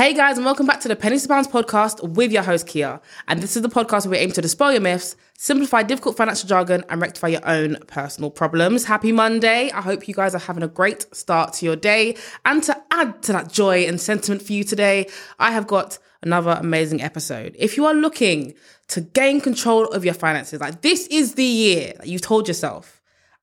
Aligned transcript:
Hey 0.00 0.14
guys, 0.14 0.38
and 0.38 0.46
welcome 0.46 0.64
back 0.64 0.80
to 0.80 0.88
the 0.88 0.96
Pennies 0.96 1.24
to 1.24 1.28
Pounds 1.28 1.46
podcast 1.46 2.02
with 2.14 2.32
your 2.32 2.42
host 2.42 2.66
Kia. 2.66 3.02
And 3.28 3.42
this 3.42 3.54
is 3.54 3.60
the 3.60 3.68
podcast 3.68 4.06
where 4.06 4.12
we 4.12 4.16
aim 4.16 4.32
to 4.32 4.40
dispel 4.40 4.72
your 4.72 4.80
myths, 4.80 5.14
simplify 5.36 5.82
difficult 5.82 6.16
financial 6.16 6.48
jargon, 6.48 6.84
and 6.88 7.02
rectify 7.02 7.28
your 7.28 7.46
own 7.46 7.76
personal 7.86 8.30
problems. 8.30 8.86
Happy 8.86 9.12
Monday. 9.12 9.70
I 9.70 9.82
hope 9.82 10.08
you 10.08 10.14
guys 10.14 10.34
are 10.34 10.38
having 10.38 10.62
a 10.62 10.68
great 10.68 11.14
start 11.14 11.52
to 11.52 11.66
your 11.66 11.76
day. 11.76 12.16
And 12.46 12.62
to 12.62 12.82
add 12.90 13.22
to 13.24 13.32
that 13.32 13.52
joy 13.52 13.80
and 13.80 14.00
sentiment 14.00 14.40
for 14.40 14.54
you 14.54 14.64
today, 14.64 15.06
I 15.38 15.52
have 15.52 15.66
got 15.66 15.98
another 16.22 16.56
amazing 16.58 17.02
episode. 17.02 17.54
If 17.58 17.76
you 17.76 17.84
are 17.84 17.92
looking 17.92 18.54
to 18.88 19.02
gain 19.02 19.42
control 19.42 19.84
of 19.88 20.02
your 20.02 20.14
finances, 20.14 20.62
like 20.62 20.80
this 20.80 21.08
is 21.08 21.34
the 21.34 21.44
year 21.44 21.92
that 21.98 22.06
you've 22.06 22.22
told 22.22 22.48
yourself, 22.48 23.02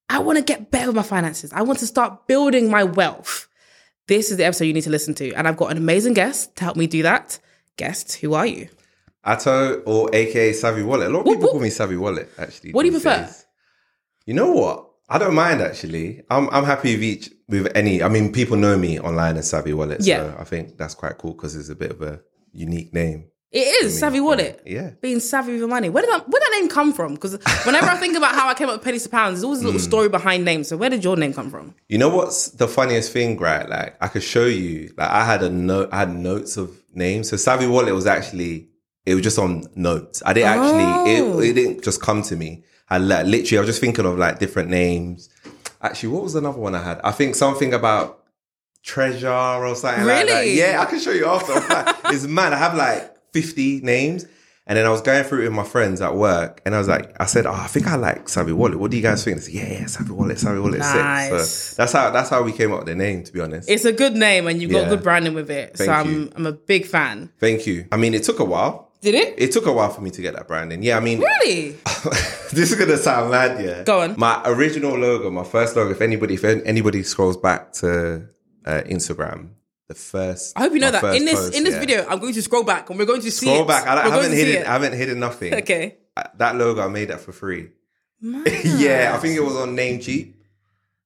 I 0.09 0.17
want 0.17 0.39
to 0.39 0.43
get 0.43 0.71
better 0.71 0.87
with 0.87 0.95
my 0.95 1.03
finances. 1.03 1.53
I 1.53 1.61
want 1.61 1.77
to 1.79 1.85
start 1.85 2.25
building 2.25 2.71
my 2.71 2.83
wealth. 2.83 3.46
This 4.07 4.31
is 4.31 4.37
the 4.37 4.45
episode 4.45 4.65
you 4.65 4.73
need 4.73 4.83
to 4.83 4.89
listen 4.89 5.13
to. 5.15 5.33
And 5.33 5.47
I've 5.47 5.57
got 5.57 5.71
an 5.71 5.77
amazing 5.77 6.13
guest 6.13 6.55
to 6.57 6.63
help 6.63 6.77
me 6.77 6.87
do 6.87 7.03
that. 7.03 7.39
Guest, 7.75 8.15
who 8.15 8.33
are 8.33 8.45
you? 8.45 8.69
Atto 9.23 9.81
or 9.81 10.09
aka 10.15 10.53
Savvy 10.53 10.83
Wallet. 10.83 11.07
A 11.07 11.09
lot 11.09 11.19
of 11.21 11.25
people 11.25 11.49
call 11.49 11.59
me 11.59 11.69
Savvy 11.69 11.97
Wallet, 11.97 12.29
actually. 12.37 12.71
What 12.71 12.83
do 12.83 12.87
you 12.87 12.93
prefer? 12.93 13.25
days. 13.25 13.45
You 14.25 14.33
know 14.33 14.51
what? 14.51 14.85
I 15.09 15.17
don't 15.17 15.35
mind 15.35 15.61
actually. 15.61 16.23
I'm 16.29 16.49
I'm 16.49 16.63
happy 16.65 16.95
with 16.95 17.03
each 17.03 17.29
with 17.47 17.67
any. 17.75 18.01
I 18.03 18.09
mean, 18.09 18.31
people 18.31 18.57
know 18.57 18.77
me 18.77 18.99
online 18.99 19.37
as 19.37 19.49
Savvy 19.49 19.73
Wallet, 19.73 20.03
so 20.03 20.09
Yeah. 20.09 20.35
I 20.37 20.43
think 20.43 20.77
that's 20.77 20.95
quite 20.95 21.17
cool 21.17 21.33
because 21.33 21.55
it's 21.55 21.69
a 21.69 21.75
bit 21.75 21.91
of 21.91 22.01
a 22.01 22.21
unique 22.53 22.93
name. 22.93 23.29
It 23.49 23.85
is 23.85 23.97
Savvy 23.97 24.19
Wallet. 24.19 24.61
Yeah. 24.65 24.91
Being 25.01 25.21
savvy 25.21 25.53
with 25.53 25.59
your 25.59 25.69
money. 25.69 25.89
Where 25.89 26.03
did 26.03 26.11
that, 26.11 26.27
where 26.27 26.39
did 26.39 26.47
that 26.47 26.57
name 26.59 26.69
come 26.69 26.91
from? 26.91 27.13
Because 27.13 27.37
whenever 27.65 27.87
I 27.87 27.95
think 27.95 28.17
about 28.17 28.35
how 28.35 28.49
I 28.49 28.53
came 28.53 28.67
up 28.67 28.75
with 28.75 28.83
pennies 28.83 29.03
to 29.03 29.09
pounds, 29.09 29.35
there's 29.35 29.45
always 29.45 29.61
a 29.61 29.63
little 29.63 29.79
hmm. 29.79 29.85
story 29.85 30.09
behind 30.09 30.43
names. 30.43 30.67
So 30.67 30.75
where 30.75 30.89
did 30.89 31.03
your 31.03 31.15
name 31.15 31.33
come 31.33 31.49
from? 31.49 31.73
You 31.87 31.97
know 31.97 32.09
what's 32.09 32.49
the 32.49 32.67
funniest 32.67 33.13
thing, 33.13 33.37
right? 33.37 33.67
Like 33.67 33.95
I 34.01 34.09
could 34.09 34.23
show 34.23 34.45
you. 34.45 34.93
Like 34.97 35.09
I 35.09 35.23
had 35.23 35.43
a 35.43 35.49
note. 35.49 35.89
I 35.93 35.99
had 35.99 36.13
notes 36.13 36.57
of 36.57 36.77
names. 36.93 37.29
So 37.29 37.37
Savvy 37.37 37.67
Wallet 37.67 37.93
was 37.93 38.05
actually 38.05 38.67
it 39.05 39.13
was 39.13 39.23
just 39.23 39.39
on 39.39 39.63
notes. 39.75 40.21
I 40.25 40.33
didn't 40.33 40.49
Oh. 40.49 40.63
actually. 40.63 41.13
It, 41.13 41.21
oh. 41.21 41.39
it 41.39 41.53
didn't 41.53 41.83
just 41.83 42.01
come 42.01 42.21
to 42.23 42.35
me. 42.35 42.65
I 42.89 42.97
like, 42.97 43.25
literally. 43.25 43.57
I 43.57 43.61
was 43.61 43.69
just 43.69 43.79
thinking 43.79 44.05
of 44.05 44.17
like 44.17 44.39
different 44.39 44.69
names. 44.69 45.29
Actually, 45.81 46.09
what 46.09 46.23
was 46.23 46.35
another 46.35 46.59
one 46.59 46.75
I 46.75 46.83
had? 46.83 46.99
I 47.01 47.11
think 47.11 47.35
something 47.35 47.73
about 47.73 48.25
treasure 48.83 49.29
or 49.29 49.73
something 49.75 50.05
like 50.05 50.27
that. 50.27 50.33
Really? 50.33 50.57
Yeah, 50.57 50.81
I 50.81 50.85
can 50.85 50.99
show 50.99 51.11
you 51.11 51.25
after. 51.25 51.53
Like, 51.53 51.95
it's 52.13 52.25
mad. 52.25 52.51
I 52.51 52.57
have 52.57 52.75
like 52.75 53.16
50 53.41 53.81
names. 53.81 54.25
And 54.69 54.77
then 54.77 54.85
I 54.85 54.89
was 54.89 54.99
going 55.01 55.23
through 55.23 55.41
it 55.41 55.43
with 55.45 55.53
my 55.53 55.63
friends 55.63 56.01
at 56.01 56.13
work, 56.15 56.61
and 56.65 56.75
I 56.75 56.77
was 56.77 56.89
like, 56.89 57.15
I 57.21 57.25
said, 57.25 57.45
"Oh, 57.45 57.53
I 57.53 57.67
think 57.67 57.87
I 57.87 57.95
like 57.95 58.27
Savvy 58.27 58.51
Wallet. 58.51 58.77
What 58.77 58.91
do 58.91 58.97
you 58.97 59.03
guys 59.03 59.23
think?" 59.23 59.37
They 59.37 59.43
said, 59.43 59.53
"Yeah, 59.53 59.71
yeah, 59.79 59.85
Savvy 59.85 60.11
Wallet, 60.11 60.37
Savvy 60.39 60.59
Wallet." 60.59 60.83
sick." 60.83 60.95
Nice. 60.95 61.49
So 61.49 61.75
that's 61.77 61.93
how 61.93 62.09
that's 62.09 62.29
how 62.29 62.43
we 62.43 62.51
came 62.51 62.73
up 62.73 62.79
with 62.79 62.87
the 62.87 62.95
name. 62.95 63.23
To 63.23 63.31
be 63.31 63.39
honest, 63.39 63.69
It's 63.69 63.85
a 63.85 63.93
good 63.93 64.17
name 64.17 64.45
and 64.45 64.61
you've 64.61 64.71
got 64.71 64.89
good 64.89 65.03
branding 65.03 65.35
with 65.35 65.49
it. 65.49 65.77
so 65.77 65.85
Thank 65.85 65.97
I'm 65.97 66.13
you. 66.13 66.31
I'm 66.35 66.45
a 66.45 66.51
big 66.51 66.85
fan. 66.85 67.29
thank 67.39 67.65
you. 67.65 67.85
I 67.93 67.97
mean, 67.97 68.13
it 68.13 68.23
took 68.23 68.39
a 68.39 68.43
while. 68.43 68.91
Did 68.99 69.15
it? 69.15 69.35
It 69.37 69.53
took 69.53 69.67
a 69.67 69.71
while 69.71 69.89
for 69.89 70.01
me 70.01 70.09
to 70.09 70.21
get 70.21 70.33
that 70.35 70.49
branding. 70.49 70.83
Yeah, 70.83 70.97
I 70.97 70.99
mean, 70.99 71.19
Really? 71.19 71.71
this 72.51 72.69
is 72.71 72.75
gonna 72.75 72.97
sound 72.97 73.31
mad. 73.31 73.63
Yeah, 73.63 73.83
Go 73.83 74.01
on. 74.01 74.15
My 74.19 74.41
original 74.43 74.97
logo, 74.97 75.29
my 75.31 75.45
first 75.45 75.77
logo. 75.77 75.91
If 75.91 76.01
anybody, 76.01 76.33
if 76.33 76.43
anybody 76.43 77.03
scrolls 77.03 77.37
back 77.37 77.71
to 77.83 78.27
uh, 78.65 78.81
Instagram, 78.85 79.51
the 79.87 79.95
first. 79.95 80.53
I 80.57 80.61
hope 80.61 80.73
you 80.73 80.79
know 80.79 80.91
that. 80.91 81.15
In 81.15 81.25
this 81.25 81.39
post, 81.39 81.55
in 81.55 81.63
this 81.63 81.73
yeah. 81.75 81.79
video, 81.79 82.05
I'm 82.07 82.19
going 82.19 82.33
to 82.33 82.41
scroll 82.41 82.63
back 82.63 82.89
and 82.89 82.99
we're 82.99 83.05
going 83.05 83.21
to 83.21 83.31
see 83.31 83.45
Scroll 83.47 83.63
it. 83.63 83.67
back. 83.67 83.87
I, 83.87 84.05
I 84.07 84.09
haven't 84.09 84.33
hidden. 84.33 84.65
I 84.67 84.71
haven't 84.73 84.93
hidden 84.93 85.19
nothing. 85.19 85.53
Okay. 85.67 85.97
Uh, 86.15 86.23
That 86.37 86.55
logo, 86.55 86.81
I 86.81 86.87
made 86.87 87.09
that 87.09 87.19
for 87.21 87.31
free. 87.31 87.69
yeah, 88.21 89.11
I 89.15 89.17
think 89.19 89.35
it 89.37 89.43
was 89.43 89.55
on 89.55 89.75
Namecheap. 89.75 90.33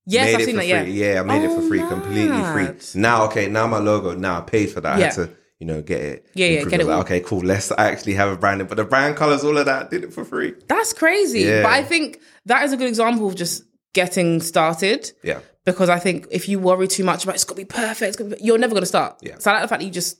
Yes, 0.05 0.25
made 0.25 0.33
I've 0.35 0.41
it 0.41 0.45
seen 0.45 0.55
that, 0.55 0.67
yeah. 0.67 0.83
Yeah, 0.83 1.19
I 1.19 1.23
made 1.23 1.43
it 1.43 1.49
Oh, 1.51 1.61
for 1.61 1.67
free, 1.67 1.79
completely 1.79 2.41
free. 2.53 2.99
Now, 2.99 3.25
okay, 3.25 3.47
now 3.47 3.67
my 3.67 3.77
logo, 3.79 4.15
now 4.15 4.37
I 4.39 4.41
paid 4.41 4.71
for 4.71 4.81
that. 4.81 4.95
I 4.95 4.99
Yeah. 4.99 5.05
had 5.05 5.13
to, 5.15 5.29
you 5.59 5.67
know, 5.67 5.81
get 5.81 6.01
it. 6.01 6.25
Yeah, 6.33 6.47
yeah, 6.47 6.63
get 6.65 6.79
it 6.79 6.87
like, 6.87 7.01
okay, 7.05 7.19
cool. 7.19 7.41
Let's 7.41 7.71
actually 7.77 8.13
have 8.15 8.29
a 8.31 8.35
branding. 8.37 8.67
But 8.67 8.77
the 8.77 8.85
brand 8.85 9.15
colors, 9.15 9.43
all 9.43 9.57
of 9.57 9.65
that, 9.65 9.91
did 9.91 10.03
it 10.03 10.13
for 10.13 10.25
free. 10.25 10.55
That's 10.67 10.93
crazy. 10.93 11.41
Yeah. 11.41 11.61
But 11.63 11.73
I 11.73 11.83
think 11.83 12.19
that 12.45 12.63
is 12.63 12.73
a 12.73 12.77
good 12.77 12.87
example 12.87 13.27
of 13.27 13.35
just 13.35 13.63
getting 13.93 14.41
started. 14.41 15.11
Yeah. 15.23 15.41
Because 15.65 15.89
I 15.89 15.99
think 15.99 16.27
if 16.31 16.49
you 16.49 16.59
worry 16.59 16.87
too 16.87 17.03
much 17.03 17.23
about 17.23 17.35
it's 17.35 17.43
got 17.43 17.55
to 17.55 17.61
be 17.61 17.65
perfect, 17.65 18.01
it's 18.09 18.17
gotta 18.17 18.35
be, 18.35 18.43
you're 18.43 18.57
never 18.57 18.71
going 18.71 18.81
to 18.81 18.87
start. 18.87 19.17
Yeah. 19.21 19.37
So 19.37 19.51
I 19.51 19.53
like 19.55 19.61
the 19.63 19.67
fact 19.67 19.81
that 19.81 19.85
you 19.85 19.91
just 19.91 20.19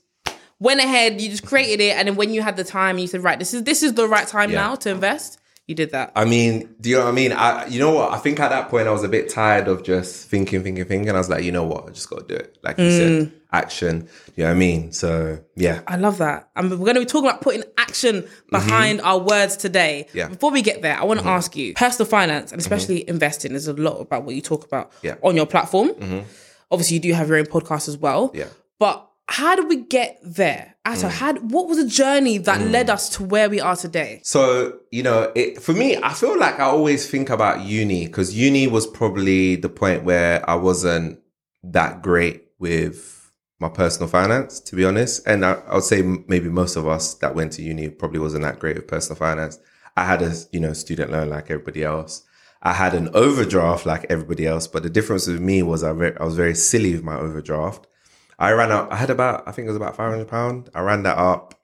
went 0.60 0.78
ahead, 0.80 1.20
you 1.20 1.28
just 1.28 1.44
created 1.44 1.80
it, 1.82 1.96
and 1.96 2.06
then 2.06 2.14
when 2.14 2.32
you 2.32 2.42
had 2.42 2.56
the 2.56 2.62
time, 2.64 2.98
you 2.98 3.08
said, 3.08 3.24
right, 3.24 3.38
this 3.38 3.52
is 3.52 3.64
this 3.64 3.82
is 3.82 3.94
the 3.94 4.06
right 4.06 4.28
time 4.28 4.50
Yeah. 4.50 4.60
now 4.60 4.74
to 4.76 4.90
invest. 4.90 5.40
You 5.68 5.76
did 5.76 5.92
that. 5.92 6.12
I 6.16 6.24
mean, 6.24 6.74
do 6.80 6.90
you 6.90 6.96
know 6.96 7.04
what 7.04 7.10
I 7.10 7.12
mean? 7.12 7.32
I, 7.32 7.66
you 7.66 7.78
know 7.78 7.92
what? 7.92 8.12
I 8.12 8.18
think 8.18 8.40
at 8.40 8.48
that 8.50 8.68
point 8.68 8.88
I 8.88 8.90
was 8.90 9.04
a 9.04 9.08
bit 9.08 9.28
tired 9.28 9.68
of 9.68 9.84
just 9.84 10.28
thinking, 10.28 10.62
thinking, 10.64 10.84
thinking. 10.84 11.10
I 11.14 11.18
was 11.18 11.30
like, 11.30 11.44
you 11.44 11.52
know 11.52 11.62
what? 11.64 11.86
I 11.88 11.90
just 11.92 12.10
got 12.10 12.26
to 12.28 12.34
do 12.34 12.34
it. 12.34 12.58
Like 12.62 12.78
you 12.78 12.84
Mm. 12.86 12.96
said, 13.28 13.32
action. 13.52 14.08
You 14.34 14.42
know 14.44 14.50
what 14.50 14.56
I 14.56 14.58
mean? 14.58 14.90
So 14.92 15.38
yeah, 15.54 15.82
I 15.86 15.96
love 15.96 16.18
that. 16.18 16.48
And 16.56 16.68
we're 16.70 16.78
going 16.78 16.94
to 16.94 17.00
be 17.00 17.06
talking 17.06 17.28
about 17.30 17.42
putting 17.42 17.62
action 17.78 18.26
behind 18.50 19.00
our 19.02 19.20
words 19.20 19.56
today. 19.56 20.06
Mm-hmm. 20.08 20.18
Yeah. 20.18 20.28
Before 20.28 20.50
we 20.50 20.62
get 20.62 20.82
there, 20.82 20.98
I 20.98 21.04
want 21.04 21.20
to 21.20 21.26
ask 21.26 21.54
you 21.54 21.74
personal 21.74 22.08
finance 22.10 22.50
and 22.50 22.60
especially 22.60 23.08
investing 23.08 23.52
is 23.52 23.68
a 23.68 23.72
lot 23.74 24.00
about 24.00 24.24
what 24.24 24.34
you 24.34 24.40
talk 24.42 24.64
about 24.64 24.90
Mm-hmm. 24.92 25.06
Yeah. 25.06 25.12
Mm-hmm. 25.14 25.26
on 25.26 25.36
your 25.36 25.46
platform. 25.46 25.90
Obviously, 26.72 26.94
you 26.96 27.00
do 27.02 27.12
have 27.12 27.28
your 27.28 27.36
own 27.38 27.44
podcast 27.46 27.86
as 27.88 27.96
well. 27.96 28.32
Yeah. 28.34 28.46
But 28.80 29.08
how 29.38 29.56
did 29.56 29.66
we 29.68 29.76
get 29.76 30.18
there? 30.22 30.74
Ato, 30.84 31.06
Mm. 31.08 31.10
how, 31.20 31.34
what 31.54 31.68
was 31.68 31.78
the 31.78 31.86
journey 32.02 32.36
that 32.38 32.60
led 32.76 32.90
us 32.90 33.08
to 33.14 33.22
where 33.24 33.48
we 33.48 33.60
are 33.60 33.76
today? 33.76 34.20
So, 34.24 34.78
you 34.90 35.02
know, 35.02 35.32
it, 35.34 35.62
for 35.62 35.72
me, 35.72 35.96
I 35.96 36.12
feel 36.12 36.36
like 36.38 36.56
I 36.58 36.64
always 36.64 37.08
think 37.08 37.30
about 37.30 37.56
uni 37.64 38.06
because 38.06 38.34
uni 38.36 38.66
was 38.66 38.86
probably 38.86 39.56
the 39.56 39.68
point 39.68 40.04
where 40.04 40.34
I 40.50 40.56
wasn't 40.56 41.20
that 41.62 42.02
great 42.02 42.38
with 42.58 43.30
my 43.60 43.68
personal 43.68 44.08
finance, 44.08 44.58
to 44.60 44.76
be 44.76 44.84
honest. 44.84 45.24
And 45.26 45.46
I, 45.46 45.52
I 45.68 45.74
would 45.76 45.84
say 45.84 46.02
maybe 46.02 46.48
most 46.48 46.74
of 46.76 46.86
us 46.86 47.14
that 47.22 47.34
went 47.34 47.52
to 47.52 47.62
uni 47.62 47.88
probably 47.88 48.18
wasn't 48.18 48.42
that 48.42 48.58
great 48.58 48.76
with 48.76 48.88
personal 48.88 49.16
finance. 49.16 49.58
I 49.96 50.04
had 50.04 50.20
a, 50.22 50.34
you 50.52 50.60
know, 50.60 50.72
student 50.72 51.12
loan 51.12 51.28
like 51.30 51.50
everybody 51.50 51.84
else. 51.84 52.24
I 52.62 52.72
had 52.74 52.92
an 52.94 53.08
overdraft 53.14 53.86
like 53.86 54.04
everybody 54.10 54.46
else, 54.46 54.66
but 54.66 54.82
the 54.82 54.90
difference 54.90 55.26
with 55.26 55.40
me 55.40 55.62
was 55.62 55.82
I, 55.84 55.92
ve- 55.92 56.16
I 56.20 56.24
was 56.24 56.36
very 56.36 56.54
silly 56.54 56.92
with 56.94 57.04
my 57.04 57.16
overdraft. 57.16 57.86
I 58.38 58.52
ran 58.52 58.72
up, 58.72 58.92
I 58.92 58.96
had 58.96 59.10
about, 59.10 59.46
I 59.46 59.52
think 59.52 59.66
it 59.66 59.70
was 59.70 59.76
about 59.76 59.96
500 59.96 60.26
pound. 60.28 60.70
I 60.74 60.80
ran 60.80 61.02
that 61.04 61.18
up 61.18 61.54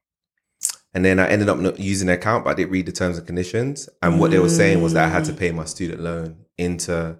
and 0.94 1.04
then 1.04 1.18
I 1.20 1.28
ended 1.28 1.48
up 1.48 1.58
not 1.58 1.78
using 1.78 2.06
the 2.06 2.14
account, 2.14 2.44
but 2.44 2.50
I 2.50 2.54
didn't 2.54 2.72
read 2.72 2.86
the 2.86 2.92
terms 2.92 3.18
and 3.18 3.26
conditions. 3.26 3.88
And 4.02 4.18
what 4.18 4.30
they 4.30 4.38
were 4.38 4.48
saying 4.48 4.82
was 4.82 4.94
that 4.94 5.04
I 5.04 5.08
had 5.08 5.24
to 5.26 5.32
pay 5.32 5.50
my 5.52 5.64
student 5.64 6.00
loan 6.00 6.44
into 6.56 7.18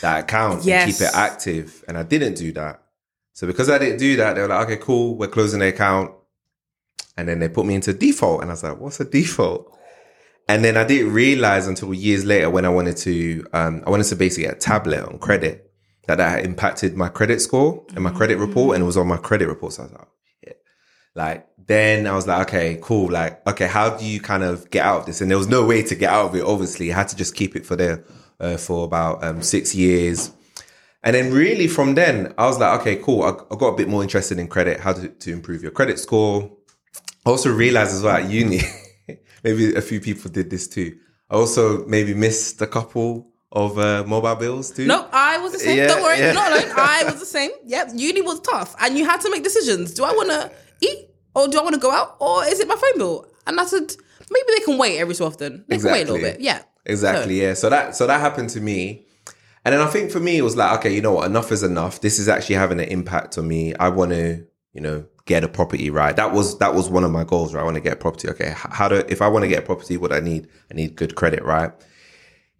that 0.00 0.24
account 0.24 0.64
Yes. 0.64 0.84
and 0.84 0.92
keep 0.92 1.08
it 1.08 1.14
active. 1.14 1.84
And 1.88 1.96
I 1.96 2.02
didn't 2.02 2.34
do 2.34 2.52
that. 2.52 2.82
So 3.32 3.46
because 3.46 3.70
I 3.70 3.78
didn't 3.78 3.98
do 3.98 4.16
that, 4.16 4.34
they 4.34 4.42
were 4.42 4.48
like, 4.48 4.66
okay, 4.68 4.76
cool, 4.76 5.16
we're 5.16 5.28
closing 5.28 5.60
the 5.60 5.68
account. 5.68 6.12
And 7.16 7.28
then 7.28 7.40
they 7.40 7.48
put 7.48 7.66
me 7.66 7.74
into 7.74 7.92
default. 7.92 8.42
And 8.42 8.50
I 8.50 8.54
was 8.54 8.62
like, 8.62 8.78
what's 8.78 9.00
a 9.00 9.04
default? 9.04 9.76
And 10.48 10.64
then 10.64 10.76
I 10.76 10.84
didn't 10.84 11.12
realize 11.12 11.66
until 11.66 11.94
years 11.94 12.24
later 12.24 12.50
when 12.50 12.64
I 12.64 12.68
wanted 12.68 12.96
to, 12.98 13.46
um, 13.52 13.82
I 13.86 13.90
wanted 13.90 14.06
to 14.06 14.16
basically 14.16 14.44
get 14.44 14.56
a 14.56 14.58
tablet 14.58 15.02
on 15.04 15.18
credit 15.18 15.71
that 16.06 16.16
that 16.16 16.44
impacted 16.44 16.96
my 16.96 17.08
credit 17.08 17.40
score 17.40 17.84
and 17.94 18.02
my 18.02 18.10
credit 18.10 18.38
report. 18.38 18.74
And 18.74 18.82
it 18.82 18.86
was 18.86 18.96
on 18.96 19.06
my 19.06 19.16
credit 19.16 19.48
report. 19.48 19.74
So 19.74 19.82
I 19.82 19.86
was 19.86 19.92
like, 19.92 20.08
shit. 20.44 20.62
Like, 21.14 21.48
then 21.66 22.06
I 22.06 22.14
was 22.14 22.26
like, 22.26 22.48
okay, 22.48 22.78
cool. 22.82 23.10
Like, 23.10 23.46
okay, 23.46 23.66
how 23.66 23.96
do 23.96 24.04
you 24.04 24.20
kind 24.20 24.42
of 24.42 24.70
get 24.70 24.84
out 24.84 25.00
of 25.00 25.06
this? 25.06 25.20
And 25.20 25.30
there 25.30 25.38
was 25.38 25.48
no 25.48 25.64
way 25.64 25.82
to 25.82 25.94
get 25.94 26.10
out 26.10 26.26
of 26.26 26.34
it. 26.34 26.42
Obviously, 26.42 26.92
I 26.92 26.96
had 26.96 27.08
to 27.08 27.16
just 27.16 27.34
keep 27.34 27.54
it 27.54 27.64
for 27.64 27.76
there 27.76 28.04
uh, 28.40 28.56
for 28.56 28.84
about 28.84 29.22
um, 29.22 29.42
six 29.42 29.74
years. 29.74 30.32
And 31.04 31.14
then 31.14 31.32
really 31.32 31.66
from 31.66 31.94
then, 31.94 32.34
I 32.38 32.46
was 32.46 32.58
like, 32.58 32.80
okay, 32.80 32.96
cool. 32.96 33.22
I, 33.22 33.30
I 33.52 33.56
got 33.56 33.68
a 33.68 33.76
bit 33.76 33.88
more 33.88 34.02
interested 34.02 34.38
in 34.38 34.48
credit, 34.48 34.80
how 34.80 34.92
to, 34.92 35.08
to 35.08 35.32
improve 35.32 35.62
your 35.62 35.72
credit 35.72 35.98
score. 35.98 36.50
I 37.24 37.30
also 37.30 37.52
realized 37.52 37.94
as 37.94 38.02
well 38.02 38.16
at 38.16 38.28
uni, 38.28 38.60
maybe 39.44 39.74
a 39.74 39.80
few 39.80 40.00
people 40.00 40.30
did 40.30 40.50
this 40.50 40.68
too. 40.68 40.96
I 41.30 41.36
also 41.36 41.86
maybe 41.86 42.14
missed 42.14 42.60
a 42.60 42.66
couple 42.66 43.31
of 43.52 43.78
uh, 43.78 44.02
mobile 44.06 44.34
bills 44.34 44.70
too. 44.70 44.86
No, 44.86 45.08
I 45.12 45.38
was 45.38 45.52
the 45.52 45.58
same. 45.58 45.76
Yeah, 45.78 45.86
Don't 45.88 46.02
worry, 46.02 46.18
yeah. 46.18 46.32
not 46.32 46.52
alone. 46.52 46.72
I 46.76 47.04
was 47.04 47.20
the 47.20 47.26
same. 47.26 47.50
Yep, 47.66 47.90
uni 47.94 48.22
was 48.22 48.40
tough, 48.40 48.74
and 48.80 48.98
you 48.98 49.04
had 49.04 49.20
to 49.20 49.30
make 49.30 49.42
decisions. 49.44 49.94
Do 49.94 50.04
I 50.04 50.12
want 50.12 50.30
to 50.30 50.50
eat, 50.80 51.10
or 51.34 51.48
do 51.48 51.58
I 51.58 51.62
want 51.62 51.74
to 51.74 51.80
go 51.80 51.90
out, 51.90 52.16
or 52.18 52.44
is 52.44 52.60
it 52.60 52.66
my 52.68 52.76
phone 52.76 52.98
bill? 52.98 53.26
And 53.46 53.60
I 53.60 53.64
said 53.66 53.94
maybe 54.30 54.46
they 54.58 54.64
can 54.64 54.78
wait 54.78 54.98
every 54.98 55.14
so 55.14 55.26
often. 55.26 55.64
They 55.68 55.78
can 55.78 55.86
wait 55.92 56.08
a 56.08 56.12
little 56.12 56.18
bit. 56.18 56.40
Yeah, 56.40 56.62
Exactly. 56.86 57.40
Yeah. 57.40 57.54
So 57.54 57.70
that 57.70 57.94
so 57.96 58.06
that 58.06 58.20
happened 58.20 58.50
to 58.50 58.60
me. 58.60 59.06
And 59.64 59.72
then 59.72 59.80
I 59.80 59.86
think 59.86 60.10
for 60.10 60.18
me 60.18 60.38
it 60.38 60.42
was 60.42 60.56
like, 60.56 60.78
okay, 60.80 60.92
you 60.92 61.00
know 61.00 61.12
what, 61.12 61.26
enough 61.26 61.52
is 61.52 61.62
enough. 61.62 62.00
This 62.00 62.18
is 62.18 62.28
actually 62.28 62.56
having 62.56 62.80
an 62.80 62.88
impact 62.88 63.38
on 63.38 63.46
me. 63.46 63.74
I 63.76 63.90
want 63.90 64.10
to, 64.10 64.44
you 64.72 64.80
know, 64.80 65.04
get 65.26 65.44
a 65.44 65.48
property 65.48 65.88
right. 65.88 66.16
That 66.16 66.32
was 66.32 66.58
that 66.58 66.74
was 66.74 66.90
one 66.90 67.04
of 67.04 67.12
my 67.12 67.22
goals, 67.24 67.54
right? 67.54 67.60
I 67.60 67.64
want 67.64 67.76
to 67.76 67.80
get 67.80 67.92
a 67.92 67.96
property. 67.96 68.28
Okay, 68.30 68.52
how 68.56 68.88
do 68.88 68.96
if 69.08 69.22
I 69.22 69.28
want 69.28 69.44
to 69.44 69.48
get 69.48 69.60
a 69.60 69.66
property, 69.66 69.96
what 69.96 70.12
I 70.12 70.20
need? 70.20 70.48
I 70.70 70.74
need 70.74 70.96
good 70.96 71.14
credit, 71.14 71.44
right? 71.44 71.70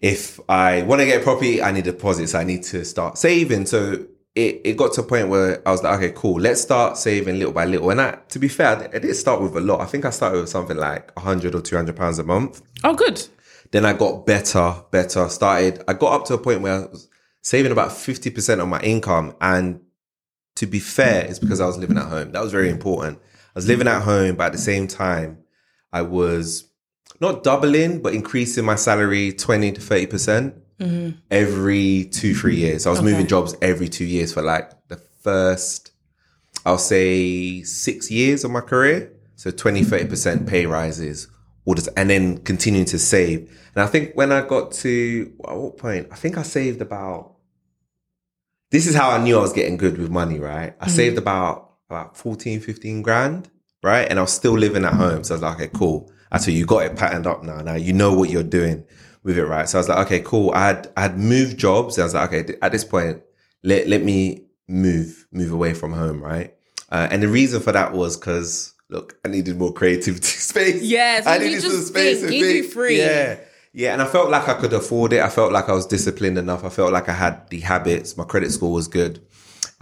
If 0.02 0.40
I 0.48 0.82
want 0.82 1.00
to 1.00 1.06
get 1.06 1.20
a 1.20 1.24
property, 1.24 1.62
I 1.62 1.72
need 1.72 1.84
deposits. 1.84 2.34
I 2.34 2.44
need 2.44 2.64
to 2.64 2.84
start 2.84 3.16
saving. 3.16 3.66
So 3.66 4.04
it, 4.34 4.60
it 4.64 4.76
got 4.76 4.92
to 4.94 5.02
a 5.02 5.04
point 5.04 5.28
where 5.28 5.66
I 5.66 5.70
was 5.70 5.82
like, 5.82 5.96
okay, 5.98 6.12
cool. 6.14 6.40
Let's 6.40 6.60
start 6.60 6.98
saving 6.98 7.38
little 7.38 7.52
by 7.52 7.64
little. 7.64 7.88
And 7.90 8.00
that, 8.00 8.28
to 8.30 8.38
be 8.38 8.48
fair, 8.48 8.76
I 8.78 8.98
didn't 8.98 9.14
start 9.14 9.40
with 9.40 9.56
a 9.56 9.60
lot. 9.60 9.80
I 9.80 9.86
think 9.86 10.04
I 10.04 10.10
started 10.10 10.40
with 10.40 10.48
something 10.50 10.76
like 10.76 11.14
100 11.16 11.54
or 11.54 11.60
200 11.60 11.96
pounds 11.96 12.18
a 12.18 12.24
month. 12.24 12.62
Oh, 12.82 12.94
good. 12.94 13.26
Then 13.70 13.86
I 13.86 13.94
got 13.94 14.26
better, 14.26 14.74
better. 14.90 15.28
Started. 15.28 15.82
I 15.88 15.94
got 15.94 16.12
up 16.12 16.26
to 16.26 16.34
a 16.34 16.38
point 16.38 16.60
where 16.60 16.74
I 16.74 16.86
was 16.86 17.08
saving 17.40 17.72
about 17.72 17.92
fifty 17.92 18.30
percent 18.30 18.60
of 18.60 18.68
my 18.68 18.80
income, 18.80 19.34
and 19.40 19.80
to 20.56 20.66
be 20.66 20.78
fair, 20.78 21.24
it's 21.24 21.38
because 21.38 21.60
I 21.60 21.66
was 21.66 21.78
living 21.78 21.96
at 21.96 22.06
home. 22.06 22.32
That 22.32 22.42
was 22.42 22.52
very 22.52 22.68
important. 22.68 23.18
I 23.18 23.52
was 23.54 23.66
living 23.66 23.88
at 23.88 24.02
home, 24.02 24.36
but 24.36 24.46
at 24.46 24.52
the 24.52 24.58
same 24.58 24.86
time, 24.86 25.38
I 25.92 26.02
was 26.02 26.70
not 27.22 27.44
doubling, 27.44 28.02
but 28.02 28.14
increasing 28.14 28.64
my 28.64 28.74
salary 28.74 29.32
20 29.32 29.72
to 29.72 29.80
30% 29.80 30.60
mm-hmm. 30.80 31.10
every 31.30 32.06
two, 32.06 32.34
three 32.34 32.56
years. 32.56 32.84
I 32.84 32.90
was 32.90 33.00
moving 33.00 33.28
jobs 33.28 33.54
every 33.62 33.88
two 33.88 34.04
years 34.04 34.34
for 34.34 34.42
like 34.42 34.72
the 34.88 34.96
first, 34.96 35.92
I'll 36.66 36.78
say 36.78 37.62
six 37.62 38.10
years 38.10 38.44
of 38.44 38.50
my 38.50 38.60
career. 38.60 39.12
So 39.36 39.52
20, 39.52 39.82
mm-hmm. 39.82 40.12
30% 40.12 40.48
pay 40.48 40.66
rises, 40.66 41.28
this, 41.64 41.88
and 41.96 42.10
then 42.10 42.38
continuing 42.38 42.86
to 42.86 42.98
save. 42.98 43.40
And 43.74 43.82
I 43.82 43.86
think 43.86 44.14
when 44.14 44.32
I 44.32 44.42
got 44.42 44.72
to, 44.82 45.32
at 45.48 45.56
what 45.56 45.78
point? 45.78 46.08
I 46.10 46.16
think 46.16 46.36
I 46.36 46.42
saved 46.42 46.82
about, 46.82 47.36
this 48.70 48.86
is 48.86 48.96
how 48.96 49.10
I 49.10 49.22
knew 49.22 49.38
I 49.38 49.42
was 49.42 49.52
getting 49.52 49.76
good 49.76 49.96
with 49.96 50.10
money, 50.10 50.40
right? 50.40 50.74
I 50.80 50.86
mm-hmm. 50.86 50.90
saved 50.90 51.18
about, 51.18 51.74
about 51.88 52.16
14, 52.16 52.60
15 52.60 53.02
grand, 53.02 53.48
right? 53.80 54.08
And 54.08 54.18
I 54.18 54.22
was 54.22 54.32
still 54.32 54.58
living 54.58 54.84
at 54.84 54.94
home. 54.94 55.22
So 55.22 55.34
I 55.34 55.36
was 55.36 55.42
like, 55.42 55.54
okay, 55.56 55.70
cool. 55.72 56.12
Actually, 56.32 56.54
you 56.54 56.66
got 56.66 56.84
it 56.84 56.96
patterned 56.96 57.26
up 57.26 57.42
now. 57.42 57.60
Now 57.60 57.74
you 57.74 57.92
know 57.92 58.12
what 58.14 58.30
you're 58.30 58.42
doing 58.42 58.84
with 59.22 59.38
it, 59.38 59.44
right? 59.44 59.68
So 59.68 59.78
I 59.78 59.80
was 59.80 59.88
like, 59.88 60.06
okay, 60.06 60.20
cool. 60.20 60.50
I 60.52 60.66
had, 60.66 60.92
I 60.96 61.02
had 61.02 61.18
moved 61.18 61.58
jobs. 61.58 61.98
I 61.98 62.04
was 62.04 62.14
like, 62.14 62.32
okay, 62.32 62.54
at 62.62 62.72
this 62.72 62.84
point, 62.84 63.22
let, 63.62 63.86
let 63.86 64.02
me 64.02 64.46
move, 64.68 65.26
move 65.30 65.52
away 65.52 65.74
from 65.74 65.92
home, 65.92 66.22
right? 66.22 66.54
Uh, 66.90 67.08
and 67.10 67.22
the 67.22 67.28
reason 67.28 67.60
for 67.60 67.72
that 67.72 67.92
was 67.92 68.16
because, 68.16 68.74
look, 68.88 69.16
I 69.24 69.28
needed 69.28 69.58
more 69.58 69.72
creativity 69.72 70.26
space. 70.26 70.82
Yes, 70.82 71.26
I 71.26 71.36
you 71.36 71.44
needed 71.46 71.62
think, 71.62 71.94
to 71.94 72.34
you 72.34 72.62
think. 72.62 72.72
free. 72.72 72.98
Yeah. 72.98 73.38
Yeah, 73.74 73.94
and 73.94 74.02
I 74.02 74.06
felt 74.06 74.28
like 74.28 74.48
I 74.48 74.54
could 74.54 74.74
afford 74.74 75.14
it. 75.14 75.22
I 75.22 75.30
felt 75.30 75.50
like 75.50 75.70
I 75.70 75.72
was 75.72 75.86
disciplined 75.86 76.36
enough. 76.36 76.62
I 76.62 76.68
felt 76.68 76.92
like 76.92 77.08
I 77.08 77.14
had 77.14 77.48
the 77.48 77.60
habits. 77.60 78.18
My 78.18 78.24
credit 78.24 78.52
score 78.52 78.70
was 78.70 78.86
good. 78.86 79.24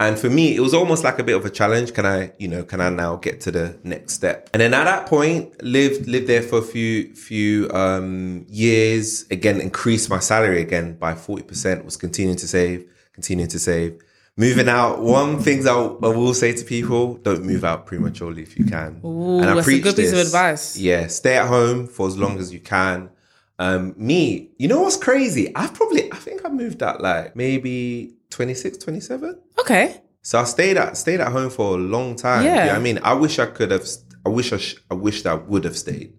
And 0.01 0.17
for 0.17 0.31
me, 0.31 0.55
it 0.55 0.61
was 0.61 0.73
almost 0.73 1.03
like 1.03 1.19
a 1.19 1.23
bit 1.23 1.35
of 1.35 1.45
a 1.45 1.49
challenge. 1.51 1.93
Can 1.93 2.07
I, 2.07 2.33
you 2.39 2.47
know, 2.47 2.63
can 2.63 2.81
I 2.81 2.89
now 2.89 3.17
get 3.17 3.39
to 3.41 3.51
the 3.51 3.77
next 3.83 4.13
step? 4.13 4.49
And 4.51 4.59
then 4.59 4.73
at 4.73 4.85
that 4.85 5.05
point, 5.05 5.61
lived 5.61 6.07
lived 6.07 6.25
there 6.25 6.41
for 6.41 6.57
a 6.57 6.63
few 6.63 7.13
few 7.13 7.69
um, 7.71 8.47
years. 8.49 9.25
Again, 9.29 9.61
increased 9.61 10.09
my 10.09 10.17
salary 10.17 10.59
again 10.59 10.95
by 10.95 11.13
forty 11.13 11.43
percent. 11.43 11.85
Was 11.85 11.97
continuing 11.97 12.37
to 12.37 12.47
save, 12.47 12.89
continuing 13.13 13.49
to 13.49 13.59
save. 13.59 14.01
Moving 14.37 14.69
out. 14.69 15.03
One 15.03 15.39
things 15.39 15.67
I, 15.67 15.75
I 15.75 16.11
will 16.19 16.33
say 16.33 16.51
to 16.53 16.65
people: 16.65 17.17
don't 17.17 17.43
move 17.43 17.63
out 17.63 17.85
prematurely 17.85 18.41
if 18.41 18.57
you 18.57 18.65
can. 18.65 19.01
Ooh, 19.05 19.41
that's 19.41 19.67
a 19.67 19.79
good 19.81 19.95
piece 19.95 20.13
of 20.13 20.17
advice. 20.17 20.77
Yeah, 20.77 21.05
stay 21.07 21.37
at 21.37 21.47
home 21.47 21.85
for 21.85 22.07
as 22.07 22.17
long 22.17 22.39
as 22.39 22.51
you 22.51 22.59
can. 22.59 23.11
Um, 23.59 23.93
me, 23.95 24.49
you 24.57 24.67
know 24.67 24.81
what's 24.81 24.97
crazy? 24.97 25.55
I've 25.55 25.75
probably, 25.75 26.11
I 26.11 26.15
think 26.15 26.43
I 26.43 26.49
moved 26.49 26.81
out 26.81 26.99
like 27.01 27.35
maybe 27.35 28.15
26, 28.31 28.77
27. 28.79 29.39
Okay. 29.59 30.01
So 30.23 30.39
I 30.39 30.43
stayed 30.43 30.77
at 30.77 30.97
stayed 30.97 31.19
at 31.19 31.31
home 31.31 31.49
for 31.49 31.75
a 31.75 31.77
long 31.77 32.15
time. 32.15 32.43
Yeah. 32.45 32.65
You 32.65 32.69
know 32.71 32.75
I 32.75 32.79
mean, 32.79 32.99
I 33.03 33.13
wish 33.13 33.39
I 33.39 33.45
could 33.47 33.71
have. 33.71 33.87
I 34.25 34.29
wish 34.29 34.53
I. 34.53 34.57
Sh- 34.57 34.75
I 34.89 34.93
wish 34.95 35.21
that 35.23 35.31
I 35.31 35.35
would 35.35 35.63
have 35.63 35.77
stayed 35.77 36.13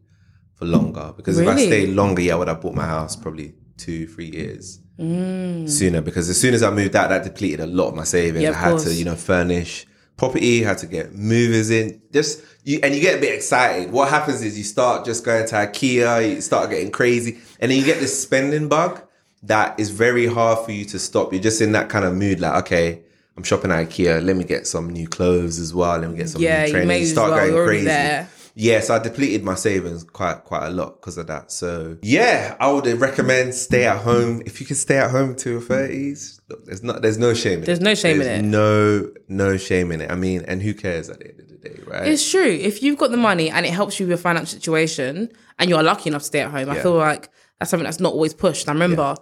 for 0.54 0.64
longer 0.64 1.12
because 1.16 1.38
if 1.38 1.46
I 1.48 1.56
stayed 1.56 1.90
longer, 1.90 2.20
yeah, 2.22 2.34
I 2.34 2.36
would 2.36 2.48
have 2.48 2.60
bought 2.60 2.74
my 2.74 2.86
house 2.86 3.14
probably 3.16 3.54
two, 3.76 4.06
three 4.06 4.30
years 4.30 4.78
Mm. 4.98 5.68
sooner. 5.70 6.00
Because 6.02 6.28
as 6.28 6.38
soon 6.40 6.52
as 6.54 6.62
I 6.62 6.70
moved 6.70 6.94
out, 6.94 7.08
that 7.10 7.24
depleted 7.24 7.60
a 7.60 7.66
lot 7.66 7.88
of 7.88 7.94
my 7.94 8.04
savings. 8.04 8.42
Yeah, 8.42 8.50
I 8.50 8.52
of 8.52 8.56
had 8.56 8.78
to, 8.88 8.94
you 8.94 9.04
know, 9.04 9.14
furnish 9.14 9.86
property. 10.16 10.62
Had 10.62 10.78
to 10.78 10.86
get 10.86 11.14
movers 11.14 11.70
in. 11.70 12.02
Just 12.12 12.42
you, 12.64 12.80
and 12.82 12.94
you 12.94 13.00
get 13.00 13.18
a 13.18 13.20
bit 13.20 13.34
excited. 13.34 13.90
What 13.92 14.08
happens 14.10 14.42
is 14.42 14.58
you 14.58 14.64
start 14.64 15.04
just 15.04 15.24
going 15.24 15.46
to 15.46 15.54
IKEA. 15.54 16.34
You 16.34 16.40
start 16.40 16.70
getting 16.70 16.90
crazy, 16.90 17.38
and 17.60 17.70
then 17.70 17.78
you 17.78 17.84
get 17.84 18.00
this 18.00 18.20
spending 18.20 18.68
bug 18.68 19.00
that 19.44 19.78
is 19.80 19.90
very 19.90 20.26
hard 20.26 20.64
for 20.64 20.72
you 20.72 20.84
to 20.86 20.98
stop. 20.98 21.32
You're 21.32 21.42
just 21.42 21.60
in 21.60 21.72
that 21.72 21.88
kind 21.88 22.04
of 22.04 22.14
mood, 22.14 22.40
like 22.40 22.62
okay. 22.64 23.02
I'm 23.36 23.44
shopping 23.44 23.70
at 23.70 23.88
IKEA. 23.88 24.22
Let 24.22 24.36
me 24.36 24.44
get 24.44 24.66
some 24.66 24.90
new 24.90 25.08
clothes 25.08 25.58
as 25.58 25.72
well. 25.72 25.96
Let 25.98 26.10
me 26.10 26.18
get 26.18 26.28
some 26.28 26.42
Yeah, 26.42 26.66
new 26.66 26.80
you 26.80 26.86
may 26.86 26.98
You 26.98 27.04
as 27.04 27.12
start 27.12 27.30
well. 27.30 27.50
going 27.50 27.66
crazy. 27.66 27.84
there. 27.86 28.28
Yeah, 28.54 28.80
so 28.80 28.94
I 28.94 28.98
depleted 28.98 29.42
my 29.42 29.54
savings 29.54 30.04
quite 30.04 30.44
quite 30.44 30.66
a 30.66 30.70
lot 30.70 31.00
because 31.00 31.16
of 31.16 31.28
that. 31.28 31.50
So 31.50 31.96
yeah, 32.02 32.54
I 32.60 32.70
would 32.70 32.84
recommend 33.00 33.54
stay 33.54 33.86
at 33.86 33.96
home. 34.02 34.42
If 34.44 34.60
you 34.60 34.66
can 34.66 34.76
stay 34.76 34.98
at 34.98 35.10
home 35.10 35.34
to 35.36 35.50
your 35.52 35.60
thirties, 35.62 36.42
look, 36.50 36.66
there's 36.66 36.82
not 36.82 37.00
there's 37.00 37.16
no 37.16 37.32
shame 37.32 37.60
in 37.60 37.64
There's 37.64 37.78
it. 37.78 37.82
no 37.84 37.94
shame 37.94 38.20
in 38.20 38.26
There's 38.26 38.40
it. 38.40 38.44
No 38.44 39.10
no 39.28 39.56
shame 39.56 39.90
in 39.92 40.02
it. 40.02 40.10
I 40.10 40.14
mean, 40.16 40.42
and 40.46 40.60
who 40.62 40.74
cares 40.74 41.08
at 41.08 41.18
the 41.20 41.28
end 41.30 41.40
of 41.40 41.48
the 41.48 41.56
day, 41.56 41.80
right? 41.86 42.06
It's 42.06 42.30
true. 42.30 42.42
If 42.44 42.82
you've 42.82 42.98
got 42.98 43.10
the 43.12 43.16
money 43.16 43.48
and 43.48 43.64
it 43.64 43.72
helps 43.72 43.98
you 43.98 44.04
with 44.04 44.10
your 44.10 44.18
financial 44.18 44.48
situation 44.48 45.30
and 45.58 45.70
you're 45.70 45.82
lucky 45.82 46.10
enough 46.10 46.20
to 46.20 46.26
stay 46.26 46.40
at 46.40 46.50
home, 46.50 46.68
I 46.68 46.78
feel 46.80 46.92
like 46.96 47.30
that's 47.62 47.70
something 47.70 47.84
that's 47.84 48.00
not 48.00 48.12
always 48.12 48.34
pushed. 48.34 48.68
I 48.68 48.72
remember 48.72 49.14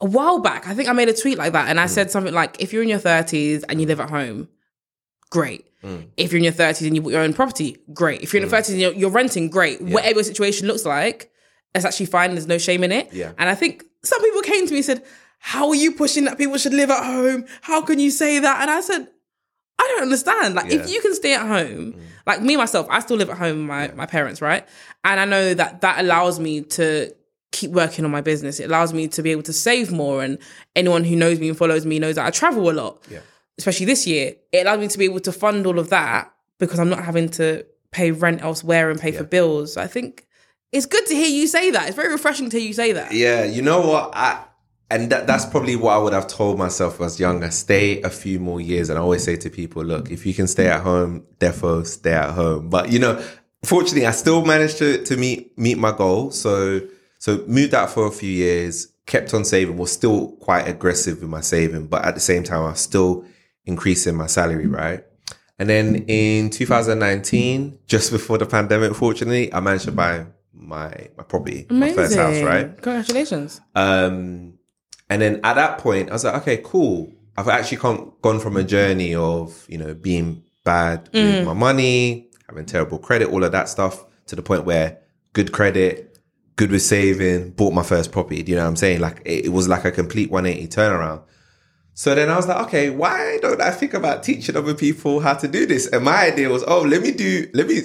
a 0.00 0.06
while 0.06 0.38
back, 0.38 0.68
I 0.68 0.74
think 0.74 0.88
I 0.88 0.92
made 0.92 1.08
a 1.08 1.12
tweet 1.12 1.38
like 1.38 1.52
that 1.54 1.68
and 1.68 1.78
Mm. 1.78 1.82
I 1.82 1.86
said 1.86 2.10
something 2.10 2.32
like, 2.32 2.60
if 2.62 2.72
you're 2.72 2.82
in 2.84 2.88
your 2.88 3.00
30s 3.00 3.64
and 3.68 3.80
you 3.80 3.86
live 3.88 3.98
at 4.00 4.10
home, 4.10 4.48
great. 5.30 5.64
Mm. 5.82 6.06
If 6.16 6.30
you're 6.32 6.38
in 6.38 6.44
your 6.44 6.52
30s 6.52 6.86
and 6.86 6.94
you 6.94 7.02
bought 7.02 7.12
your 7.12 7.22
own 7.22 7.32
property, 7.34 7.76
great. 7.92 8.22
If 8.22 8.32
you're 8.32 8.42
in 8.42 8.48
your 8.48 8.56
30s 8.60 8.70
and 8.70 8.80
you're, 8.80 8.92
you're 8.92 9.10
renting, 9.10 9.50
great. 9.50 9.80
Whatever 9.82 10.14
your 10.16 10.24
situation 10.24 10.68
looks 10.68 10.84
like, 10.84 11.30
it's 11.74 11.84
actually 11.84 12.06
fine. 12.06 12.30
There's 12.30 12.46
no 12.46 12.58
shame 12.58 12.84
in 12.84 12.92
it. 12.92 13.12
Yeah. 13.12 13.32
And 13.38 13.48
I 13.48 13.56
think 13.56 13.84
some 14.04 14.22
people 14.22 14.42
came 14.42 14.66
to 14.66 14.72
me 14.72 14.78
and 14.78 14.84
said, 14.86 15.02
how 15.40 15.68
are 15.68 15.74
you 15.74 15.92
pushing 15.92 16.24
that 16.26 16.38
people 16.38 16.56
should 16.58 16.74
live 16.74 16.90
at 16.90 17.04
home? 17.04 17.44
How 17.62 17.82
can 17.82 17.98
you 17.98 18.10
say 18.10 18.38
that? 18.38 18.62
And 18.62 18.70
I 18.70 18.80
said, 18.80 19.08
I 19.78 19.86
don't 19.94 20.02
understand. 20.02 20.54
Like, 20.54 20.70
Yeah. 20.72 20.78
if 20.80 20.88
you 20.88 21.00
can 21.02 21.14
stay 21.14 21.34
at 21.34 21.46
home, 21.46 22.00
like 22.26 22.40
me 22.40 22.56
myself, 22.56 22.86
I 22.88 23.00
still 23.00 23.16
live 23.16 23.28
at 23.30 23.36
home 23.38 23.58
with 23.60 23.66
my, 23.66 23.88
my 23.94 24.06
parents, 24.06 24.40
right? 24.40 24.66
And 25.02 25.18
I 25.20 25.24
know 25.24 25.52
that 25.54 25.80
that 25.82 25.98
allows 26.00 26.38
me 26.38 26.62
to 26.62 27.12
keep 27.58 27.70
working 27.70 28.04
on 28.04 28.10
my 28.10 28.20
business. 28.20 28.60
It 28.60 28.64
allows 28.70 28.92
me 28.92 29.08
to 29.08 29.22
be 29.22 29.30
able 29.34 29.44
to 29.50 29.52
save 29.52 29.88
more. 30.02 30.22
And 30.24 30.38
anyone 30.76 31.04
who 31.04 31.16
knows 31.16 31.38
me 31.40 31.48
and 31.48 31.56
follows 31.56 31.84
me 31.86 31.98
knows 31.98 32.16
that 32.16 32.26
I 32.26 32.30
travel 32.30 32.64
a 32.70 32.74
lot, 32.82 32.94
Yeah. 33.10 33.20
especially 33.58 33.86
this 33.86 34.06
year. 34.06 34.34
It 34.52 34.62
allows 34.66 34.80
me 34.80 34.88
to 34.88 34.98
be 34.98 35.06
able 35.10 35.20
to 35.20 35.32
fund 35.32 35.66
all 35.66 35.78
of 35.78 35.88
that 35.90 36.32
because 36.58 36.78
I'm 36.80 36.90
not 36.90 37.04
having 37.04 37.28
to 37.40 37.64
pay 37.92 38.10
rent 38.10 38.42
elsewhere 38.42 38.90
and 38.90 38.98
pay 39.00 39.12
for 39.12 39.24
bills. 39.24 39.76
I 39.76 39.86
think 39.86 40.26
it's 40.72 40.86
good 40.86 41.06
to 41.06 41.14
hear 41.14 41.28
you 41.28 41.46
say 41.46 41.70
that. 41.70 41.86
It's 41.86 41.96
very 41.96 42.10
refreshing 42.12 42.50
to 42.50 42.58
hear 42.58 42.66
you 42.66 42.74
say 42.74 42.92
that. 42.92 43.12
Yeah, 43.12 43.44
you 43.44 43.62
know 43.62 43.80
what? 43.90 44.10
I 44.14 44.42
and 44.90 45.10
that, 45.10 45.26
that's 45.26 45.46
probably 45.46 45.76
what 45.76 45.92
I 45.94 45.98
would 45.98 46.12
have 46.12 46.26
told 46.26 46.58
myself 46.58 47.00
as 47.00 47.18
younger. 47.18 47.50
Stay 47.50 48.02
a 48.02 48.10
few 48.10 48.38
more 48.38 48.60
years, 48.60 48.90
and 48.90 48.98
I 48.98 49.02
always 49.02 49.24
say 49.24 49.36
to 49.36 49.48
people, 49.50 49.82
look, 49.82 50.10
if 50.10 50.26
you 50.26 50.34
can 50.34 50.46
stay 50.46 50.66
at 50.68 50.82
home, 50.82 51.24
defo 51.40 51.86
stay 51.86 52.12
at 52.12 52.30
home. 52.40 52.68
But 52.68 52.90
you 52.92 52.98
know, 52.98 53.14
fortunately, 53.64 54.06
I 54.06 54.10
still 54.12 54.44
managed 54.44 54.78
to 54.78 54.88
to 55.04 55.16
meet 55.16 55.56
meet 55.58 55.78
my 55.78 55.92
goal. 55.92 56.30
So 56.32 56.80
so 57.24 57.42
moved 57.46 57.72
out 57.72 57.88
for 57.88 58.06
a 58.06 58.10
few 58.10 58.28
years, 58.28 58.88
kept 59.06 59.32
on 59.32 59.46
saving, 59.46 59.78
was 59.78 59.90
still 59.90 60.32
quite 60.42 60.68
aggressive 60.68 61.22
with 61.22 61.30
my 61.30 61.40
saving, 61.40 61.86
but 61.86 62.04
at 62.04 62.12
the 62.12 62.20
same 62.20 62.42
time, 62.42 62.60
I 62.60 62.72
was 62.72 62.80
still 62.80 63.24
increasing 63.64 64.14
my 64.14 64.26
salary, 64.26 64.66
right? 64.66 65.06
And 65.58 65.66
then 65.66 66.04
in 66.06 66.50
2019, 66.50 67.78
just 67.86 68.12
before 68.18 68.36
the 68.36 68.44
pandemic, 68.44 68.94
fortunately, 68.94 69.50
I 69.54 69.60
managed 69.60 69.86
to 69.86 69.92
buy 69.92 70.26
my 70.52 71.08
my 71.16 71.22
property, 71.22 71.66
my 71.70 71.94
first 71.94 72.14
house, 72.14 72.42
right? 72.42 72.76
Congratulations. 72.82 73.62
Um, 73.74 74.58
and 75.08 75.22
then 75.22 75.40
at 75.44 75.54
that 75.54 75.78
point, 75.78 76.10
I 76.10 76.12
was 76.12 76.24
like, 76.24 76.42
okay, 76.42 76.60
cool. 76.62 77.10
I've 77.38 77.48
actually 77.48 77.78
come, 77.78 78.12
gone 78.20 78.38
from 78.38 78.58
a 78.58 78.64
journey 78.64 79.14
of, 79.14 79.64
you 79.66 79.78
know, 79.78 79.94
being 79.94 80.42
bad 80.62 81.08
with 81.14 81.46
my 81.46 81.54
money, 81.54 82.28
having 82.50 82.66
terrible 82.66 82.98
credit, 82.98 83.30
all 83.30 83.42
of 83.42 83.52
that 83.52 83.70
stuff, 83.70 84.04
to 84.26 84.36
the 84.36 84.42
point 84.42 84.66
where 84.66 84.98
good 85.32 85.52
credit, 85.52 86.13
good 86.56 86.70
with 86.70 86.82
saving, 86.82 87.50
bought 87.50 87.72
my 87.72 87.82
first 87.82 88.12
property. 88.12 88.42
Do 88.42 88.52
you 88.52 88.56
know 88.56 88.64
what 88.64 88.70
I'm 88.70 88.76
saying? 88.76 89.00
Like 89.00 89.20
it, 89.24 89.46
it 89.46 89.48
was 89.50 89.68
like 89.68 89.84
a 89.84 89.92
complete 89.92 90.30
180 90.30 90.68
turnaround. 90.68 91.22
So 91.94 92.14
then 92.14 92.28
I 92.28 92.36
was 92.36 92.48
like, 92.48 92.66
okay, 92.66 92.90
why 92.90 93.38
don't 93.40 93.60
I 93.60 93.70
think 93.70 93.94
about 93.94 94.24
teaching 94.24 94.56
other 94.56 94.74
people 94.74 95.20
how 95.20 95.34
to 95.34 95.46
do 95.46 95.64
this? 95.64 95.86
And 95.86 96.04
my 96.04 96.26
idea 96.26 96.48
was, 96.48 96.64
oh, 96.66 96.82
let 96.82 97.02
me 97.02 97.12
do, 97.12 97.48
let 97.54 97.68
me, 97.68 97.82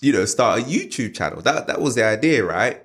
you 0.00 0.12
know, 0.12 0.24
start 0.24 0.60
a 0.60 0.62
YouTube 0.62 1.14
channel. 1.14 1.42
That 1.42 1.66
that 1.66 1.80
was 1.80 1.94
the 1.94 2.04
idea, 2.04 2.44
right? 2.44 2.82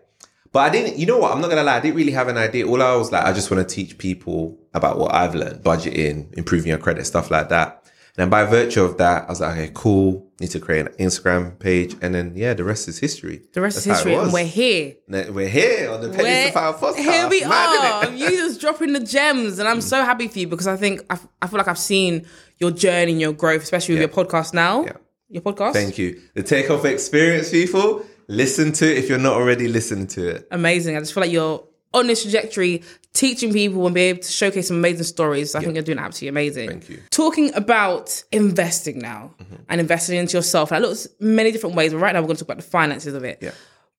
But 0.52 0.60
I 0.60 0.70
didn't, 0.70 0.98
you 0.98 1.06
know 1.06 1.20
what? 1.20 1.32
I'm 1.32 1.42
not 1.42 1.50
gonna 1.50 1.64
lie, 1.64 1.78
I 1.78 1.80
didn't 1.80 1.96
really 1.96 2.12
have 2.12 2.28
an 2.28 2.38
idea. 2.38 2.68
All 2.68 2.82
I 2.82 2.96
was 2.96 3.12
like, 3.12 3.24
I 3.24 3.32
just 3.34 3.52
want 3.52 3.68
to 3.68 3.76
teach 3.76 3.98
people 3.98 4.58
about 4.74 4.98
what 4.98 5.14
I've 5.14 5.36
learned, 5.36 5.64
budgeting, 5.64 6.34
improving 6.34 6.70
your 6.70 6.78
credit, 6.78 7.06
stuff 7.06 7.30
like 7.32 7.50
that. 7.50 7.84
And 8.20 8.30
then 8.30 8.30
by 8.32 8.44
virtue 8.44 8.84
of 8.84 8.98
that, 8.98 9.28
I 9.28 9.30
was 9.30 9.40
like, 9.40 9.54
okay, 9.58 9.72
cool. 9.74 10.30
Need 10.42 10.52
to 10.52 10.60
create 10.60 10.88
an 10.88 10.94
Instagram 11.00 11.58
page, 11.58 11.96
and 12.02 12.14
then 12.14 12.34
yeah, 12.36 12.54
the 12.54 12.66
rest 12.66 12.90
is 12.90 13.00
history. 13.00 13.44
The 13.54 13.62
rest 13.62 13.76
That's 13.78 13.88
is 13.88 13.94
history, 13.94 14.16
and 14.16 14.34
we're 14.34 14.44
here. 14.44 14.96
And 15.10 15.34
We're 15.34 15.48
here 15.48 15.90
on 15.90 16.02
the 16.02 16.10
Penny 16.10 16.24
We're- 16.24 16.52
Sapphire 16.52 16.74
podcast. 16.74 16.96
Here 16.98 17.30
we 17.30 17.42
Mad, 17.46 18.08
are. 18.10 18.14
you 18.14 18.30
just 18.32 18.60
dropping 18.60 18.92
the 18.92 19.00
gems, 19.00 19.58
and 19.60 19.70
I'm 19.70 19.80
so 19.80 20.04
happy 20.04 20.28
for 20.28 20.38
you 20.40 20.48
because 20.48 20.68
I 20.68 20.76
think 20.76 21.02
I, 21.10 21.18
I 21.42 21.48
feel 21.48 21.58
like 21.60 21.70
I've 21.70 21.78
seen 21.80 22.26
your 22.58 22.72
journey 22.72 23.14
and 23.14 23.22
your 23.22 23.32
growth, 23.32 23.64
especially 23.64 23.96
with 23.96 24.02
Yeah. 24.02 24.16
your 24.16 24.26
podcast 24.26 24.54
now. 24.54 24.84
Yeah. 24.84 24.94
Your 25.30 25.42
podcast, 25.44 25.74
Thank 25.74 25.98
you. 25.98 26.20
The 26.34 26.44
takeoff 26.44 26.84
experience, 26.84 27.52
people. 27.52 28.06
Listen 28.28 28.74
to 28.74 28.92
it 28.92 28.98
if 28.98 29.08
you're 29.08 29.18
not 29.18 29.34
already 29.34 29.70
listening 29.70 30.08
to 30.08 30.28
it. 30.28 30.48
amazing. 30.52 30.98
I 30.98 31.00
just 31.00 31.14
feel 31.14 31.22
like 31.22 31.32
you're 31.32 31.64
on 31.94 32.08
this 32.08 32.22
trajectory, 32.24 32.84
teaching 33.14 33.52
people 33.52 33.86
and 33.86 33.96
be 33.96 34.02
able 34.02 34.22
to 34.22 34.32
showcase 34.32 34.68
some 34.68 34.78
amazing 34.78 35.04
stories. 35.04 35.56
I 35.56 35.62
think 35.62 35.74
you're 35.74 35.84
doing 35.84 36.00
absolutely 36.00 36.30
amazing. 36.30 36.70
Thank 36.70 36.90
you. 36.90 37.02
Talking 37.12 37.54
about 37.56 38.24
investing 38.32 39.00
now 39.00 39.34
mm-hmm. 39.40 39.56
and 39.68 39.82
investing 39.82 40.18
into 40.18 40.38
yourself, 40.38 40.72
and 40.72 40.84
that 40.84 40.88
looks 40.88 41.08
many 41.20 41.52
different 41.52 41.76
ways. 41.76 41.92
But 41.92 42.00
right 42.00 42.14
now, 42.14 42.22
we're 42.22 42.28
going 42.28 42.38
to 42.38 42.44
talk 42.44 42.54
about 42.54 42.64
the 42.64 42.70
finances 42.70 43.14
of 43.14 43.24
it. 43.24 43.40
Yeah. 43.42 43.52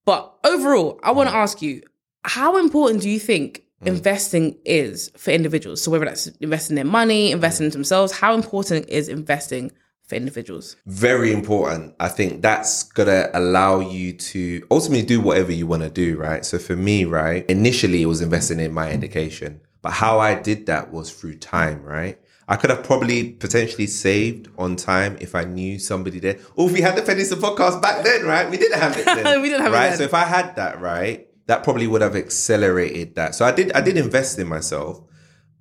But 0.05 0.35
overall, 0.45 1.01
I 1.03 1.11
want 1.13 1.29
to 1.29 1.33
mm-hmm. 1.33 1.43
ask 1.43 1.61
you, 1.63 1.83
how 2.25 2.59
important 2.59 3.03
do 3.03 3.11
you 3.11 3.19
think 3.19 3.65
mm. 3.83 3.87
investing 3.87 4.57
is 4.65 5.11
for 5.17 5.31
individuals. 5.31 5.83
So 5.83 5.91
whether 5.91 6.05
that's 6.05 6.27
investing 6.27 6.79
in 6.79 6.87
money, 6.87 7.33
investing 7.33 7.67
in 7.67 7.73
themselves, 7.73 8.13
how 8.13 8.35
important 8.35 8.89
is 8.89 9.09
investing 9.09 9.73
for 10.11 10.17
individuals? 10.17 10.77
Very 10.87 11.33
important. 11.33 11.95
I 11.99 12.09
think 12.09 12.43
that's 12.43 12.83
gonna 12.83 13.31
allow 13.33 13.81
you 13.81 14.13
to 14.13 14.67
ultimately 14.71 15.07
do 15.07 15.21
whatever 15.21 15.53
you 15.53 15.67
want 15.67 15.83
to 15.83 15.89
do, 15.89 16.19
right? 16.19 16.45
So 16.45 16.59
for 16.59 16.77
me, 16.77 17.05
right, 17.07 17.47
initially 17.49 18.03
it 18.03 18.07
was 18.07 18.21
investing 18.21 18.61
in 18.61 18.73
my 18.75 18.91
education, 18.91 19.61
but 19.81 19.93
how 19.93 20.19
I 20.19 20.35
did 20.35 20.67
that 20.67 20.93
was 20.93 21.11
through 21.11 21.39
time, 21.39 21.83
right? 21.83 22.19
I 22.49 22.57
could 22.57 22.71
have 22.71 22.83
probably 22.83 23.31
potentially 23.31 23.87
saved 23.87 24.49
on 24.59 24.75
time 24.75 25.17
if 25.21 25.37
I 25.37 25.45
knew 25.45 25.79
somebody 25.79 26.19
there. 26.19 26.39
Or 26.57 26.67
if 26.67 26.73
we 26.73 26.81
had 26.81 26.97
the 26.97 27.03
Pennies 27.03 27.33
podcast 27.33 27.81
back 27.81 28.05
then, 28.05 28.25
right? 28.25 28.51
We 28.51 28.57
didn't 28.57 28.81
have 28.81 28.99
it 28.99 29.05
then. 29.05 29.41
We 29.43 29.49
didn't 29.49 29.63
have 29.63 29.73
it 29.73 29.77
right? 29.77 29.97
So 29.97 30.03
if 30.03 30.15
I 30.15 30.25
had 30.25 30.57
that, 30.57 30.81
right, 30.81 31.29
that 31.47 31.63
probably 31.63 31.87
would 31.87 32.03
have 32.03 32.17
accelerated 32.17 33.15
that. 33.15 33.37
So 33.37 33.45
I 33.45 33.53
did 33.53 33.71
I 33.73 33.81
did 33.81 33.97
invest 33.97 34.39
in 34.41 34.49
myself, 34.49 35.01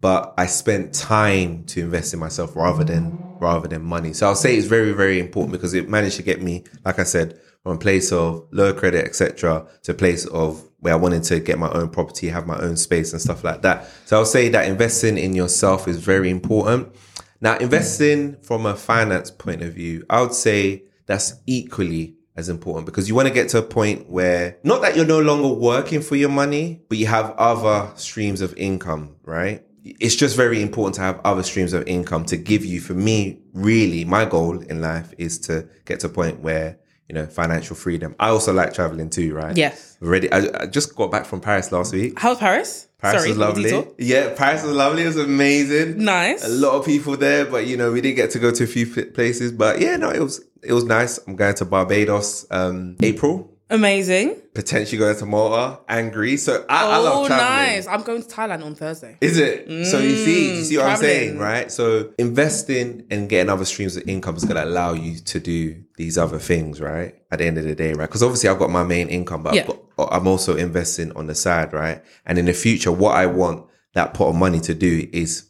but 0.01 0.33
I 0.35 0.47
spent 0.47 0.95
time 0.95 1.65
to 1.65 1.81
invest 1.81 2.13
in 2.15 2.19
myself 2.19 2.55
rather 2.55 2.83
than 2.83 3.28
rather 3.41 3.67
than 3.67 3.83
money. 3.83 4.13
So 4.13 4.27
I'll 4.27 4.35
say 4.35 4.55
it's 4.55 4.67
very, 4.67 4.91
very 4.91 5.19
important 5.19 5.51
because 5.51 5.73
it 5.73 5.89
managed 5.89 6.17
to 6.17 6.23
get 6.23 6.41
me, 6.41 6.63
like 6.85 6.99
I 6.99 7.03
said, 7.03 7.39
from 7.63 7.75
a 7.75 7.79
place 7.79 8.11
of 8.11 8.47
low 8.51 8.73
credit, 8.73 9.05
etc., 9.05 9.67
to 9.83 9.91
a 9.91 9.95
place 9.95 10.25
of 10.27 10.63
where 10.79 10.93
I 10.93 10.97
wanted 10.97 11.23
to 11.23 11.39
get 11.39 11.59
my 11.59 11.69
own 11.71 11.89
property, 11.89 12.29
have 12.29 12.47
my 12.47 12.57
own 12.57 12.77
space 12.77 13.11
and 13.11 13.21
stuff 13.21 13.43
like 13.43 13.61
that. 13.63 13.89
So 14.05 14.17
I'll 14.17 14.25
say 14.25 14.49
that 14.49 14.67
investing 14.67 15.17
in 15.17 15.35
yourself 15.35 15.87
is 15.87 15.97
very 15.97 16.29
important. 16.29 16.95
Now, 17.41 17.57
investing 17.57 18.37
from 18.41 18.65
a 18.65 18.75
finance 18.75 19.31
point 19.31 19.61
of 19.61 19.73
view, 19.73 20.05
I 20.09 20.21
would 20.21 20.33
say 20.33 20.83
that's 21.05 21.33
equally 21.45 22.15
as 22.35 22.49
important 22.49 22.85
because 22.85 23.09
you 23.09 23.15
want 23.15 23.27
to 23.27 23.33
get 23.33 23.49
to 23.49 23.57
a 23.57 23.61
point 23.61 24.09
where 24.09 24.57
not 24.63 24.81
that 24.81 24.95
you're 24.95 25.05
no 25.05 25.19
longer 25.19 25.49
working 25.49 26.01
for 26.01 26.15
your 26.15 26.29
money, 26.29 26.81
but 26.87 26.97
you 26.97 27.07
have 27.07 27.31
other 27.37 27.91
streams 27.95 28.41
of 28.41 28.55
income, 28.57 29.15
right? 29.23 29.63
It's 29.83 30.15
just 30.15 30.35
very 30.35 30.61
important 30.61 30.95
to 30.95 31.01
have 31.01 31.21
other 31.23 31.43
streams 31.43 31.73
of 31.73 31.87
income 31.87 32.25
to 32.25 32.37
give 32.37 32.65
you, 32.65 32.81
for 32.81 32.93
me, 32.93 33.39
really, 33.53 34.05
my 34.05 34.25
goal 34.25 34.59
in 34.59 34.81
life 34.81 35.13
is 35.17 35.37
to 35.39 35.67
get 35.85 36.01
to 36.01 36.07
a 36.07 36.09
point 36.09 36.41
where, 36.41 36.77
you 37.07 37.15
know, 37.15 37.25
financial 37.25 37.75
freedom. 37.75 38.15
I 38.19 38.29
also 38.29 38.53
like 38.53 38.73
traveling 38.73 39.09
too, 39.09 39.33
right? 39.33 39.55
Yes. 39.55 39.97
Already, 40.01 40.31
I, 40.31 40.63
I 40.63 40.65
just 40.65 40.95
got 40.95 41.11
back 41.11 41.25
from 41.25 41.41
Paris 41.41 41.71
last 41.71 41.93
week. 41.93 42.19
How's 42.19 42.37
Paris? 42.37 42.87
Paris 42.99 43.21
Sorry, 43.21 43.29
was 43.29 43.37
lovely. 43.37 43.87
Yeah, 43.97 44.33
Paris 44.35 44.63
was 44.63 44.73
lovely. 44.73 45.03
It 45.03 45.07
was 45.07 45.17
amazing. 45.17 46.03
Nice. 46.03 46.45
A 46.45 46.49
lot 46.49 46.73
of 46.73 46.85
people 46.85 47.15
there, 47.15 47.45
but 47.45 47.65
you 47.65 47.77
know, 47.77 47.91
we 47.91 48.01
didn't 48.01 48.17
get 48.17 48.31
to 48.31 48.39
go 48.39 48.51
to 48.51 48.63
a 48.63 48.67
few 48.67 48.85
places. 48.85 49.53
But 49.53 49.79
yeah, 49.79 49.95
no, 49.95 50.09
it 50.09 50.19
was 50.19 50.43
it 50.61 50.73
was 50.73 50.83
nice. 50.83 51.17
I'm 51.25 51.37
going 51.37 51.55
to 51.55 51.65
Barbados, 51.65 52.45
um, 52.51 52.97
April. 53.01 53.57
Amazing. 53.71 54.41
Potentially 54.55 54.97
going 54.97 55.15
to 55.15 55.25
Malta 55.27 55.79
and 55.87 56.11
Greece. 56.11 56.43
So 56.43 56.65
I, 56.67 56.85
I 56.87 56.97
oh, 56.97 57.03
love 57.03 57.27
traveling. 57.27 57.49
nice. 57.49 57.87
I'm 57.87 58.01
going 58.01 58.23
to 58.23 58.27
Thailand 58.27 58.65
on 58.65 58.73
Thursday. 58.73 59.17
Is 59.21 59.37
it? 59.37 59.67
so 59.85 59.99
you 59.99 60.15
see, 60.15 60.55
you 60.55 60.61
mm, 60.61 60.65
see 60.65 60.77
what 60.77 60.87
I'm 60.87 60.97
saying, 60.97 61.37
right? 61.37 61.71
So 61.71 62.11
investing 62.17 63.05
and 63.11 63.29
getting 63.29 63.49
other 63.49 63.65
streams 63.65 63.95
of 63.95 64.07
income 64.09 64.35
is 64.35 64.43
going 64.43 64.55
to 64.55 64.63
allow 64.63 64.93
you 64.93 65.19
to 65.19 65.39
do 65.39 65.83
these 65.97 66.17
other 66.17 66.39
things, 66.39 66.81
right? 66.81 67.15
At 67.31 67.39
the 67.39 67.45
end 67.45 67.59
of 67.59 67.63
the 67.63 67.75
day, 67.75 67.93
right? 67.93 68.07
Because 68.07 68.23
obviously 68.23 68.49
I've 68.49 68.59
got 68.59 68.71
my 68.71 68.83
main 68.83 69.07
income, 69.07 69.43
but 69.43 69.53
Yeah. 69.53 69.61
I've 69.61 69.67
got, 69.67 69.79
uh, 69.99 70.07
I'm 70.11 70.27
also 70.27 70.57
investing 70.57 71.15
on 71.15 71.27
the 71.27 71.35
side, 71.35 71.71
right? 71.71 72.03
And 72.25 72.39
in 72.39 72.45
the 72.45 72.53
future, 72.53 72.91
what 72.91 73.15
I 73.15 73.27
want 73.27 73.67
that 73.93 74.15
pot 74.15 74.29
of 74.29 74.35
money 74.35 74.59
to 74.61 74.73
do 74.73 75.07
is 75.13 75.47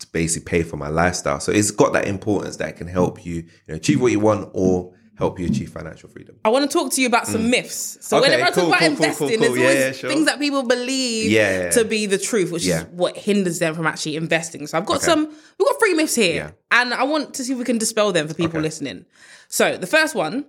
to 0.00 0.06
basically 0.12 0.46
pay 0.46 0.62
for 0.64 0.76
my 0.76 0.88
lifestyle. 0.88 1.38
So 1.38 1.52
it's 1.52 1.70
got 1.70 1.92
that 1.92 2.08
importance 2.08 2.56
that 2.56 2.70
it 2.70 2.76
can 2.76 2.88
help 2.88 3.24
you, 3.24 3.34
you 3.34 3.44
know, 3.68 3.74
achieve 3.76 4.00
what 4.00 4.10
you 4.10 4.20
want 4.20 4.50
or 4.54 4.92
help 5.20 5.38
you 5.38 5.46
achieve 5.46 5.70
financial 5.70 6.08
freedom. 6.08 6.34
I 6.44 6.48
want 6.48 6.68
to 6.68 6.72
talk 6.78 6.92
to 6.94 7.00
you 7.00 7.06
about 7.06 7.26
some 7.26 7.44
myths. 7.50 7.98
So 8.00 8.16
Mm. 8.16 8.20
Okay, 8.20 8.30
whenever 8.30 8.44
I 8.48 8.50
talk 8.50 8.68
about 8.68 8.80
cool, 8.80 8.88
cool, 8.96 9.04
investing, 9.04 9.28
cool, 9.28 9.38
there's 9.38 9.48
cool. 9.50 9.56
Yeah, 9.58 9.62
always 9.68 9.78
yeah, 9.78 9.92
sure. 9.92 10.10
things 10.10 10.26
that 10.26 10.38
people 10.38 10.62
believe 10.64 11.30
Yeah, 11.30 11.70
to 11.70 11.84
be 11.84 12.06
the 12.06 12.18
truth, 12.18 12.50
which 12.50 12.66
is 12.66 12.82
what 13.02 13.16
hinders 13.16 13.58
them 13.58 13.74
from 13.74 13.86
actually 13.86 14.16
investing. 14.16 14.66
So 14.66 14.78
I've 14.78 14.86
got 14.86 14.96
Okay. 14.96 15.06
some, 15.06 15.26
we've 15.58 15.68
got 15.70 15.78
three 15.78 15.94
myths 15.94 16.14
here, 16.16 16.54
and 16.70 16.92
I 16.94 17.04
want 17.04 17.34
to 17.34 17.44
see 17.44 17.52
if 17.52 17.58
we 17.58 17.64
can 17.64 17.78
dispel 17.78 18.12
them 18.12 18.26
for 18.28 18.34
people 18.34 18.48
Okay. 18.48 18.56
Mm-hmm. 18.58 18.62
listening. 18.64 19.04
So 19.48 19.76
the 19.76 19.86
first 19.86 20.14
one 20.14 20.46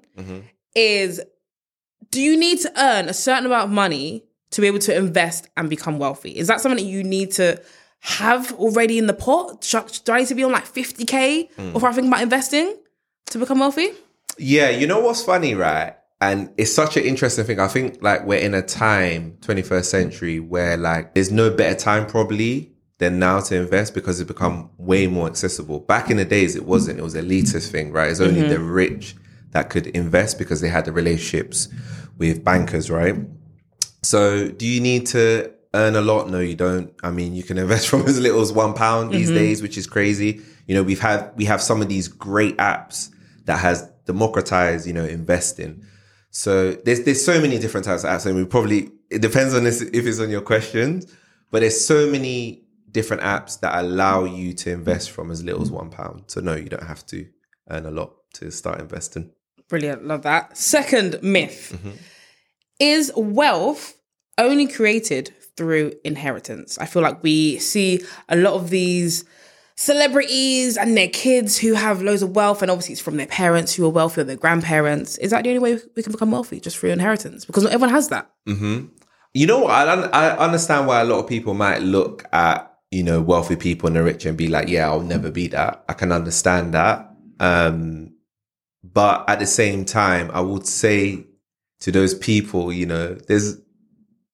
is: 0.75 1.21
Do 2.09 2.21
you 2.21 2.37
need 2.37 2.59
to 2.61 2.71
earn 2.81 3.09
a 3.09 3.13
certain 3.13 3.45
amount 3.45 3.65
of 3.65 3.71
money 3.71 4.23
to 4.51 4.61
be 4.61 4.67
able 4.67 4.79
to 4.79 4.95
invest 4.95 5.47
and 5.57 5.69
become 5.69 5.99
wealthy? 5.99 6.31
Is 6.37 6.47
that 6.47 6.61
something 6.61 6.83
that 6.83 6.89
you 6.89 7.03
need 7.03 7.31
to 7.33 7.61
have 7.99 8.51
already 8.53 8.97
in 8.97 9.07
the 9.07 9.13
pot? 9.13 9.61
Do 10.05 10.11
I 10.13 10.19
need 10.19 10.27
to 10.29 10.35
be 10.35 10.43
on 10.43 10.51
like 10.51 10.65
50k 10.65 11.49
Mm. 11.57 11.73
before 11.73 11.89
I 11.89 11.93
think 11.93 12.07
about 12.07 12.21
investing 12.21 12.75
to 13.27 13.37
become 13.39 13.59
wealthy? 13.59 13.89
Yeah, 14.41 14.71
you 14.71 14.87
know 14.87 14.99
what's 14.99 15.23
funny, 15.23 15.53
right? 15.53 15.95
And 16.19 16.51
it's 16.57 16.73
such 16.73 16.97
an 16.97 17.03
interesting 17.03 17.45
thing. 17.45 17.59
I 17.59 17.67
think 17.67 18.01
like 18.01 18.25
we're 18.25 18.39
in 18.39 18.55
a 18.55 18.63
time, 18.63 19.37
21st 19.41 19.85
century, 19.85 20.39
where 20.39 20.77
like 20.77 21.13
there's 21.13 21.31
no 21.31 21.51
better 21.51 21.77
time 21.77 22.07
probably 22.07 22.71
than 22.97 23.19
now 23.19 23.39
to 23.39 23.55
invest 23.55 23.93
because 23.93 24.19
it's 24.19 24.27
become 24.27 24.71
way 24.77 25.05
more 25.05 25.27
accessible. 25.27 25.79
Back 25.79 26.09
in 26.09 26.17
the 26.17 26.25
days, 26.25 26.55
it 26.55 26.65
wasn't. 26.65 26.99
It 26.99 27.03
was 27.03 27.13
elitist 27.13 27.71
thing, 27.71 27.91
right? 27.91 28.09
It's 28.09 28.19
only 28.19 28.41
mm-hmm. 28.41 28.49
the 28.49 28.59
rich 28.59 29.15
that 29.51 29.69
could 29.69 29.87
invest 29.87 30.39
because 30.39 30.59
they 30.59 30.69
had 30.69 30.85
the 30.85 30.91
relationships 30.91 31.67
with 32.17 32.43
bankers, 32.43 32.89
right? 32.89 33.15
So 34.01 34.47
do 34.49 34.67
you 34.67 34.81
need 34.81 35.05
to 35.07 35.51
earn 35.75 35.95
a 35.95 36.01
lot? 36.01 36.29
No, 36.29 36.39
you 36.39 36.55
don't. 36.55 36.93
I 37.03 37.11
mean, 37.11 37.35
you 37.35 37.43
can 37.43 37.59
invest 37.59 37.87
from 37.89 38.01
as 38.07 38.19
little 38.19 38.41
as 38.41 38.51
one 38.51 38.73
pound 38.73 39.11
these 39.11 39.29
mm-hmm. 39.29 39.37
days, 39.37 39.61
which 39.61 39.77
is 39.77 39.85
crazy. 39.85 40.41
You 40.65 40.73
know, 40.73 40.83
we've 40.83 40.99
had, 40.99 41.31
we 41.35 41.45
have 41.45 41.61
some 41.61 41.81
of 41.81 41.89
these 41.89 42.07
great 42.07 42.57
apps 42.57 43.09
that 43.45 43.59
has 43.59 43.87
democratized, 44.11 44.85
you 44.87 44.93
know, 44.93 45.05
investing. 45.05 45.83
So 46.29 46.53
there's, 46.85 47.01
there's 47.03 47.23
so 47.23 47.41
many 47.41 47.57
different 47.59 47.85
types 47.85 48.03
of 48.03 48.09
apps 48.09 48.25
and 48.25 48.35
we 48.35 48.45
probably, 48.45 48.89
it 49.09 49.21
depends 49.21 49.53
on 49.53 49.63
this, 49.63 49.81
if 49.81 50.05
it's 50.05 50.19
on 50.19 50.29
your 50.29 50.41
questions, 50.41 51.05
but 51.51 51.59
there's 51.61 51.79
so 51.93 52.09
many 52.09 52.63
different 52.89 53.21
apps 53.23 53.59
that 53.61 53.73
allow 53.83 54.23
you 54.23 54.53
to 54.53 54.71
invest 54.71 55.11
from 55.11 55.31
as 55.31 55.43
little 55.43 55.61
as 55.61 55.71
one 55.71 55.89
pound. 55.89 56.23
So 56.27 56.41
no, 56.41 56.55
you 56.55 56.69
don't 56.69 56.83
have 56.83 57.05
to 57.07 57.25
earn 57.69 57.85
a 57.85 57.91
lot 57.91 58.11
to 58.35 58.51
start 58.51 58.79
investing. 58.79 59.31
Brilliant, 59.67 60.05
love 60.05 60.23
that. 60.23 60.57
Second 60.57 61.19
myth 61.21 61.71
Mm-hmm. 61.75 61.91
is 62.79 63.11
wealth 63.15 63.97
only 64.37 64.67
created 64.67 65.33
through 65.57 65.93
inheritance. 66.03 66.77
I 66.79 66.85
feel 66.85 67.01
like 67.01 67.21
we 67.23 67.59
see 67.59 67.99
a 68.29 68.35
lot 68.35 68.53
of 68.53 68.69
these 68.69 69.23
celebrities 69.75 70.77
and 70.77 70.95
their 70.95 71.07
kids 71.07 71.57
who 71.57 71.73
have 71.73 72.01
loads 72.01 72.21
of 72.21 72.35
wealth, 72.35 72.61
and 72.61 72.69
obviously 72.69 72.93
it's 72.93 73.01
from 73.01 73.17
their 73.17 73.27
parents 73.27 73.73
who 73.73 73.85
are 73.85 73.89
wealthy 73.89 74.21
or 74.21 74.23
their 74.23 74.35
grandparents. 74.35 75.17
Is 75.17 75.31
that 75.31 75.43
the 75.43 75.49
only 75.49 75.59
way 75.59 75.79
we 75.95 76.03
can 76.03 76.11
become 76.11 76.31
wealthy? 76.31 76.59
Just 76.59 76.77
through 76.77 76.91
inheritance? 76.91 77.45
Because 77.45 77.63
not 77.63 77.73
everyone 77.73 77.93
has 77.93 78.09
that. 78.09 78.29
You 79.33 79.47
know? 79.47 79.65
I, 79.65 79.83
I 79.95 80.37
understand 80.37 80.87
why 80.87 81.01
a 81.01 81.05
lot 81.05 81.19
of 81.19 81.27
people 81.27 81.53
might 81.53 81.81
look 81.81 82.25
at, 82.33 82.67
you 82.91 83.03
know, 83.03 83.21
wealthy 83.21 83.55
people 83.55 83.87
and 83.87 83.95
the 83.95 84.03
rich 84.03 84.25
and 84.25 84.37
be 84.37 84.47
like, 84.47 84.67
yeah, 84.67 84.87
I'll 84.87 85.01
never 85.01 85.31
be 85.31 85.47
that. 85.47 85.83
I 85.87 85.93
can 85.93 86.11
understand 86.11 86.73
that. 86.73 87.09
Um, 87.39 88.13
but 88.83 89.29
at 89.29 89.39
the 89.39 89.45
same 89.47 89.85
time, 89.85 90.29
I 90.33 90.41
would 90.41 90.67
say 90.67 91.25
to 91.79 91.91
those 91.91 92.13
people, 92.13 92.71
you 92.71 92.85
know, 92.85 93.15
there's, 93.15 93.57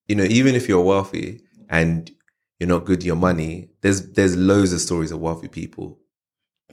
you 0.08 0.15
know, 0.15 0.24
even 0.24 0.56
if 0.56 0.67
you're 0.67 0.84
wealthy 0.84 1.41
and 1.70 2.10
you're 2.59 2.69
not 2.69 2.85
good 2.85 3.03
your 3.03 3.15
money, 3.15 3.69
there's, 3.81 4.11
there's 4.13 4.35
loads 4.35 4.73
of 4.73 4.81
stories 4.81 5.11
of 5.11 5.19
wealthy 5.19 5.47
people 5.47 5.99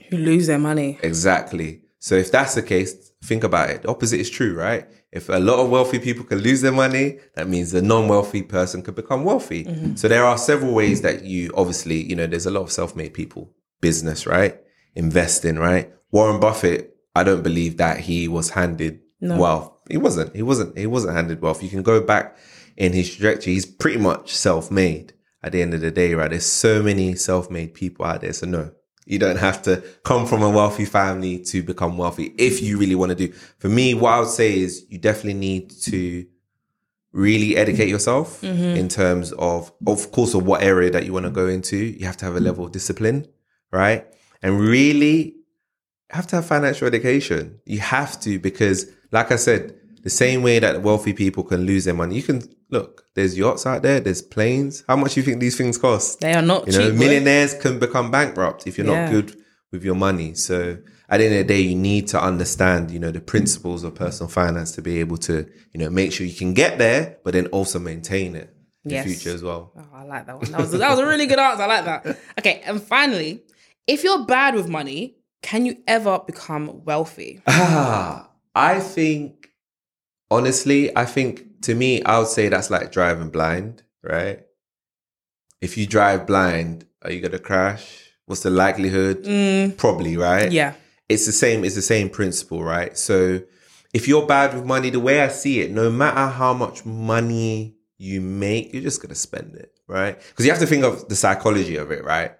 Who 0.09 0.17
lose 0.17 0.47
their 0.47 0.59
money. 0.59 0.99
Exactly. 1.03 1.81
So 1.99 2.15
if 2.15 2.31
that's 2.31 2.55
the 2.55 2.61
case, 2.61 3.11
think 3.23 3.43
about 3.43 3.69
it. 3.71 3.81
The 3.81 3.89
opposite 3.89 4.19
is 4.19 4.29
true, 4.29 4.55
right? 4.55 4.87
If 5.11 5.29
a 5.29 5.39
lot 5.39 5.59
of 5.59 5.69
wealthy 5.69 5.97
people 5.97 6.23
can 6.25 6.39
lose 6.39 6.61
their 6.61 6.71
money, 6.71 7.19
that 7.35 7.47
means 7.47 7.73
a 7.73 7.81
non-wealthy 7.81 8.43
person 8.43 8.83
could 8.83 8.95
become 8.95 9.23
wealthy. 9.23 9.63
Mm-hmm. 9.63 9.95
So 9.95 10.07
there 10.07 10.25
are 10.25 10.37
several 10.37 10.73
ways 10.73 11.01
that 11.01 11.23
you 11.23 11.51
obviously, 11.55 12.03
you 12.03 12.15
know, 12.15 12.27
there's 12.27 12.45
a 12.45 12.51
lot 12.51 12.61
of 12.61 12.71
self-made 12.71 13.13
people, 13.13 13.51
business, 13.81 14.27
right? 14.27 14.59
Investing, 14.93 15.57
right? 15.57 15.91
Warren 16.11 16.39
Buffett, 16.39 16.95
I 17.15 17.23
don't 17.23 17.41
believe 17.41 17.77
that 17.77 18.01
he 18.01 18.27
was 18.27 18.51
handed 18.51 18.99
wealth. 19.21 19.71
He 19.89 19.97
wasn't. 19.97 20.35
He 20.35 20.43
wasn't. 20.43 20.77
He 20.77 20.85
wasn't 20.85 21.15
handed 21.15 21.41
wealth. 21.41 21.63
You 21.63 21.69
can 21.69 21.81
go 21.81 22.01
back 22.01 22.37
in 22.77 22.93
his 22.93 23.09
trajectory. 23.15 23.53
He's 23.53 23.65
pretty 23.65 23.97
much 23.97 24.35
self-made 24.35 25.13
at 25.45 25.51
the 25.51 25.61
end 25.61 25.75
of 25.75 25.81
the 25.81 25.91
day, 25.91 26.15
right? 26.15 26.31
There's 26.31 26.45
so 26.45 26.81
many 26.81 27.13
self-made 27.13 27.75
people 27.75 28.03
out 28.03 28.21
there. 28.21 28.33
So 28.33 28.47
no, 28.47 28.71
you 29.05 29.19
don't 29.19 29.37
have 29.37 29.61
to 29.61 29.83
come 30.03 30.25
from 30.25 30.41
a 30.41 30.49
wealthy 30.49 30.85
family 30.85 31.37
to 31.45 31.61
become 31.61 31.99
wealthy 31.99 32.33
if 32.39 32.63
you 32.63 32.79
really 32.79 32.95
want 32.95 33.11
to 33.11 33.15
do. 33.15 33.31
For 33.59 33.69
me, 33.69 33.93
what 33.93 34.13
I 34.13 34.19
would 34.21 34.29
say 34.29 34.57
is 34.57 34.87
you 34.89 34.97
definitely 34.97 35.35
need 35.35 35.69
to 35.83 36.25
really 37.11 37.55
educate 37.55 37.89
yourself 37.89 38.41
mm-hmm. 38.41 38.75
in 38.75 38.89
terms 38.89 39.33
of, 39.33 39.71
of 39.85 40.11
course, 40.11 40.33
of 40.33 40.47
what 40.47 40.63
area 40.63 40.89
that 40.89 41.05
you 41.05 41.13
want 41.13 41.27
to 41.27 41.31
go 41.31 41.47
into. 41.47 41.77
You 41.77 42.07
have 42.07 42.17
to 42.17 42.25
have 42.25 42.35
a 42.35 42.39
level 42.39 42.65
of 42.65 42.71
discipline, 42.71 43.27
right? 43.71 44.03
And 44.41 44.59
really 44.59 45.35
have 46.09 46.25
to 46.27 46.37
have 46.37 46.45
financial 46.47 46.87
education. 46.87 47.59
You 47.65 47.81
have 47.81 48.19
to 48.21 48.39
because, 48.39 48.87
like 49.11 49.31
I 49.31 49.35
said, 49.35 49.75
the 50.01 50.09
same 50.09 50.41
way 50.41 50.57
that 50.57 50.81
wealthy 50.81 51.13
people 51.13 51.43
can 51.43 51.67
lose 51.67 51.85
their 51.85 51.93
money, 51.93 52.15
you 52.15 52.23
can 52.23 52.41
look. 52.69 53.03
There's 53.15 53.37
yachts 53.37 53.65
out 53.65 53.81
there. 53.81 53.99
There's 53.99 54.21
planes. 54.21 54.83
How 54.87 54.95
much 54.95 55.13
do 55.13 55.19
you 55.21 55.25
think 55.25 55.39
these 55.39 55.57
things 55.57 55.77
cost? 55.77 56.19
They 56.19 56.33
are 56.33 56.41
not 56.41 56.67
You 56.67 56.73
know, 56.73 56.89
cheap. 56.89 56.99
millionaires 56.99 57.53
can 57.53 57.79
become 57.79 58.11
bankrupt 58.11 58.67
if 58.67 58.77
you're 58.77 58.87
Yeah. 58.87 59.03
not 59.05 59.11
good 59.11 59.37
with 59.71 59.83
your 59.83 59.95
money. 59.95 60.33
So 60.33 60.77
at 61.09 61.17
the 61.19 61.25
end 61.25 61.33
of 61.35 61.47
the 61.47 61.53
day, 61.53 61.61
you 61.61 61.75
need 61.75 62.07
to 62.09 62.21
understand, 62.21 62.91
you 62.91 62.99
know, 62.99 63.11
the 63.11 63.21
principles 63.21 63.83
of 63.83 63.93
personal 63.95 64.29
finance 64.29 64.71
to 64.73 64.81
be 64.81 64.99
able 64.99 65.17
to, 65.17 65.45
you 65.73 65.79
know, 65.79 65.89
make 65.89 66.11
sure 66.11 66.25
you 66.25 66.33
can 66.35 66.53
get 66.53 66.77
there, 66.77 67.17
but 67.23 67.33
then 67.33 67.47
also 67.47 67.79
maintain 67.79 68.35
it. 68.35 68.51
in 68.85 68.91
Yes. 68.91 69.05
future 69.05 69.33
as 69.33 69.41
well. 69.41 69.71
Oh, 69.75 69.81
I 69.95 70.03
like 70.03 70.27
that 70.27 70.39
one. 70.39 70.51
That 70.51 70.59
was, 70.61 70.71
that 70.71 70.89
was 70.91 70.99
a 70.99 71.07
really 71.07 71.25
good 71.25 71.39
answer. 71.39 71.63
I 71.63 71.65
like 71.65 71.85
that. 71.85 72.19
Okay, 72.37 72.61
and 72.67 72.79
finally, 72.79 73.41
if 73.87 74.03
you're 74.03 74.25
bad 74.25 74.53
with 74.53 74.67
money, 74.67 75.15
can 75.41 75.65
you 75.65 75.77
ever 75.87 76.19
become 76.19 76.83
wealthy? 76.85 77.41
Ah, 77.47 78.29
I 78.53 78.79
think 78.79 79.49
honestly, 80.29 80.95
I 80.95 81.05
think 81.05 81.44
to 81.65 81.75
me, 81.75 82.01
I 82.03 82.19
would 82.19 82.27
say 82.27 82.47
that's 82.49 82.69
like 82.69 82.91
driving 82.91 83.29
blind, 83.29 83.83
right? 84.03 84.39
If 85.61 85.77
you 85.77 85.87
drive 85.87 86.27
blind, 86.27 86.85
are 87.01 87.11
you 87.11 87.21
gonna 87.21 87.39
crash? 87.39 88.11
What's 88.25 88.41
the 88.43 88.49
likelihood? 88.49 89.23
Probably, 89.77 90.17
right? 90.17 90.49
Mm, 90.49 90.53
Yeah. 90.53 90.73
It's 91.09 91.25
the 91.25 91.31
same, 91.31 91.63
it's 91.63 91.75
the 91.75 91.81
same 91.81 92.09
principle, 92.09 92.63
right? 92.63 92.97
So 92.97 93.41
if 93.93 94.07
you're 94.07 94.25
bad 94.25 94.53
with 94.55 94.65
money, 94.65 94.89
the 94.89 94.99
way 94.99 95.21
I 95.21 95.27
see 95.27 95.61
it, 95.61 95.71
no 95.71 95.89
matter 95.91 96.27
how 96.31 96.53
much 96.53 96.85
money 96.85 97.75
you 97.97 98.21
make, 98.21 98.73
you're 98.73 98.81
just 98.83 99.01
gonna 99.01 99.15
spend 99.15 99.55
it, 99.55 99.71
right? 99.87 100.17
Because 100.29 100.45
you 100.45 100.51
have 100.51 100.59
to 100.61 100.67
think 100.67 100.83
of 100.83 101.07
the 101.07 101.15
psychology 101.15 101.75
of 101.77 101.91
it, 101.91 102.03
right? 102.03 102.31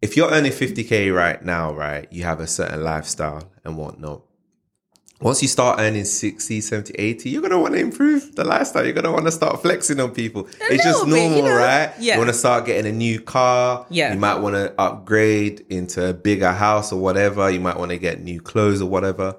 If 0.00 0.16
you're 0.16 0.30
earning 0.30 0.52
50k 0.52 1.14
right 1.14 1.42
now, 1.44 1.72
right, 1.74 2.06
you 2.10 2.24
have 2.24 2.40
a 2.40 2.46
certain 2.46 2.82
lifestyle 2.82 3.50
and 3.64 3.76
whatnot. 3.76 4.22
Once 5.22 5.40
you 5.40 5.46
start 5.46 5.78
earning 5.78 6.04
60, 6.04 6.60
70, 6.60 6.94
80, 6.98 7.30
you're 7.30 7.40
going 7.40 7.52
to 7.52 7.58
want 7.58 7.74
to 7.74 7.80
improve 7.80 8.34
the 8.34 8.42
lifestyle. 8.44 8.84
You're 8.84 8.92
going 8.92 9.04
to 9.04 9.12
want 9.12 9.26
to 9.26 9.32
start 9.32 9.62
flexing 9.62 10.00
on 10.00 10.10
people. 10.10 10.48
it's 10.62 10.82
just 10.82 11.06
little 11.06 11.06
bit, 11.06 11.10
normal, 11.10 11.36
you 11.36 11.44
know? 11.44 11.56
right? 11.56 11.92
Yeah. 12.00 12.14
You 12.14 12.18
want 12.18 12.30
to 12.30 12.36
start 12.36 12.66
getting 12.66 12.92
a 12.92 12.94
new 12.94 13.20
car. 13.20 13.86
Yeah. 13.88 14.12
You 14.12 14.18
might 14.18 14.38
want 14.38 14.56
to 14.56 14.74
upgrade 14.80 15.64
into 15.70 16.08
a 16.08 16.12
bigger 16.12 16.50
house 16.52 16.92
or 16.92 17.00
whatever. 17.00 17.48
You 17.50 17.60
might 17.60 17.78
want 17.78 17.92
to 17.92 17.98
get 17.98 18.20
new 18.20 18.40
clothes 18.40 18.82
or 18.82 18.88
whatever. 18.88 19.36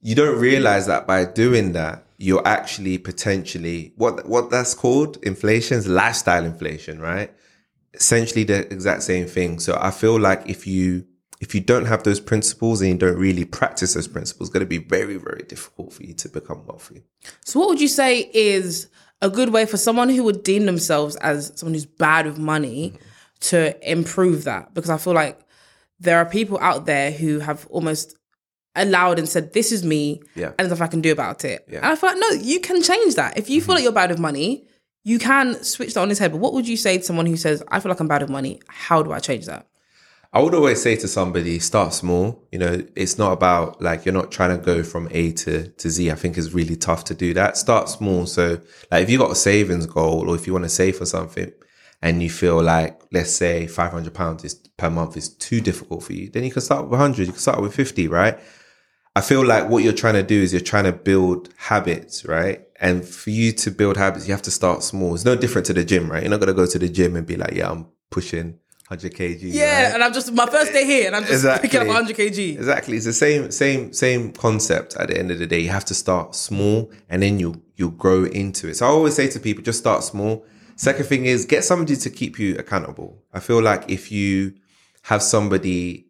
You 0.00 0.14
don't 0.14 0.38
realize 0.38 0.86
that 0.86 1.06
by 1.06 1.26
doing 1.26 1.72
that, 1.72 2.06
you're 2.16 2.46
actually 2.46 2.98
potentially 2.98 3.92
what 3.96 4.26
what 4.26 4.50
that's 4.50 4.74
called 4.74 5.16
inflation 5.22 5.78
is 5.78 5.86
lifestyle 5.86 6.44
inflation, 6.44 6.98
right? 7.00 7.32
Essentially 7.94 8.44
the 8.44 8.70
exact 8.72 9.02
same 9.02 9.26
thing. 9.26 9.58
So 9.58 9.76
I 9.80 9.90
feel 9.90 10.18
like 10.18 10.48
if 10.48 10.66
you 10.66 11.06
if 11.40 11.54
you 11.54 11.60
don't 11.60 11.86
have 11.86 12.02
those 12.02 12.20
principles 12.20 12.80
and 12.80 12.90
you 12.90 12.96
don't 12.96 13.18
really 13.18 13.44
practice 13.44 13.94
those 13.94 14.06
principles, 14.06 14.48
it's 14.48 14.52
going 14.52 14.64
to 14.64 14.68
be 14.68 14.78
very 14.78 15.16
very 15.16 15.42
difficult 15.48 15.92
for 15.92 16.02
you 16.02 16.14
to 16.14 16.28
become 16.28 16.64
wealthy. 16.66 17.02
So, 17.44 17.58
what 17.58 17.68
would 17.68 17.80
you 17.80 17.88
say 17.88 18.30
is 18.32 18.88
a 19.22 19.30
good 19.30 19.50
way 19.50 19.66
for 19.66 19.76
someone 19.76 20.08
who 20.08 20.22
would 20.24 20.42
deem 20.42 20.66
themselves 20.66 21.16
as 21.16 21.52
someone 21.56 21.74
who's 21.74 21.86
bad 21.86 22.26
with 22.26 22.38
money 22.38 22.90
mm-hmm. 22.90 23.04
to 23.40 23.90
improve 23.90 24.44
that? 24.44 24.74
Because 24.74 24.90
I 24.90 24.98
feel 24.98 25.14
like 25.14 25.40
there 25.98 26.18
are 26.18 26.26
people 26.26 26.58
out 26.60 26.86
there 26.86 27.10
who 27.10 27.38
have 27.40 27.66
almost 27.70 28.16
allowed 28.74 29.18
and 29.18 29.28
said, 29.28 29.52
This 29.52 29.72
is 29.72 29.84
me, 29.84 30.22
Yeah. 30.34 30.52
and 30.58 30.58
there's 30.58 30.70
nothing 30.70 30.84
I 30.84 30.88
can 30.88 31.00
do 31.00 31.12
about 31.12 31.44
it. 31.44 31.66
Yeah. 31.68 31.78
And 31.78 31.86
I 31.86 31.96
feel 31.96 32.10
like, 32.10 32.18
no, 32.18 32.30
you 32.30 32.60
can 32.60 32.82
change 32.82 33.14
that. 33.14 33.38
If 33.38 33.50
you 33.50 33.60
feel 33.60 33.68
mm-hmm. 33.68 33.74
like 33.74 33.82
you're 33.84 33.92
bad 33.92 34.10
with 34.10 34.18
money, 34.18 34.66
you 35.04 35.18
can 35.18 35.62
switch 35.62 35.94
that 35.94 36.00
on 36.00 36.08
his 36.08 36.18
head. 36.18 36.32
But 36.32 36.38
what 36.38 36.52
would 36.52 36.68
you 36.68 36.76
say 36.76 36.98
to 36.98 37.04
someone 37.04 37.26
who 37.26 37.36
says, 37.36 37.62
I 37.68 37.80
feel 37.80 37.90
like 37.90 38.00
I'm 38.00 38.08
bad 38.08 38.22
with 38.22 38.30
money? 38.30 38.60
How 38.68 39.02
do 39.02 39.12
I 39.12 39.18
change 39.18 39.46
that? 39.46 39.66
I 40.32 40.40
would 40.40 40.54
always 40.54 40.80
say 40.80 40.94
to 40.94 41.08
somebody, 41.08 41.58
start 41.58 41.92
small. 41.92 42.46
You 42.52 42.60
know, 42.60 42.86
it's 42.94 43.18
not 43.18 43.32
about 43.32 43.82
like 43.82 44.04
you're 44.04 44.14
not 44.14 44.30
trying 44.30 44.56
to 44.56 44.64
go 44.64 44.84
from 44.84 45.08
A 45.10 45.32
to, 45.32 45.68
to 45.68 45.90
Z. 45.90 46.08
I 46.08 46.14
think 46.14 46.38
it's 46.38 46.52
really 46.52 46.76
tough 46.76 47.02
to 47.04 47.14
do 47.14 47.34
that. 47.34 47.56
Start 47.56 47.88
small. 47.88 48.26
So 48.26 48.60
like 48.92 49.02
if 49.02 49.10
you 49.10 49.18
got 49.18 49.32
a 49.32 49.36
savings 49.36 49.86
goal 49.86 50.30
or 50.30 50.36
if 50.36 50.46
you 50.46 50.52
want 50.52 50.66
to 50.66 50.68
save 50.68 50.98
for 50.98 51.06
something 51.06 51.50
and 52.00 52.22
you 52.22 52.30
feel 52.30 52.62
like, 52.62 53.00
let's 53.10 53.32
say 53.32 53.66
five 53.66 53.90
hundred 53.90 54.14
pounds 54.14 54.44
is 54.44 54.54
per 54.54 54.88
month 54.88 55.16
is 55.16 55.30
too 55.30 55.60
difficult 55.60 56.04
for 56.04 56.12
you, 56.12 56.30
then 56.30 56.44
you 56.44 56.52
can 56.52 56.62
start 56.62 56.88
with 56.88 57.00
hundred, 57.00 57.26
you 57.26 57.32
can 57.32 57.40
start 57.40 57.60
with 57.60 57.74
fifty, 57.74 58.06
right? 58.06 58.38
I 59.16 59.22
feel 59.22 59.44
like 59.44 59.68
what 59.68 59.82
you're 59.82 59.92
trying 59.92 60.14
to 60.14 60.22
do 60.22 60.40
is 60.40 60.52
you're 60.52 60.60
trying 60.62 60.84
to 60.84 60.92
build 60.92 61.52
habits, 61.56 62.24
right? 62.24 62.62
And 62.80 63.04
for 63.04 63.30
you 63.30 63.50
to 63.54 63.72
build 63.72 63.96
habits, 63.96 64.28
you 64.28 64.32
have 64.32 64.42
to 64.42 64.52
start 64.52 64.84
small. 64.84 65.16
It's 65.16 65.24
no 65.24 65.34
different 65.34 65.66
to 65.66 65.72
the 65.72 65.84
gym, 65.84 66.08
right? 66.08 66.22
You're 66.22 66.30
not 66.30 66.38
gonna 66.38 66.54
go 66.54 66.66
to 66.66 66.78
the 66.78 66.88
gym 66.88 67.16
and 67.16 67.26
be 67.26 67.36
like, 67.36 67.54
yeah, 67.54 67.68
I'm 67.68 67.88
pushing 68.10 68.60
100 68.90 69.14
kg. 69.14 69.38
Yeah, 69.42 69.84
right? 69.84 69.94
and 69.94 70.02
I'm 70.02 70.12
just 70.12 70.32
my 70.32 70.46
first 70.46 70.72
day 70.72 70.84
here, 70.84 71.06
and 71.06 71.14
I'm 71.14 71.22
just 71.22 71.34
Exactly. 71.34 71.68
picking 71.68 71.80
up 71.82 71.86
100 71.86 72.16
kg. 72.16 72.54
Exactly. 72.56 72.96
It's 72.96 73.06
the 73.06 73.12
same, 73.12 73.52
same, 73.52 73.92
same 73.92 74.32
concept 74.32 74.96
at 74.96 75.06
the 75.06 75.16
end 75.16 75.30
of 75.30 75.38
the 75.38 75.46
day. 75.46 75.60
You 75.60 75.68
have 75.68 75.84
to 75.86 75.94
start 75.94 76.34
small 76.34 76.90
and 77.08 77.22
then 77.22 77.38
you 77.38 77.62
you'll 77.76 77.90
grow 77.90 78.24
into 78.24 78.68
it. 78.68 78.76
So 78.76 78.86
I 78.86 78.88
always 78.88 79.14
say 79.14 79.28
to 79.28 79.38
people, 79.38 79.62
just 79.62 79.78
start 79.78 80.02
small. 80.02 80.44
Second 80.74 81.04
thing 81.04 81.26
is 81.26 81.44
get 81.44 81.62
somebody 81.62 81.94
to 81.94 82.10
keep 82.10 82.40
you 82.40 82.56
accountable. 82.56 83.22
I 83.32 83.38
feel 83.38 83.62
like 83.62 83.88
if 83.88 84.10
you 84.10 84.54
have 85.02 85.22
somebody 85.22 86.06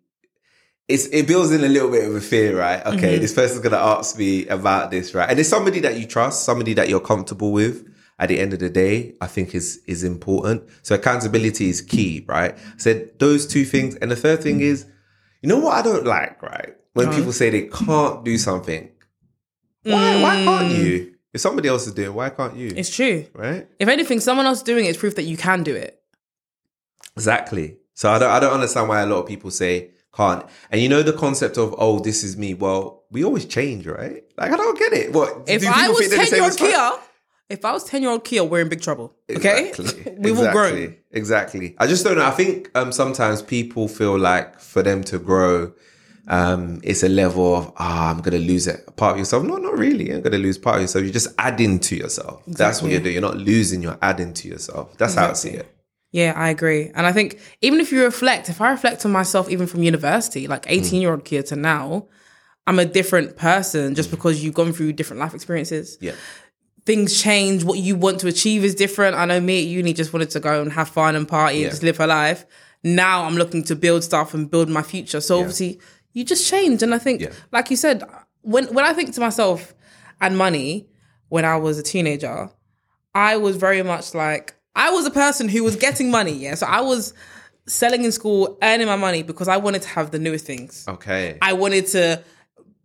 it's, 0.89 1.07
it 1.09 1.29
builds 1.29 1.53
in 1.53 1.63
a 1.63 1.69
little 1.69 1.91
bit 1.91 2.09
of 2.09 2.17
a 2.17 2.21
fear, 2.21 2.59
right? 2.59 2.85
Okay, 2.85 3.13
mm-hmm. 3.13 3.21
this 3.21 3.35
person's 3.35 3.61
gonna 3.61 3.77
ask 3.77 4.19
me 4.19 4.47
about 4.49 4.91
this, 4.91 5.15
right? 5.15 5.29
And 5.29 5.39
it's 5.39 5.51
somebody 5.51 5.81
that 5.81 5.99
you 5.99 6.07
trust, 6.07 6.45
somebody 6.45 6.73
that 6.75 6.89
you're 6.89 6.99
comfortable 6.99 7.53
with. 7.53 7.87
At 8.21 8.29
the 8.29 8.39
end 8.39 8.53
of 8.53 8.59
the 8.59 8.69
day, 8.69 9.15
I 9.23 9.27
think 9.27 9.55
is 9.55 9.81
is 9.87 10.05
important. 10.05 10.69
So 10.83 10.95
accountability 10.95 11.71
is 11.71 11.81
key, 11.81 12.25
right? 12.29 12.57
So 12.77 13.03
those 13.19 13.47
two 13.47 13.65
things, 13.65 13.97
and 13.97 14.11
the 14.11 14.17
third 14.17 14.43
thing 14.43 14.59
mm. 14.59 14.73
is, 14.73 14.87
you 15.41 15.49
know 15.49 15.59
what 15.59 15.79
I 15.79 15.83
don't 15.83 16.05
like, 16.05 16.43
right? 16.43 16.77
When 16.93 17.11
people 17.11 17.33
say 17.33 17.49
they 17.49 17.63
can't 17.63 18.23
do 18.23 18.37
something, 18.37 18.91
why 19.85 20.23
why 20.23 20.45
can't 20.45 20.73
mm. 20.73 20.85
you? 20.85 21.15
If 21.33 21.41
somebody 21.41 21.69
else 21.69 21.87
is 21.87 21.95
doing, 21.95 22.09
it, 22.09 22.15
why 22.15 22.29
can't 22.29 22.57
you? 22.57 22.73
It's 22.77 22.95
true. 22.95 23.25
right? 23.35 23.67
If 23.79 23.89
anything, 23.89 24.21
someone 24.21 24.47
else 24.47 24.63
doing 24.63 24.85
it 24.85 24.91
is 24.91 24.97
proof 24.97 25.15
that 25.15 25.23
you 25.23 25.37
can 25.37 25.63
do 25.63 25.75
it. 25.75 26.03
Exactly. 27.17 27.79
So 27.95 28.11
I 28.11 28.19
don't 28.19 28.31
I 28.31 28.41
don't 28.41 28.53
understand 28.53 28.89
why 28.89 29.01
a 29.01 29.07
lot 29.07 29.21
of 29.21 29.27
people 29.27 29.51
say 29.51 29.93
can't. 30.15 30.45
And 30.71 30.81
you 30.83 30.89
know 30.91 31.03
the 31.03 31.13
concept 31.15 31.57
of 31.57 31.75
oh 31.79 32.01
this 32.01 32.23
is 32.23 32.37
me. 32.37 32.53
Well, 32.53 33.05
we 33.11 33.25
always 33.25 33.47
change, 33.47 33.87
right? 33.87 34.25
Like 34.37 34.53
I 34.53 34.57
don't 34.57 34.79
get 34.79 34.93
it. 34.93 35.13
What 35.13 35.45
If 35.47 35.67
I 35.67 35.89
was 35.89 35.99
think 35.99 36.11
they're 36.11 36.19
10 36.19 36.27
same 36.27 36.37
year 36.37 36.43
old 36.45 36.53
as 36.53 36.59
fuck? 36.59 36.69
Kia, 36.69 37.10
if 37.51 37.65
I 37.65 37.73
was 37.73 37.85
10 37.85 38.03
year 38.03 38.11
old 38.11 38.25
Kia, 38.25 38.45
we're 38.45 38.63
in 38.63 38.69
big 38.69 38.81
trouble. 38.81 39.15
Okay? 39.29 39.71
Exactly. 39.71 40.15
We've 40.19 40.39
all 40.39 40.47
exactly. 40.47 40.87
grown. 40.87 40.97
Exactly. 41.11 41.75
I 41.79 41.87
just 41.87 42.05
don't 42.05 42.17
know. 42.17 42.25
I 42.25 42.31
think 42.31 42.71
um, 42.75 42.93
sometimes 42.93 43.43
people 43.43 43.89
feel 43.89 44.19
like 44.19 44.59
for 44.61 44.83
them 44.83 45.03
to 45.05 45.19
grow, 45.19 45.73
um, 46.29 46.81
it's 46.85 47.03
a 47.03 47.09
level 47.09 47.57
of 47.57 47.73
ah, 47.77 48.11
I'm 48.11 48.21
gonna 48.21 48.39
lose 48.39 48.69
a 48.69 48.79
part 48.93 49.15
of 49.15 49.19
yourself. 49.19 49.43
No, 49.43 49.57
not 49.57 49.77
really. 49.77 50.09
You're 50.09 50.21
gonna 50.21 50.39
lose 50.39 50.59
part 50.59 50.77
of 50.77 50.83
yourself. 50.83 51.03
You're 51.05 51.13
just 51.13 51.35
adding 51.39 51.81
to 51.81 51.97
yourself. 51.97 52.43
That's 52.47 52.81
what 52.81 52.93
you're 52.93 53.01
doing. 53.01 53.15
You're 53.15 53.23
not 53.23 53.37
losing. 53.37 53.83
You're 53.83 53.99
adding 54.01 54.33
to 54.35 54.49
yourself. 54.49 54.97
That's 54.97 55.15
how 55.15 55.31
I 55.31 55.33
see 55.33 55.51
it. 55.51 55.75
Yeah, 56.13 56.33
I 56.37 56.51
agree. 56.51 56.91
And 56.95 57.07
I 57.07 57.13
think 57.13 57.41
even 57.63 57.81
if 57.81 57.91
you 57.91 58.05
reflect, 58.05 58.49
if 58.49 58.61
I 58.61 58.71
reflect 58.71 59.05
on 59.05 59.13
myself, 59.13 59.49
even 59.49 59.67
from 59.67 59.83
university, 59.83 60.47
like 60.47 60.67
18 60.69 61.01
year 61.01 61.11
old 61.13 61.25
Kia 61.25 61.43
to 61.45 61.57
now, 61.57 62.07
I'm 62.67 62.79
a 62.79 62.85
different 62.85 63.37
person 63.37 63.95
just 63.95 64.11
because 64.11 64.43
you've 64.43 64.55
gone 64.55 64.73
through 64.73 64.93
different 64.93 65.21
life 65.21 65.35
experiences. 65.35 65.99
Yeah. 66.01 66.13
Things 66.87 67.21
change. 67.23 67.63
What 67.65 67.79
you 67.79 67.95
want 67.97 68.21
to 68.21 68.27
achieve 68.29 68.65
is 68.65 68.75
different. 68.75 69.17
I 69.17 69.25
know 69.27 69.41
me 69.41 69.61
at 69.63 69.67
uni 69.69 69.93
just 69.93 70.13
wanted 70.13 70.31
to 70.31 70.41
go 70.41 70.63
and 70.63 70.73
have 70.73 70.89
fun 70.89 71.15
and 71.15 71.29
party 71.29 71.59
Yeah. 71.59 71.63
and 71.65 71.71
just 71.73 71.83
live 71.83 71.97
her 71.99 72.07
life. 72.07 72.47
Now 72.83 73.25
I'm 73.25 73.37
looking 73.37 73.63
to 73.65 73.77
build 73.77 74.03
stuff 74.05 74.33
and 74.35 74.51
build 74.51 74.69
my 74.69 74.83
future. 74.83 75.21
So 75.21 75.39
obviously 75.39 75.81
you 76.13 76.25
just 76.25 76.49
change. 76.51 76.83
And 76.83 76.95
I 76.95 76.99
think, 76.99 77.21
Yeah. 77.21 77.31
like 77.53 77.71
you 77.71 77.77
said, 77.77 78.03
when 78.43 78.67
when 78.75 78.85
I 78.85 78.93
think 78.95 79.13
to 79.15 79.21
myself 79.21 79.75
and 80.21 80.37
money 80.39 80.89
when 81.29 81.45
I 81.45 81.57
was 81.57 81.79
a 81.79 81.83
teenager, 81.83 82.51
I 83.15 83.37
was 83.37 83.57
very 83.57 83.83
much 83.83 84.15
like 84.15 84.55
I 84.75 84.91
was 84.91 85.05
a 85.05 85.11
person 85.11 85.49
who 85.49 85.63
was 85.63 85.77
getting 85.77 86.11
money. 86.11 86.33
Yeah, 86.33 86.55
so 86.55 86.67
I 86.67 86.81
was 86.81 87.13
selling 87.67 88.05
in 88.05 88.13
school, 88.13 88.57
earning 88.63 88.87
my 88.87 88.97
money 88.97 89.23
because 89.23 89.49
I 89.49 89.59
wanted 89.59 89.83
to 89.83 89.89
have 89.89 90.11
the 90.13 90.19
newest 90.19 90.47
things. 90.47 90.85
Okay. 90.89 91.37
I 91.43 91.53
wanted 91.53 91.87
to. 91.89 92.23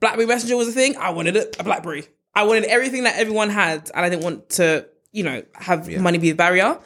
BlackBerry 0.01 0.27
Messenger 0.27 0.57
was 0.57 0.67
a 0.67 0.71
thing. 0.73 0.97
I 0.97 1.11
wanted 1.11 1.37
a 1.37 1.63
BlackBerry. 1.63 2.07
I 2.35 2.43
wanted 2.43 2.65
everything 2.65 3.03
that 3.03 3.15
everyone 3.17 3.49
had, 3.49 3.89
and 3.95 4.05
I 4.05 4.09
didn't 4.09 4.23
want 4.23 4.49
to, 4.51 4.87
you 5.11 5.23
know, 5.23 5.43
have 5.53 5.89
money 6.01 6.17
be 6.17 6.31
a 6.31 6.35
barrier. 6.35 6.77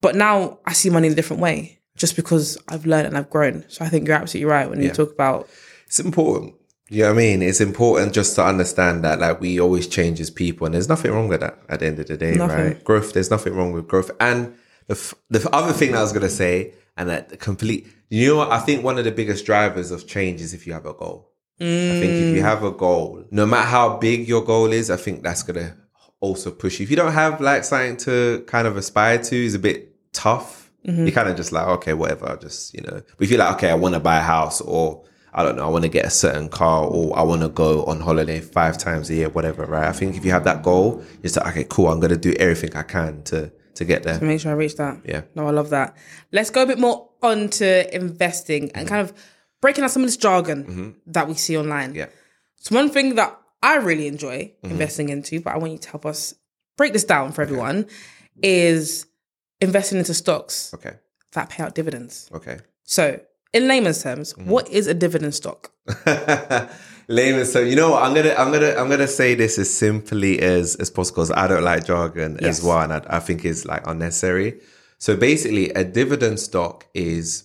But 0.00 0.14
now 0.16 0.58
I 0.66 0.72
see 0.72 0.90
money 0.90 1.06
in 1.06 1.12
a 1.12 1.16
different 1.16 1.40
way, 1.42 1.78
just 1.96 2.16
because 2.16 2.58
I've 2.68 2.86
learned 2.86 3.06
and 3.06 3.16
I've 3.16 3.30
grown. 3.30 3.64
So 3.68 3.84
I 3.84 3.88
think 3.88 4.06
you're 4.06 4.16
absolutely 4.16 4.50
right 4.50 4.68
when 4.68 4.82
you 4.82 4.90
talk 4.90 5.12
about 5.12 5.48
it's 5.86 6.00
important. 6.00 6.54
You 6.88 7.02
know 7.02 7.06
what 7.08 7.14
I 7.14 7.18
mean? 7.18 7.42
It's 7.42 7.60
important 7.60 8.12
just 8.12 8.36
to 8.36 8.44
understand 8.44 9.02
that 9.04 9.18
like 9.18 9.40
we 9.40 9.58
always 9.58 9.88
change 9.88 10.20
as 10.20 10.30
people 10.30 10.66
and 10.66 10.74
there's 10.74 10.88
nothing 10.88 11.10
wrong 11.10 11.26
with 11.26 11.40
that 11.40 11.58
at 11.68 11.80
the 11.80 11.86
end 11.86 11.98
of 11.98 12.06
the 12.06 12.16
day, 12.16 12.34
Nothing. 12.34 12.56
right? 12.56 12.84
Growth, 12.84 13.12
there's 13.12 13.30
nothing 13.30 13.54
wrong 13.54 13.72
with 13.72 13.88
growth. 13.88 14.10
And 14.20 14.54
the, 14.86 14.94
f- 14.94 15.14
the 15.30 15.48
other 15.52 15.72
thing 15.72 15.92
that 15.92 15.98
I 15.98 16.02
was 16.02 16.12
going 16.12 16.22
to 16.22 16.30
say 16.30 16.74
and 16.96 17.08
that 17.08 17.40
complete, 17.40 17.88
you 18.08 18.28
know 18.28 18.36
what? 18.36 18.52
I 18.52 18.60
think 18.60 18.84
one 18.84 18.98
of 18.98 19.04
the 19.04 19.10
biggest 19.10 19.44
drivers 19.46 19.90
of 19.90 20.06
change 20.06 20.40
is 20.40 20.54
if 20.54 20.64
you 20.66 20.74
have 20.74 20.86
a 20.86 20.92
goal. 20.92 21.32
I 21.58 22.00
think 22.00 22.12
if 22.12 22.36
you 22.36 22.42
mm. 22.42 22.44
have 22.44 22.62
a 22.64 22.70
goal, 22.70 23.24
no 23.30 23.46
matter 23.46 23.66
how 23.66 23.96
big 23.96 24.28
your 24.28 24.44
goal 24.44 24.72
is, 24.72 24.90
I 24.90 24.96
think 24.96 25.22
that's 25.22 25.42
going 25.42 25.64
to 25.64 25.74
also 26.20 26.50
push 26.50 26.78
you. 26.78 26.84
If 26.84 26.90
you 26.90 26.96
don't 26.96 27.12
have 27.12 27.40
like 27.40 27.64
something 27.64 27.96
to 27.98 28.44
kind 28.46 28.66
of 28.66 28.76
aspire 28.76 29.18
to, 29.22 29.36
is 29.36 29.54
a 29.54 29.58
bit 29.58 29.94
tough. 30.12 30.70
Mm-hmm. 30.86 31.06
You're 31.06 31.14
kind 31.14 31.28
of 31.28 31.36
just 31.36 31.52
like, 31.52 31.66
okay, 31.66 31.94
whatever, 31.94 32.28
I'll 32.28 32.36
just, 32.38 32.74
you 32.74 32.82
know. 32.82 33.00
But 33.16 33.20
if 33.20 33.30
you're 33.30 33.38
like, 33.38 33.54
okay, 33.56 33.70
I 33.70 33.74
want 33.74 33.94
to 33.94 34.00
buy 34.00 34.18
a 34.18 34.22
house 34.22 34.60
or 34.60 35.04
I 35.32 35.42
don't 35.42 35.56
know, 35.56 35.66
I 35.66 35.68
want 35.68 35.84
to 35.84 35.90
get 35.90 36.04
a 36.04 36.10
certain 36.10 36.48
car 36.48 36.84
or 36.84 37.18
I 37.18 37.22
want 37.22 37.42
to 37.42 37.48
go 37.48 37.84
on 37.84 38.00
holiday 38.00 38.40
five 38.40 38.78
times 38.78 39.10
a 39.10 39.14
year, 39.14 39.28
whatever, 39.28 39.66
right? 39.66 39.88
I 39.88 39.92
think 39.92 40.16
if 40.16 40.24
you 40.24 40.30
have 40.30 40.44
that 40.44 40.62
goal, 40.62 41.02
it's 41.22 41.36
like, 41.36 41.48
okay, 41.48 41.66
cool, 41.68 41.88
I'm 41.88 42.00
going 42.00 42.12
to 42.12 42.16
do 42.16 42.32
everything 42.38 42.74
I 42.76 42.82
can 42.82 43.22
to, 43.24 43.50
to 43.74 43.84
get 43.84 44.02
there. 44.02 44.18
To 44.18 44.24
make 44.24 44.40
sure 44.40 44.52
I 44.52 44.54
reach 44.54 44.76
that. 44.76 45.00
Yeah. 45.04 45.22
No, 45.34 45.46
I 45.46 45.50
love 45.50 45.70
that. 45.70 45.96
Let's 46.32 46.50
go 46.50 46.62
a 46.62 46.66
bit 46.66 46.78
more 46.78 47.10
on 47.22 47.48
to 47.48 47.94
investing 47.94 48.70
and 48.72 48.86
mm-hmm. 48.86 48.88
kind 48.88 49.00
of 49.00 49.12
breaking 49.66 49.84
out 49.84 49.90
some 49.90 50.02
of 50.04 50.08
this 50.08 50.16
jargon 50.26 50.94
that 51.16 51.26
we 51.28 51.34
see 51.34 51.56
online. 51.58 51.90
Yeah. 51.94 52.06
So 52.56 52.74
one 52.80 52.88
thing 52.90 53.16
that 53.16 53.30
I 53.62 53.74
really 53.88 54.06
enjoy 54.06 54.52
investing 54.62 55.08
into, 55.08 55.40
but 55.40 55.52
I 55.54 55.58
want 55.58 55.72
you 55.72 55.78
to 55.78 55.88
help 55.94 56.06
us 56.06 56.34
break 56.76 56.92
this 56.92 57.04
down 57.04 57.32
for 57.32 57.42
everyone, 57.42 57.86
is 58.42 59.06
investing 59.60 59.98
into 59.98 60.14
stocks 60.14 60.72
Okay. 60.76 60.94
that 61.32 61.48
pay 61.50 61.62
out 61.64 61.74
dividends. 61.74 62.30
Okay. 62.38 62.58
So, 62.84 63.02
in 63.52 63.66
layman's 63.66 64.02
terms, 64.02 64.34
Mm-hmm. 64.34 64.50
what 64.54 64.68
is 64.78 64.86
a 64.86 64.94
dividend 64.94 65.34
stock? 65.34 65.60
layman's 67.08 67.50
so 67.52 67.60
you 67.60 67.76
know 67.80 67.90
what? 67.92 68.02
I'm 68.04 68.14
gonna 68.14 68.34
I'm 68.38 68.52
gonna 68.52 68.72
I'm 68.80 68.88
gonna 68.88 69.08
say 69.20 69.34
this 69.34 69.58
as 69.58 69.70
simply 69.72 70.32
as 70.40 70.76
as 70.76 70.90
possible 70.90 71.14
because 71.16 71.30
I 71.32 71.46
don't 71.48 71.64
like 71.64 71.86
jargon 71.86 72.38
Yes. 72.40 72.58
as 72.58 72.64
well, 72.64 72.80
and 72.80 72.92
I, 72.92 73.00
I 73.18 73.20
think 73.20 73.44
it's 73.44 73.64
like 73.64 73.82
unnecessary. 73.86 74.60
So 74.98 75.16
basically, 75.16 75.70
a 75.70 75.84
dividend 75.84 76.38
stock 76.40 76.86
is, 76.94 77.44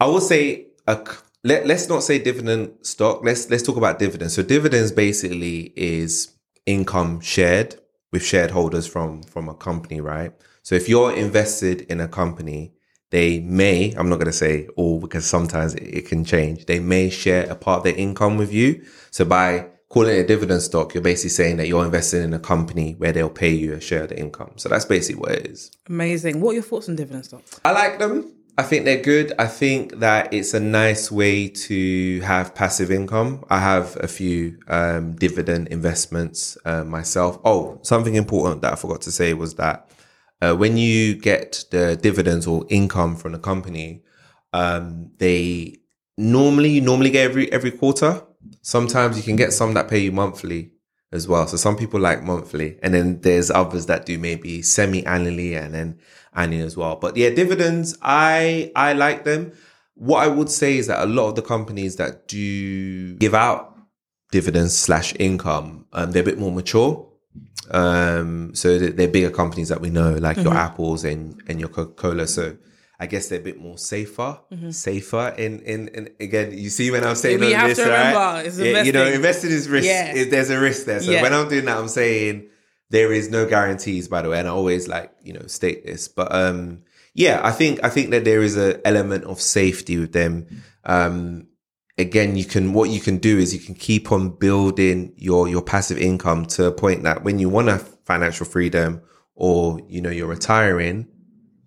I 0.00 0.06
will 0.06 0.20
say 0.20 0.66
a 0.86 1.06
let 1.44 1.66
let's 1.66 1.88
not 1.88 2.02
say 2.02 2.18
dividend 2.18 2.74
stock. 2.82 3.24
Let's 3.24 3.50
let's 3.50 3.62
talk 3.62 3.76
about 3.76 3.98
dividends. 3.98 4.34
So 4.34 4.42
dividends 4.42 4.92
basically 4.92 5.72
is 5.76 6.32
income 6.66 7.20
shared 7.20 7.76
with 8.12 8.24
shareholders 8.24 8.86
from 8.86 9.22
from 9.22 9.48
a 9.48 9.54
company, 9.54 10.00
right? 10.00 10.32
So 10.62 10.74
if 10.74 10.88
you're 10.88 11.12
invested 11.12 11.82
in 11.82 12.00
a 12.00 12.06
company, 12.06 12.72
they 13.10 13.40
may, 13.40 13.92
I'm 13.96 14.08
not 14.08 14.16
going 14.16 14.26
to 14.26 14.32
say 14.32 14.68
all 14.76 15.00
because 15.00 15.26
sometimes 15.26 15.74
it, 15.74 15.82
it 15.82 16.08
can 16.08 16.24
change. 16.24 16.66
They 16.66 16.78
may 16.78 17.10
share 17.10 17.50
a 17.50 17.54
part 17.54 17.78
of 17.78 17.84
their 17.84 17.94
income 17.94 18.38
with 18.38 18.52
you. 18.52 18.84
So 19.10 19.24
by 19.24 19.66
calling 19.88 20.16
it 20.16 20.20
a 20.20 20.26
dividend 20.26 20.62
stock, 20.62 20.94
you're 20.94 21.02
basically 21.02 21.30
saying 21.30 21.58
that 21.58 21.68
you're 21.68 21.84
investing 21.84 22.22
in 22.22 22.32
a 22.32 22.38
company 22.38 22.94
where 22.96 23.12
they'll 23.12 23.28
pay 23.28 23.50
you 23.50 23.74
a 23.74 23.80
share 23.80 24.04
of 24.04 24.08
the 24.08 24.18
income. 24.18 24.52
So 24.56 24.70
that's 24.70 24.86
basically 24.86 25.20
what 25.20 25.32
it 25.32 25.46
is. 25.46 25.70
Amazing. 25.88 26.40
What 26.40 26.52
are 26.52 26.54
your 26.54 26.62
thoughts 26.62 26.88
on 26.88 26.96
dividend 26.96 27.26
stocks? 27.26 27.60
I 27.64 27.72
like 27.72 27.98
them. 27.98 28.32
I 28.62 28.64
think 28.64 28.84
they're 28.84 29.02
good. 29.02 29.32
I 29.40 29.48
think 29.48 29.98
that 29.98 30.32
it's 30.32 30.54
a 30.54 30.60
nice 30.60 31.10
way 31.10 31.48
to 31.48 32.20
have 32.20 32.54
passive 32.54 32.92
income. 32.92 33.44
I 33.50 33.58
have 33.58 33.96
a 34.00 34.06
few 34.06 34.56
um, 34.68 35.16
dividend 35.16 35.66
investments 35.66 36.56
uh, 36.64 36.84
myself. 36.84 37.40
Oh, 37.44 37.80
something 37.82 38.14
important 38.14 38.62
that 38.62 38.74
I 38.74 38.76
forgot 38.76 39.00
to 39.02 39.10
say 39.10 39.34
was 39.34 39.56
that 39.56 39.90
uh, 40.40 40.54
when 40.54 40.76
you 40.76 41.16
get 41.16 41.64
the 41.72 41.96
dividends 41.96 42.46
or 42.46 42.64
income 42.68 43.16
from 43.16 43.32
the 43.32 43.40
company, 43.40 44.04
um, 44.52 45.10
they 45.18 45.78
normally 46.16 46.68
you 46.68 46.82
normally 46.82 47.10
get 47.10 47.24
every 47.24 47.52
every 47.52 47.72
quarter. 47.72 48.22
Sometimes 48.60 49.16
you 49.16 49.24
can 49.24 49.34
get 49.34 49.52
some 49.52 49.74
that 49.74 49.88
pay 49.88 49.98
you 49.98 50.12
monthly 50.12 50.70
as 51.12 51.28
well. 51.28 51.46
So 51.46 51.56
some 51.56 51.76
people 51.76 52.00
like 52.00 52.22
monthly, 52.22 52.78
and 52.82 52.94
then 52.94 53.20
there's 53.20 53.50
others 53.50 53.86
that 53.86 54.06
do 54.06 54.18
maybe 54.18 54.62
semi 54.62 55.04
annually 55.06 55.54
and 55.54 55.74
then 55.74 55.98
annually 56.34 56.64
as 56.64 56.76
well. 56.76 56.96
But 56.96 57.16
yeah, 57.16 57.30
dividends, 57.30 57.96
I 58.02 58.72
I 58.74 58.94
like 58.94 59.24
them. 59.24 59.52
What 59.94 60.22
I 60.22 60.28
would 60.28 60.50
say 60.50 60.78
is 60.78 60.86
that 60.86 61.02
a 61.02 61.06
lot 61.06 61.28
of 61.28 61.34
the 61.36 61.42
companies 61.42 61.96
that 61.96 62.26
do 62.26 63.14
give 63.16 63.34
out 63.34 63.76
dividends 64.30 64.76
slash 64.76 65.14
income, 65.18 65.86
um, 65.92 66.12
they're 66.12 66.22
a 66.22 66.26
bit 66.26 66.38
more 66.38 66.50
mature. 66.50 67.08
Um, 67.70 68.54
so 68.54 68.78
they're 68.78 68.90
they're 68.90 69.08
bigger 69.08 69.30
companies 69.30 69.68
that 69.68 69.80
we 69.80 69.90
know, 69.90 70.14
like 70.14 70.38
your 70.38 70.54
Apples 70.54 71.04
and 71.04 71.42
and 71.48 71.60
your 71.60 71.68
Coca 71.68 71.92
Cola. 71.92 72.26
So. 72.26 72.56
I 73.02 73.06
guess 73.06 73.28
they're 73.28 73.40
a 73.40 73.42
bit 73.50 73.58
more 73.60 73.78
safer, 73.78 74.38
safer. 74.70 75.26
And, 75.36 75.60
in 75.62 75.88
in 75.88 76.02
again, 76.20 76.56
you 76.56 76.70
see 76.70 76.90
when 76.92 77.02
I'm 77.04 77.16
saying 77.16 77.40
We 77.40 77.52
have 77.52 77.68
this, 77.70 77.78
to 77.78 77.90
right? 77.90 78.46
it's 78.46 78.58
Yeah, 78.58 78.82
you 78.82 78.92
know, 78.92 79.06
investing. 79.06 79.50
is 79.50 79.68
risk. 79.68 79.86
Yeah. 79.86 80.14
It- 80.14 80.30
there's 80.30 80.50
a 80.50 80.60
risk 80.68 80.86
there. 80.86 81.00
So 81.00 81.10
Yeah. 81.10 81.22
when 81.22 81.32
I'm 81.34 81.48
doing 81.48 81.64
that, 81.66 81.76
I'm 81.78 81.88
saying 81.88 82.34
there 82.90 83.10
is 83.12 83.28
no 83.28 83.42
guarantees, 83.54 84.06
by 84.14 84.20
the 84.22 84.28
way, 84.30 84.38
and 84.38 84.46
I 84.46 84.52
always 84.52 84.86
like 84.86 85.10
you 85.24 85.32
know 85.36 85.44
state 85.58 85.78
this. 85.84 86.06
But 86.18 86.28
um, 86.42 86.82
yeah, 87.14 87.40
I 87.42 87.50
think 87.50 87.80
I 87.82 87.88
think 87.88 88.10
that 88.10 88.24
there 88.24 88.42
is 88.48 88.56
a 88.56 88.68
element 88.86 89.24
of 89.24 89.40
safety 89.40 89.94
with 89.98 90.12
them. 90.12 90.34
Um, 90.84 91.48
again, 91.98 92.36
you 92.36 92.44
can 92.44 92.72
what 92.72 92.88
you 92.90 93.00
can 93.00 93.16
do 93.18 93.34
is 93.42 93.52
you 93.52 93.60
can 93.60 93.74
keep 93.74 94.12
on 94.12 94.30
building 94.46 95.12
your 95.16 95.48
your 95.48 95.62
passive 95.62 95.98
income 95.98 96.46
to 96.54 96.66
a 96.66 96.72
point 96.72 97.02
that 97.02 97.24
when 97.24 97.38
you 97.40 97.48
want 97.48 97.68
a 97.68 97.78
financial 98.04 98.46
freedom 98.46 99.00
or 99.34 99.80
you 99.88 100.00
know 100.00 100.10
you're 100.10 100.28
retiring, 100.38 101.06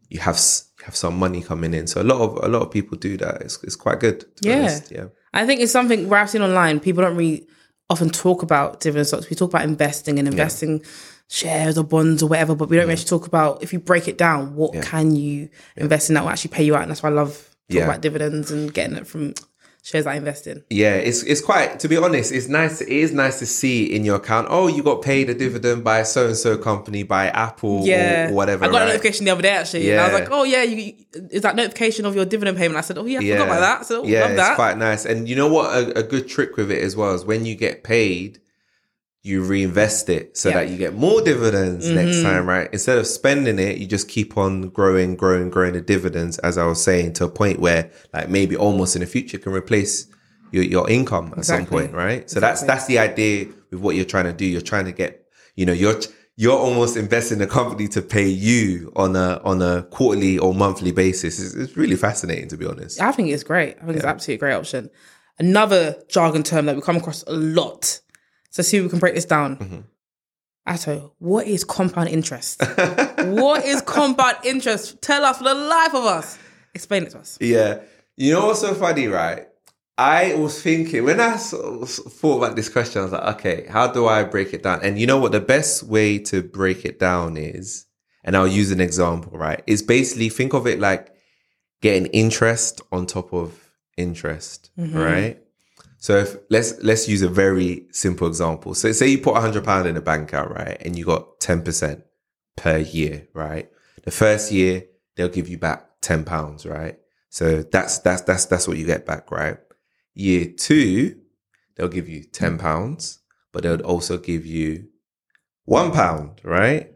you 0.10 0.20
have 0.22 0.38
have 0.86 0.96
some 0.96 1.18
money 1.18 1.42
coming 1.42 1.74
in. 1.74 1.88
So 1.88 2.02
a 2.02 2.04
lot 2.12 2.22
of 2.22 2.44
a 2.44 2.48
lot 2.48 2.62
of 2.62 2.72
people 2.72 2.98
do 2.98 3.18
that. 3.18 3.42
It's 3.42 3.58
it's 3.64 3.76
quite 3.76 4.00
good. 4.00 4.20
To 4.22 4.44
be 4.44 4.50
Yeah. 4.50 4.58
honest. 4.60 4.92
yeah. 4.92 5.06
I 5.34 5.46
think 5.46 5.60
it's 5.62 5.72
something 5.72 6.08
where 6.10 6.20
I've 6.22 6.30
seen 6.30 6.42
online. 6.44 6.80
People 6.80 7.04
don't 7.04 7.18
really 7.18 7.48
often 7.90 8.10
talk 8.10 8.42
about 8.44 8.80
dividend 8.80 9.08
stocks. 9.08 9.30
We 9.30 9.36
talk 9.36 9.50
about 9.52 9.64
investing 9.64 10.18
and 10.20 10.28
investing 10.28 10.84
shares 11.28 11.78
or 11.78 11.84
bonds 11.84 12.22
or 12.24 12.30
whatever, 12.30 12.56
but 12.56 12.70
we 12.70 12.78
don't 12.78 12.90
actually 12.90 13.10
talk 13.10 13.28
about 13.28 13.62
if 13.64 13.74
you 13.74 13.80
break 13.80 14.08
it 14.08 14.18
down, 14.18 14.56
what 14.56 14.74
can 14.84 15.16
you 15.16 15.50
invest 15.76 16.10
in 16.10 16.14
that 16.16 16.24
will 16.24 16.30
actually 16.32 16.52
pay 16.52 16.64
you 16.64 16.76
out? 16.76 16.84
And 16.84 16.92
that's 16.92 17.04
why 17.04 17.10
I 17.10 17.14
love 17.14 17.34
talking 17.70 17.78
Yeah. 17.82 17.86
about 17.90 18.02
dividends 18.02 18.52
and 18.52 18.74
getting 18.74 18.96
it 18.96 19.08
from 19.08 19.34
shares 19.86 20.08
I 20.08 20.16
invest 20.16 20.48
in. 20.48 20.64
Yeah, 20.72 20.96
it's 20.96 21.22
it's 21.24 21.42
quite 21.42 21.80
to 21.82 21.88
be 21.88 21.96
honest, 21.96 22.32
it's 22.32 22.48
nice 22.48 22.82
it 22.82 22.90
is 22.90 23.12
nice 23.14 23.38
to 23.40 23.46
see 23.46 23.86
in 23.96 24.04
your 24.04 24.16
account, 24.16 24.48
oh, 24.50 24.68
you 24.68 24.82
got 24.82 25.04
paid 25.04 25.30
a 25.30 25.36
dividend 25.36 25.84
by 25.84 26.02
so 26.04 26.26
and 26.26 26.36
so 26.36 26.58
company, 26.58 27.04
by 27.04 27.28
Apple 27.30 27.82
Yeah, 27.84 28.30
or 28.30 28.34
whatever. 28.34 28.66
I 28.66 28.68
got 28.70 28.82
a 28.82 28.86
notification 28.86 29.26
the 29.26 29.32
other 29.32 29.44
day 29.44 29.50
actually, 29.52 29.92
and 29.92 30.02
I 30.02 30.06
was 30.06 30.14
like, 30.20 30.30
"Oh 30.32 30.44
yeah, 30.44 30.64
you, 30.64 30.94
is 31.30 31.44
that 31.44 31.56
notification 31.56 32.06
of 32.06 32.16
your 32.16 32.26
dividend 32.26 32.58
payment?" 32.58 32.78
I 32.78 32.82
said, 32.82 32.98
"Oh 32.98 33.06
yeah, 33.06 33.20
I 33.20 33.22
Yeah. 33.22 33.34
forgot 33.36 33.48
about 33.48 33.60
that." 33.62 33.86
So 33.86 34.02
"Oh, 34.02 34.08
yeah, 34.08 34.22
love 34.22 34.32
it's 34.32 34.40
that." 34.42 34.56
quite 34.56 34.78
nice. 34.78 35.06
And 35.06 35.30
you 35.30 35.36
know 35.36 35.48
what? 35.48 35.68
A, 35.76 36.00
a 36.00 36.04
good 36.04 36.28
trick 36.28 36.58
with 36.58 36.72
it 36.72 36.82
as 36.84 36.96
well 36.96 37.14
is 37.14 37.24
when 37.24 37.46
you 37.46 37.56
get 37.56 37.84
paid, 37.84 38.40
you 39.26 39.42
reinvest 39.44 40.08
it 40.08 40.38
so 40.38 40.50
Yeah. 40.50 40.56
that 40.58 40.70
you 40.70 40.78
get 40.78 40.94
more 40.94 41.20
dividends 41.22 41.90
next 41.90 42.18
Mm-hmm. 42.18 42.24
time, 42.26 42.48
right? 42.48 42.70
Instead 42.72 42.98
of 43.00 43.08
spending 43.08 43.58
it, 43.58 43.78
you 43.80 43.88
just 43.88 44.08
keep 44.08 44.38
on 44.38 44.70
growing, 44.70 45.16
growing, 45.16 45.50
growing 45.50 45.74
the 45.74 45.82
dividends, 45.82 46.38
as 46.40 46.58
I 46.60 46.66
was 46.68 46.82
saying, 46.84 47.14
to 47.14 47.26
a 47.26 47.30
point 47.30 47.60
where 47.60 47.90
like 48.14 48.30
maybe 48.30 48.56
almost 48.56 48.96
in 48.96 49.00
the 49.02 49.08
future 49.08 49.40
can 49.40 49.52
replace 49.52 50.08
your, 50.52 50.64
your 50.64 50.88
income 50.90 51.34
at 51.38 51.46
some 51.46 51.66
point, 51.66 51.92
right? 51.94 52.30
So 52.30 52.40
that's 52.40 52.62
that's 52.64 52.86
the 52.86 53.00
idea 53.00 53.48
with 53.72 53.80
what 53.80 53.96
you're 53.96 54.06
trying 54.16 54.26
to 54.26 54.34
do. 54.34 54.46
You're 54.46 54.62
trying 54.62 54.86
to 54.86 54.92
get, 54.92 55.26
you 55.56 55.66
know, 55.66 55.74
you're 55.74 56.00
you're 56.38 56.58
almost 56.68 56.96
investing 56.98 57.40
in 57.40 57.44
a 57.44 57.48
company 57.48 57.88
to 57.88 58.02
pay 58.04 58.28
you 58.28 58.92
on 58.96 59.16
a 59.16 59.42
on 59.44 59.62
a 59.62 59.84
quarterly 59.90 60.38
or 60.38 60.54
monthly 60.54 60.92
basis. 60.92 61.40
It's, 61.44 61.56
it's 61.56 61.76
really 61.76 61.96
fascinating 61.96 62.48
to 62.50 62.58
be 62.58 62.66
honest. 62.68 63.02
I 63.02 63.12
think 63.12 63.30
it's 63.30 63.44
great. 63.44 63.78
I 63.82 63.86
think 63.86 63.96
it's 63.98 64.06
absolutely 64.06 64.36
a 64.36 64.44
great 64.46 64.54
option. 64.54 64.90
Another 65.40 65.96
jargon 66.08 66.44
term 66.44 66.68
that 66.68 66.76
we 66.76 66.82
come 66.82 66.98
across 66.98 67.24
a 67.24 67.34
lot. 67.34 68.00
So 68.56 68.64
see 68.64 68.78
if 68.78 68.84
we 68.84 68.90
can 68.90 69.00
break 69.00 69.16
this 69.16 69.26
down. 69.26 69.58
Mm-hmm. 69.58 69.80
Atto, 70.66 71.12
what 71.20 71.46
is 71.46 71.66
compound 71.66 72.08
interest? 72.08 72.62
what 73.18 73.66
is 73.66 73.82
compound 73.82 74.38
interest? 74.46 75.02
Tell 75.02 75.26
us 75.26 75.40
for 75.40 75.44
the 75.44 75.54
life 75.54 75.94
of 75.94 76.06
us. 76.06 76.38
Explain 76.74 77.04
it 77.04 77.10
to 77.10 77.18
us. 77.18 77.38
Yeah. 77.42 77.82
You 78.16 78.32
know 78.32 78.48
what's 78.48 78.62
so 78.62 78.74
funny, 78.74 79.08
right? 79.08 79.48
I 79.98 80.36
was 80.36 80.62
thinking 80.62 81.04
when 81.04 81.20
I 81.20 81.36
thought 81.36 82.38
about 82.38 82.56
this 82.56 82.70
question, 82.70 83.02
I 83.02 83.04
was 83.04 83.12
like, 83.12 83.36
okay, 83.36 83.66
how 83.70 83.92
do 83.92 84.08
I 84.08 84.24
break 84.24 84.54
it 84.54 84.64
down? 84.64 84.80
And 84.84 84.98
you 84.98 85.06
know 85.06 85.20
what? 85.20 85.34
The 85.34 85.42
best 85.42 85.84
way 85.84 86.18
to 86.20 86.42
break 86.42 86.86
it 86.86 86.98
down 86.98 87.36
is, 87.36 87.86
and 88.24 88.38
I'll 88.38 88.48
use 88.48 88.72
an 88.72 88.80
example, 88.80 89.38
right? 89.38 89.64
Is 89.68 89.84
basically 89.84 90.30
think 90.30 90.54
of 90.54 90.66
it 90.66 90.80
like 90.80 91.14
getting 91.82 92.06
interest 92.14 92.80
on 92.94 93.06
top 93.06 93.34
of 93.34 93.70
interest, 93.98 94.72
right? 94.78 95.45
So 96.06 96.18
if 96.20 96.38
let's 96.52 96.84
let's 96.84 97.10
use 97.10 97.24
a 97.24 97.28
very 97.28 97.88
simple 97.90 98.28
example. 98.28 98.76
So 98.76 98.92
say 98.92 99.08
you 99.08 99.18
put 99.18 99.38
hundred 99.38 99.64
pound 99.66 99.88
in 99.88 99.98
a 99.98 100.02
bank 100.02 100.30
account, 100.30 100.52
right, 100.52 100.80
and 100.86 100.96
you 100.96 101.04
got 101.04 101.40
ten 101.40 101.64
percent 101.64 102.04
per 102.56 102.78
year, 102.78 103.28
right? 103.34 103.72
The 104.04 104.12
first 104.12 104.52
year 104.52 104.84
they'll 105.16 105.30
give 105.30 105.50
you 105.50 105.58
back 105.58 105.84
ten 106.02 106.24
pounds, 106.24 106.64
right? 106.64 107.00
So 107.30 107.64
that's 107.64 107.98
that's 107.98 108.22
that's 108.22 108.46
that's 108.46 108.68
what 108.68 108.78
you 108.78 108.86
get 108.86 109.08
back, 109.08 109.32
right? 109.32 109.58
Year 110.14 110.46
two, 110.46 111.22
they'll 111.76 111.88
give 111.88 112.08
you 112.08 112.24
ten 112.24 112.60
pounds, 112.60 113.22
but 113.52 113.64
they'll 113.64 113.82
also 113.82 114.20
give 114.20 114.46
you 114.46 114.90
one 115.64 115.92
pound, 115.92 116.40
right? 116.44 116.92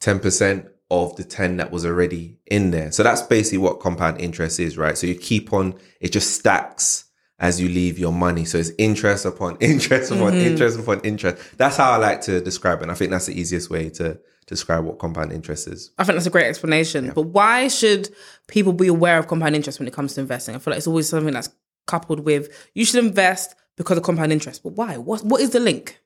Ten 0.00 0.18
percent 0.18 0.66
of 0.90 1.14
the 1.14 1.22
ten 1.22 1.58
that 1.58 1.70
was 1.70 1.86
already 1.86 2.40
in 2.46 2.72
there. 2.72 2.90
So 2.90 3.04
that's 3.04 3.22
basically 3.22 3.58
what 3.58 3.78
compound 3.78 4.20
interest 4.20 4.58
is, 4.58 4.76
right? 4.76 4.98
So 4.98 5.06
you 5.06 5.14
keep 5.14 5.52
on, 5.52 5.78
it 6.00 6.10
just 6.10 6.34
stacks 6.34 7.05
as 7.38 7.60
you 7.60 7.68
leave 7.68 7.98
your 7.98 8.12
money. 8.12 8.44
So 8.44 8.58
it's 8.58 8.72
interest 8.78 9.24
upon 9.24 9.56
interest 9.60 10.10
upon 10.10 10.32
mm-hmm. 10.32 10.46
interest 10.46 10.78
upon 10.78 11.00
interest. 11.00 11.58
That's 11.58 11.76
how 11.76 11.92
I 11.92 11.96
like 11.96 12.20
to 12.22 12.40
describe 12.40 12.78
it. 12.78 12.82
And 12.82 12.90
I 12.90 12.94
think 12.94 13.10
that's 13.10 13.26
the 13.26 13.38
easiest 13.38 13.70
way 13.70 13.90
to 13.90 14.18
describe 14.46 14.84
what 14.84 14.98
compound 14.98 15.32
interest 15.32 15.68
is. 15.68 15.90
I 15.98 16.04
think 16.04 16.16
that's 16.16 16.26
a 16.26 16.30
great 16.30 16.46
explanation. 16.46 17.12
But 17.14 17.22
why 17.22 17.68
should 17.68 18.08
people 18.46 18.72
be 18.72 18.86
aware 18.86 19.18
of 19.18 19.26
compound 19.26 19.56
interest 19.56 19.78
when 19.78 19.88
it 19.88 19.94
comes 19.94 20.14
to 20.14 20.20
investing? 20.20 20.54
I 20.54 20.58
feel 20.58 20.72
like 20.72 20.78
it's 20.78 20.86
always 20.86 21.08
something 21.08 21.34
that's 21.34 21.50
coupled 21.86 22.20
with 22.20 22.68
you 22.74 22.84
should 22.84 23.04
invest 23.04 23.54
because 23.76 23.96
of 23.96 24.04
compound 24.04 24.32
interest. 24.32 24.62
But 24.62 24.70
why? 24.70 24.96
What 24.96 25.24
what 25.24 25.40
is 25.40 25.50
the 25.50 25.60
link? 25.60 26.00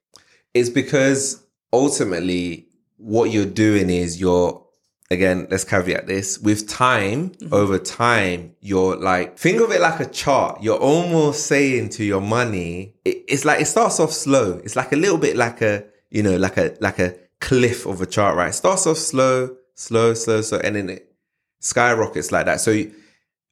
It's 0.54 0.70
because 0.70 1.42
ultimately 1.72 2.66
what 2.96 3.30
you're 3.30 3.46
doing 3.46 3.88
is 3.88 4.20
you're 4.20 4.59
again, 5.10 5.48
let's 5.50 5.64
caveat 5.64 6.06
this 6.06 6.38
with 6.38 6.68
time 6.68 7.30
mm-hmm. 7.30 7.52
over 7.52 7.78
time, 7.78 8.54
you're 8.60 8.96
like, 8.96 9.38
think 9.38 9.60
of 9.60 9.72
it 9.72 9.80
like 9.80 10.00
a 10.00 10.06
chart. 10.06 10.62
You're 10.62 10.78
almost 10.78 11.46
saying 11.46 11.90
to 11.90 12.04
your 12.04 12.20
money, 12.20 12.94
it, 13.04 13.24
it's 13.28 13.44
like, 13.44 13.60
it 13.60 13.66
starts 13.66 13.98
off 13.98 14.12
slow. 14.12 14.60
It's 14.64 14.76
like 14.76 14.92
a 14.92 14.96
little 14.96 15.18
bit 15.18 15.36
like 15.36 15.62
a, 15.62 15.84
you 16.10 16.22
know, 16.22 16.36
like 16.36 16.56
a, 16.56 16.76
like 16.80 16.98
a 16.98 17.16
cliff 17.40 17.86
of 17.86 18.00
a 18.00 18.06
chart, 18.06 18.36
right? 18.36 18.50
It 18.50 18.54
starts 18.54 18.86
off 18.86 18.98
slow, 18.98 19.56
slow, 19.74 20.14
slow, 20.14 20.42
slow, 20.42 20.60
and 20.62 20.76
then 20.76 20.90
it 20.90 21.12
skyrockets 21.58 22.30
like 22.30 22.46
that. 22.46 22.60
So 22.60 22.84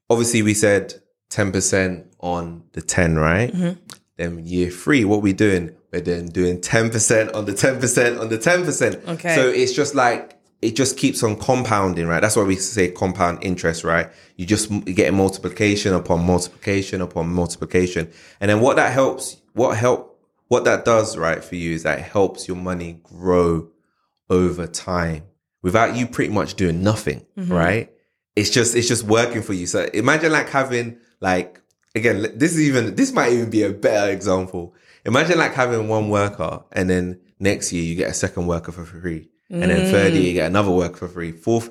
obviously 0.09 0.42
we 0.42 0.55
said 0.55 0.94
10% 1.31 2.07
on 2.21 2.64
the 2.73 2.83
10, 2.83 3.16
right? 3.16 3.53
Mm-hmm. 3.53 3.81
Then 4.16 4.47
year 4.47 4.71
three, 4.71 5.05
what 5.05 5.23
we 5.23 5.33
doing? 5.33 5.75
We're 5.92 6.01
then 6.01 6.27
doing 6.27 6.61
10% 6.61 7.35
on 7.35 7.47
the 7.47 7.53
10% 7.53 8.21
on 8.21 8.29
the 8.29 8.38
10%. 8.38 9.09
Okay. 9.09 9.35
So 9.35 9.49
it's 9.49 9.73
just 9.73 9.94
like 9.94 10.38
it 10.61 10.75
just 10.75 10.97
keeps 10.97 11.23
on 11.23 11.37
compounding, 11.37 12.07
right? 12.07 12.21
That's 12.21 12.37
why 12.37 12.42
we 12.42 12.57
say 12.57 12.90
compound 12.90 13.38
interest, 13.42 13.85
right? 13.85 14.11
You 14.37 14.44
just 14.44 14.71
get 14.87 15.14
multiplication 15.14 15.94
upon 15.94 16.25
multiplication 16.25 17.01
upon 17.01 17.29
multiplication. 17.29 18.11
And 18.40 18.51
then 18.51 18.61
what 18.61 18.77
that 18.77 18.92
helps, 18.92 19.40
what 19.53 19.77
help, 19.77 20.21
what 20.49 20.64
that 20.64 20.85
does, 20.85 21.16
right, 21.16 21.44
for 21.44 21.55
you 21.55 21.75
is 21.75 21.85
that 21.85 22.01
it 22.01 22.05
helps 22.05 22.49
your 22.49 22.57
money 22.57 23.01
grow 23.05 23.68
over 24.31 24.66
time 24.66 25.25
without 25.62 25.94
you 25.94 26.07
pretty 26.07 26.33
much 26.33 26.55
doing 26.55 26.83
nothing, 26.83 27.25
mm-hmm. 27.37 27.53
right? 27.53 27.92
It's 28.35 28.51
just, 28.51 28.75
it's 28.75 28.88
just 28.88 29.05
working 29.05 29.42
for 29.42 29.53
you. 29.53 29.66
So 29.66 29.85
imagine 29.94 30.33
like 30.33 30.49
having 30.49 30.99
like, 31.21 31.61
again, 31.94 32.23
this 32.37 32.53
is 32.53 32.61
even, 32.62 32.97
this 32.97 33.12
might 33.12 33.33
even 33.33 33.51
be 33.51 33.62
a 33.62 33.73
better 33.73 34.11
example. 34.11 34.75
Imagine 35.05 35.38
like 35.38 35.55
having 35.55 35.88
one 35.88 36.09
worker 36.09 36.64
and 36.73 36.90
then 36.90 37.21
next 37.38 37.73
year 37.73 37.83
you 37.83 37.94
get 37.94 38.11
a 38.11 38.14
second 38.14 38.47
worker 38.47 38.73
for 38.73 38.85
free. 38.85 39.29
And 39.51 39.63
then 39.63 39.91
third 39.91 40.13
year 40.13 40.23
mm. 40.23 40.27
you 40.27 40.33
get 40.35 40.47
another 40.47 40.71
work 40.71 40.97
for 40.97 41.09
free. 41.09 41.33
Fourth, 41.33 41.71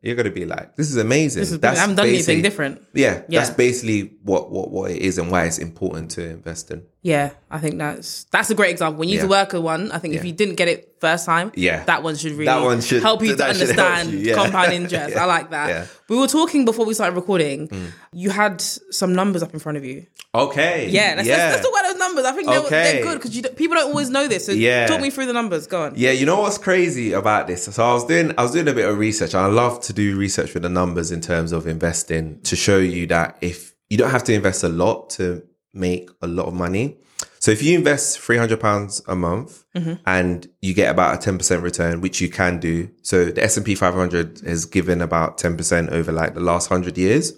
you're 0.00 0.16
gonna 0.16 0.30
be 0.30 0.46
like, 0.46 0.76
this 0.76 0.90
is 0.90 0.96
amazing. 0.96 1.40
This 1.40 1.52
is, 1.52 1.62
I 1.62 1.74
haven't 1.74 1.96
done 1.96 2.08
anything 2.08 2.42
different. 2.42 2.82
Yeah, 2.94 3.22
Yeah. 3.28 3.40
that's 3.40 3.50
basically 3.54 4.16
what, 4.22 4.50
what 4.50 4.70
what 4.70 4.90
it 4.90 5.02
is 5.02 5.18
and 5.18 5.30
why 5.30 5.44
it's 5.44 5.58
important 5.58 6.10
to 6.12 6.28
invest 6.28 6.70
in. 6.70 6.84
Yeah, 7.04 7.30
I 7.50 7.58
think 7.58 7.78
that's 7.78 8.24
that's 8.30 8.50
a 8.50 8.54
great 8.54 8.70
example. 8.70 9.00
When 9.00 9.08
you 9.08 9.14
use 9.14 9.22
Yeah. 9.22 9.26
the 9.26 9.30
worker 9.30 9.60
one, 9.60 9.90
I 9.90 9.98
think 9.98 10.14
if 10.14 10.24
you 10.24 10.30
didn't 10.30 10.54
get 10.54 10.68
it 10.68 10.94
first 11.00 11.26
time, 11.26 11.50
Yeah. 11.56 11.82
that 11.86 12.04
one 12.04 12.14
should 12.14 12.30
really 12.32 12.44
That 12.44 12.62
one 12.62 12.80
should- 12.80 13.02
help 13.02 13.22
you 13.22 13.30
to 13.30 13.34
that 13.36 13.56
should 13.56 13.70
help 13.70 13.78
understand 13.80 14.12
you, 14.12 14.18
yeah. 14.20 14.34
compound 14.36 14.72
interest. 14.80 15.16
I 15.16 15.24
like 15.24 15.50
that. 15.50 15.68
Yeah. 15.68 15.82
Mm. 15.82 15.88
We 16.10 16.16
were 16.18 16.28
talking 16.28 16.64
before 16.64 16.86
we 16.86 16.94
started 16.94 17.16
recording. 17.16 17.68
You 18.12 18.30
had 18.30 18.60
some 18.60 19.14
numbers 19.16 19.42
up 19.42 19.52
in 19.52 19.58
front 19.58 19.78
of 19.78 19.84
you. 19.84 20.06
Okay. 20.32 20.88
Yeah, 20.90 21.14
let's, 21.16 21.26
yeah. 21.26 21.36
let's, 21.38 21.54
let's 21.56 21.66
talk 21.66 21.74
about 21.80 21.90
those 21.90 21.98
numbers. 21.98 22.24
I 22.24 22.32
think 22.32 22.46
they're, 22.48 22.60
Okay. 22.60 22.92
they're 22.92 23.02
good 23.02 23.20
because 23.20 23.50
people 23.56 23.74
don't 23.76 23.88
always 23.88 24.08
know 24.08 24.28
this. 24.28 24.46
So 24.46 24.52
Yeah. 24.52 24.86
talk 24.86 25.00
me 25.00 25.10
through 25.10 25.26
the 25.26 25.32
numbers. 25.32 25.66
Go 25.66 25.82
on. 25.82 25.94
Yeah, 25.96 26.12
you 26.12 26.24
know 26.24 26.38
what's 26.40 26.56
crazy 26.58 27.12
about 27.14 27.48
this? 27.48 27.64
So 27.64 27.82
I 27.84 27.94
was 27.94 28.04
doing 28.04 28.32
I 28.38 28.42
was 28.44 28.52
doing 28.52 28.68
a 28.68 28.72
bit 28.72 28.88
of 28.88 28.96
research. 28.96 29.34
I 29.34 29.46
love 29.46 29.80
to 29.80 29.92
do 29.92 30.16
research 30.16 30.54
with 30.54 30.62
the 30.62 30.68
numbers 30.68 31.10
in 31.10 31.20
terms 31.20 31.50
of 31.50 31.66
investing 31.66 32.38
to 32.44 32.54
show 32.54 32.78
you 32.78 33.08
that 33.08 33.38
if 33.40 33.74
you 33.90 33.98
don't 33.98 34.10
have 34.10 34.22
to 34.24 34.32
invest 34.32 34.62
a 34.62 34.68
lot 34.68 35.10
to 35.10 35.42
make 35.72 36.10
a 36.20 36.26
lot 36.26 36.46
of 36.46 36.54
money. 36.54 36.98
So 37.38 37.50
if 37.50 37.62
you 37.62 37.76
invest 37.76 38.20
three 38.20 38.36
hundred 38.36 38.60
pounds 38.60 39.02
a 39.06 39.16
month 39.16 39.64
and 40.06 40.46
you 40.60 40.74
get 40.74 40.90
about 40.90 41.16
a 41.16 41.18
ten 41.18 41.38
percent 41.38 41.62
return, 41.62 42.00
which 42.00 42.20
you 42.20 42.28
can 42.28 42.60
do. 42.60 42.90
So 43.02 43.26
the 43.26 43.42
S 43.42 43.56
and 43.56 43.66
P 43.66 43.74
five 43.74 43.94
hundred 43.94 44.40
has 44.40 44.64
given 44.64 45.00
about 45.02 45.38
ten 45.38 45.56
percent 45.56 45.90
over 45.90 46.12
like 46.12 46.34
the 46.34 46.40
last 46.40 46.68
hundred 46.68 46.98
years. 46.98 47.32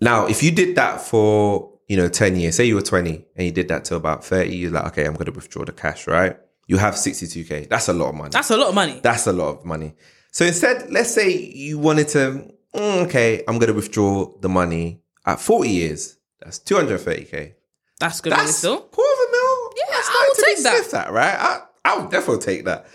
Now, 0.00 0.26
if 0.26 0.42
you 0.42 0.50
did 0.50 0.76
that 0.76 1.00
for, 1.00 1.72
you 1.88 1.96
know, 1.96 2.08
10 2.08 2.36
years, 2.36 2.56
say 2.56 2.64
you 2.64 2.74
were 2.74 2.82
20 2.82 3.26
and 3.34 3.46
you 3.46 3.52
did 3.52 3.68
that 3.68 3.84
till 3.84 3.96
about 3.96 4.24
30, 4.24 4.54
you're 4.54 4.70
like, 4.70 4.86
okay, 4.88 5.06
I'm 5.06 5.14
going 5.14 5.26
to 5.26 5.32
withdraw 5.32 5.64
the 5.64 5.72
cash, 5.72 6.06
right? 6.06 6.36
You 6.66 6.76
have 6.78 6.94
62K. 6.94 7.68
That's 7.68 7.88
a 7.88 7.92
lot 7.92 8.10
of 8.10 8.14
money. 8.14 8.30
That's 8.30 8.50
a 8.50 8.56
lot 8.56 8.68
of 8.68 8.74
money. 8.74 9.00
That's 9.02 9.26
a 9.26 9.32
lot 9.32 9.58
of 9.58 9.64
money. 9.64 9.94
So 10.32 10.44
instead, 10.44 10.90
let's 10.90 11.12
say 11.14 11.30
you 11.30 11.78
wanted 11.78 12.08
to, 12.08 12.52
mm, 12.74 13.06
okay, 13.06 13.42
I'm 13.48 13.58
going 13.58 13.68
to 13.68 13.74
withdraw 13.74 14.36
the 14.40 14.48
money 14.48 15.00
at 15.24 15.40
40 15.40 15.70
years. 15.70 16.15
That's 16.40 16.58
230K. 16.60 17.54
That's 17.98 18.20
good 18.20 18.30
money 18.30 18.42
That's 18.44 18.56
still. 18.56 18.80
quarter 18.80 19.22
of 19.22 19.28
a 19.28 19.32
mil. 19.32 19.72
Yeah, 19.76 19.84
That's 19.96 20.08
I 20.08 20.24
will 20.28 20.44
take 20.44 20.62
that. 20.64 20.74
sniffed 20.76 20.94
at, 20.94 21.12
right? 21.12 21.34
I, 21.38 21.60
I 21.84 21.98
would 21.98 22.10
definitely 22.10 22.42
take 22.44 22.64
that. 22.66 22.86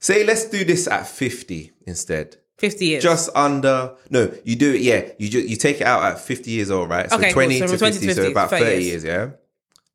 Say, 0.00 0.24
let's 0.24 0.46
do 0.48 0.64
this 0.64 0.88
at 0.88 1.06
50 1.06 1.72
instead. 1.86 2.36
50 2.58 2.84
years. 2.86 3.02
Just 3.02 3.28
under 3.34 3.94
no, 4.10 4.32
you 4.44 4.56
do 4.56 4.72
it. 4.72 4.80
Yeah, 4.82 5.10
you 5.18 5.28
ju- 5.28 5.40
you 5.46 5.56
take 5.56 5.80
it 5.80 5.86
out 5.86 6.04
at 6.04 6.20
fifty 6.20 6.52
years 6.52 6.70
old, 6.70 6.88
right? 6.90 7.10
So 7.10 7.16
Okay, 7.16 7.26
cool. 7.32 7.32
twenty 7.42 7.58
So 7.58 7.66
to 7.66 7.76
20 7.78 7.94
50, 7.98 8.06
to 8.06 8.14
so 8.14 8.30
about 8.30 8.50
30 8.50 8.64
thirty 8.64 8.82
years. 8.84 9.02
years. 9.02 9.04
Yeah, 9.04 9.30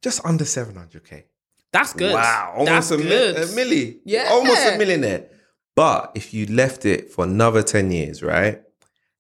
just 0.02 0.26
under 0.26 0.44
seven 0.44 0.76
hundred 0.76 1.06
k. 1.06 1.24
That's 1.72 1.94
good. 1.94 2.14
Wow, 2.14 2.56
almost 2.58 2.90
That's 2.90 2.92
a, 2.92 2.98
good. 2.98 3.36
mi- 3.38 3.42
a 3.42 3.46
milli. 3.66 3.98
Yeah. 4.04 4.28
almost 4.32 4.66
a 4.68 4.78
millionaire. 4.78 5.28
But 5.78 6.12
if 6.16 6.34
you 6.34 6.46
left 6.48 6.86
it 6.86 7.10
for 7.10 7.24
another 7.24 7.64
ten 7.64 7.90
years, 7.90 8.22
right, 8.22 8.62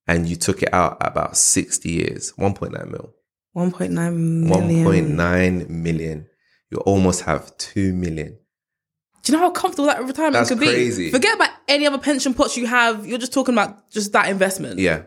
and 0.07 0.27
you 0.27 0.35
took 0.35 0.61
it 0.61 0.73
out 0.73 0.97
at 1.01 1.11
about 1.13 1.37
sixty 1.37 1.91
years, 1.91 2.31
one 2.37 2.53
point 2.53 2.73
nine 2.73 2.91
mil, 2.91 3.13
1.9 3.57 4.49
one 4.49 4.67
million. 4.67 4.85
point 4.85 5.09
nine 5.09 5.65
million, 5.83 6.27
you 6.69 6.77
almost 6.79 7.21
have 7.23 7.57
two 7.57 7.91
million. 7.91 8.37
Do 9.23 9.31
you 9.31 9.37
know 9.37 9.45
how 9.45 9.49
comfortable 9.49 9.87
that 9.87 9.99
retirement 10.03 10.33
That's 10.33 10.49
could 10.49 10.59
be? 10.59 11.09
Forget 11.11 11.35
about 11.35 11.49
any 11.67 11.87
other 11.87 11.97
pension 11.97 12.35
pots 12.35 12.55
you 12.55 12.67
have. 12.67 13.05
You're 13.07 13.17
just 13.17 13.33
talking 13.33 13.55
about 13.55 13.89
just 13.89 14.13
that 14.13 14.29
investment. 14.29 14.79
Yeah, 14.79 15.03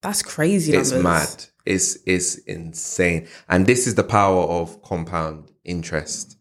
That's 0.00 0.22
crazy. 0.22 0.72
it's 0.72 0.90
numbers. 0.90 1.04
mad. 1.04 1.44
It's 1.66 1.98
it's 2.06 2.38
insane, 2.38 3.28
and 3.48 3.66
this 3.66 3.86
is 3.86 3.94
the 3.94 4.04
power 4.04 4.42
of 4.42 4.82
compound 4.82 5.50
interest. 5.62 6.38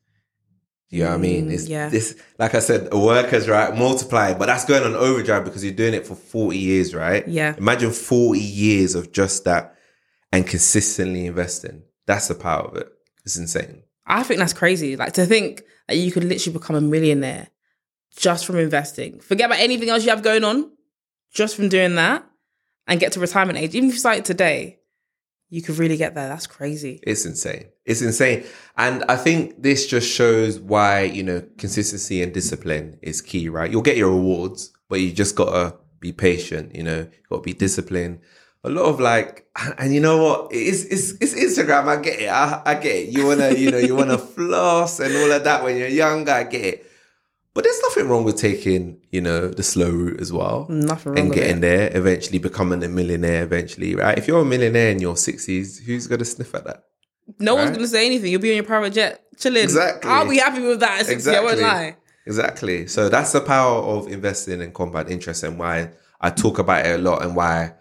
You 0.90 1.04
know 1.04 1.10
what 1.10 1.16
I 1.16 1.18
mean? 1.20 1.50
Mm, 1.50 1.54
it's 1.54 1.68
yeah. 1.68 1.90
this, 1.90 2.20
like 2.40 2.54
I 2.56 2.60
said, 2.60 2.94
workers 2.94 3.48
right 3.48 3.74
multiply, 3.76 4.34
but 4.34 4.48
that's 4.48 4.66
going 4.66 4.84
on 4.84 4.94
overdrive 4.96 5.46
because 5.46 5.64
you're 5.64 5.74
doing 5.74 5.94
it 5.94 6.08
for 6.08 6.16
forty 6.16 6.58
years, 6.58 6.96
right? 6.96 7.28
Yeah. 7.28 7.56
Imagine 7.58 7.92
forty 7.92 8.40
years 8.42 8.96
of 8.96 9.12
just 9.12 9.44
that 9.46 9.76
and 10.32 10.48
consistently 10.48 11.26
investing. 11.26 11.84
That's 12.06 12.28
the 12.28 12.36
power 12.36 12.68
of 12.68 12.78
it. 12.78 12.88
It's 13.26 13.38
insane. 13.38 13.84
I 14.06 14.24
think 14.24 14.40
that's 14.40 14.54
crazy. 14.54 14.96
Like 14.96 15.14
to 15.14 15.26
think 15.26 15.64
that 15.88 15.98
you 15.98 16.12
could 16.12 16.24
literally 16.24 16.58
become 16.58 16.76
a 16.76 16.82
millionaire 16.82 17.50
just 18.18 18.46
from 18.46 18.58
investing. 18.58 19.20
Forget 19.20 19.48
about 19.48 19.60
anything 19.60 19.90
else 19.90 20.04
you 20.04 20.10
have 20.10 20.24
going 20.24 20.44
on, 20.44 20.72
just 21.34 21.56
from 21.56 21.70
doing 21.70 21.96
that 21.96 22.26
and 22.88 23.00
get 23.00 23.14
to 23.14 23.20
retirement 23.20 23.58
age. 23.58 23.76
Even 23.76 23.90
if 23.90 23.96
you 23.96 24.00
started 24.00 24.26
today, 24.26 24.80
you 25.50 25.62
could 25.62 25.78
really 25.78 25.98
get 25.98 26.16
there. 26.16 26.30
That's 26.30 26.48
crazy. 26.48 27.00
It's 27.04 27.26
insane. 27.26 27.66
It's 27.86 28.02
insane. 28.02 28.46
And 28.78 29.04
I 29.10 29.18
think 29.18 29.62
this 29.62 29.86
just 29.86 30.10
shows 30.10 30.60
why, 30.60 31.04
you 31.04 31.24
know, 31.24 31.46
consistency 31.58 32.22
and 32.22 32.34
discipline 32.34 32.98
is 33.02 33.22
key, 33.22 33.50
right? 33.50 33.70
You'll 33.70 33.82
get 33.82 33.98
your 33.98 34.12
rewards, 34.12 34.72
but 34.90 35.02
you 35.02 35.12
just 35.12 35.36
gotta 35.36 35.76
be 36.00 36.12
patient, 36.14 36.76
you 36.76 36.84
know, 36.84 37.00
you 37.00 37.24
gotta 37.30 37.42
be 37.42 37.54
disciplined. 37.54 38.22
A 38.64 38.70
lot 38.70 38.84
of 38.86 39.00
like, 39.00 39.48
and 39.80 39.94
you 39.94 40.00
know 40.00 40.22
what? 40.24 40.50
It's, 40.52 40.84
it's, 40.86 41.12
it's 41.20 41.34
Instagram. 41.34 41.88
I 41.88 42.02
get 42.02 42.20
it. 42.20 42.28
I, 42.30 42.62
I 42.66 42.74
get 42.76 42.96
it. 42.96 43.10
You 43.10 43.26
wanna, 43.26 43.52
you 43.54 43.72
know, 43.72 43.80
you 43.80 43.96
wanna 43.96 44.18
floss 44.36 45.00
and 45.00 45.16
all 45.16 45.32
of 45.32 45.44
that 45.44 45.64
when 45.64 45.78
you're 45.78 45.88
younger. 45.88 46.32
I 46.32 46.44
get 46.44 46.62
it. 46.66 46.86
But 47.54 47.64
there's 47.66 47.82
nothing 47.82 48.08
wrong 48.08 48.24
with 48.24 48.38
taking, 48.38 49.02
you 49.10 49.20
know, 49.20 49.48
the 49.50 49.64
slow 49.64 49.90
route 49.90 50.22
as 50.22 50.32
well 50.32 50.68
Nothing 50.70 51.12
wrong 51.14 51.20
and 51.20 51.34
getting 51.34 51.58
it. 51.58 51.62
there, 51.62 51.98
eventually 51.98 52.38
becoming 52.38 52.82
a 52.84 52.88
millionaire 52.88 53.44
eventually, 53.44 53.94
right? 53.96 54.18
If 54.18 54.26
you're 54.28 54.42
a 54.42 54.46
millionaire 54.46 54.92
in 54.92 55.00
your 55.02 55.16
60s, 55.16 55.84
who's 55.84 56.08
going 56.08 56.20
to 56.20 56.26
sniff 56.26 56.56
at 56.56 56.64
that? 56.66 56.84
No 57.40 57.56
one's 57.56 57.72
gonna 57.72 57.88
say 57.88 58.06
anything. 58.06 58.32
You'll 58.32 58.42
be 58.42 58.50
on 58.52 58.56
your 58.56 58.64
private 58.66 58.94
jet 58.94 59.22
chilling. 59.38 59.64
Exactly. 59.64 60.10
I'll 60.10 60.30
be 60.30 60.38
happy 60.38 60.62
with 60.62 60.80
that. 60.82 61.02
at 61.02 61.06
60, 61.08 61.30
I 61.30 61.40
won't 61.40 61.54
Exactly. 61.54 61.64
lie. 61.86 61.98
Exactly. 62.28 62.88
So 62.88 63.10
that's 63.10 63.32
the 63.32 63.42
power 63.42 63.82
of 63.82 64.08
investing 64.08 64.62
in 64.62 64.72
compound 64.72 65.10
interest 65.10 65.44
and 65.44 65.58
why 65.58 65.92
I 66.20 66.30
talk 66.30 66.60
about 66.60 66.86
it 66.86 67.00
a 67.00 67.02
lot 67.02 67.24
and 67.24 67.36
why 67.36 67.74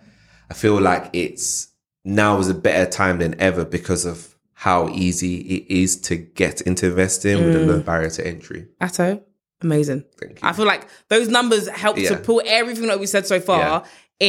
I 0.50 0.54
feel 0.54 0.80
like 0.80 1.10
it's 1.12 1.68
now 2.04 2.38
is 2.38 2.48
a 2.48 2.54
better 2.54 2.90
time 2.90 3.18
than 3.18 3.40
ever 3.40 3.64
because 3.64 4.04
of 4.04 4.34
how 4.54 4.88
easy 4.88 5.36
it 5.40 5.70
is 5.70 6.00
to 6.02 6.16
get 6.16 6.60
into 6.62 6.86
investing 6.86 7.36
with 7.44 7.54
Mm. 7.56 7.62
a 7.62 7.66
low 7.72 7.80
barrier 7.80 8.10
to 8.10 8.26
entry. 8.26 8.66
Atto, 8.80 9.22
amazing. 9.62 10.04
Thank 10.20 10.32
you. 10.42 10.48
I 10.48 10.52
feel 10.52 10.66
like 10.66 10.86
those 11.08 11.28
numbers 11.28 11.68
help 11.68 11.96
to 11.96 12.16
pull 12.16 12.42
everything 12.44 12.86
that 12.88 13.00
we 13.00 13.06
said 13.06 13.26
so 13.26 13.40
far 13.40 13.58
Yeah. 13.60 13.84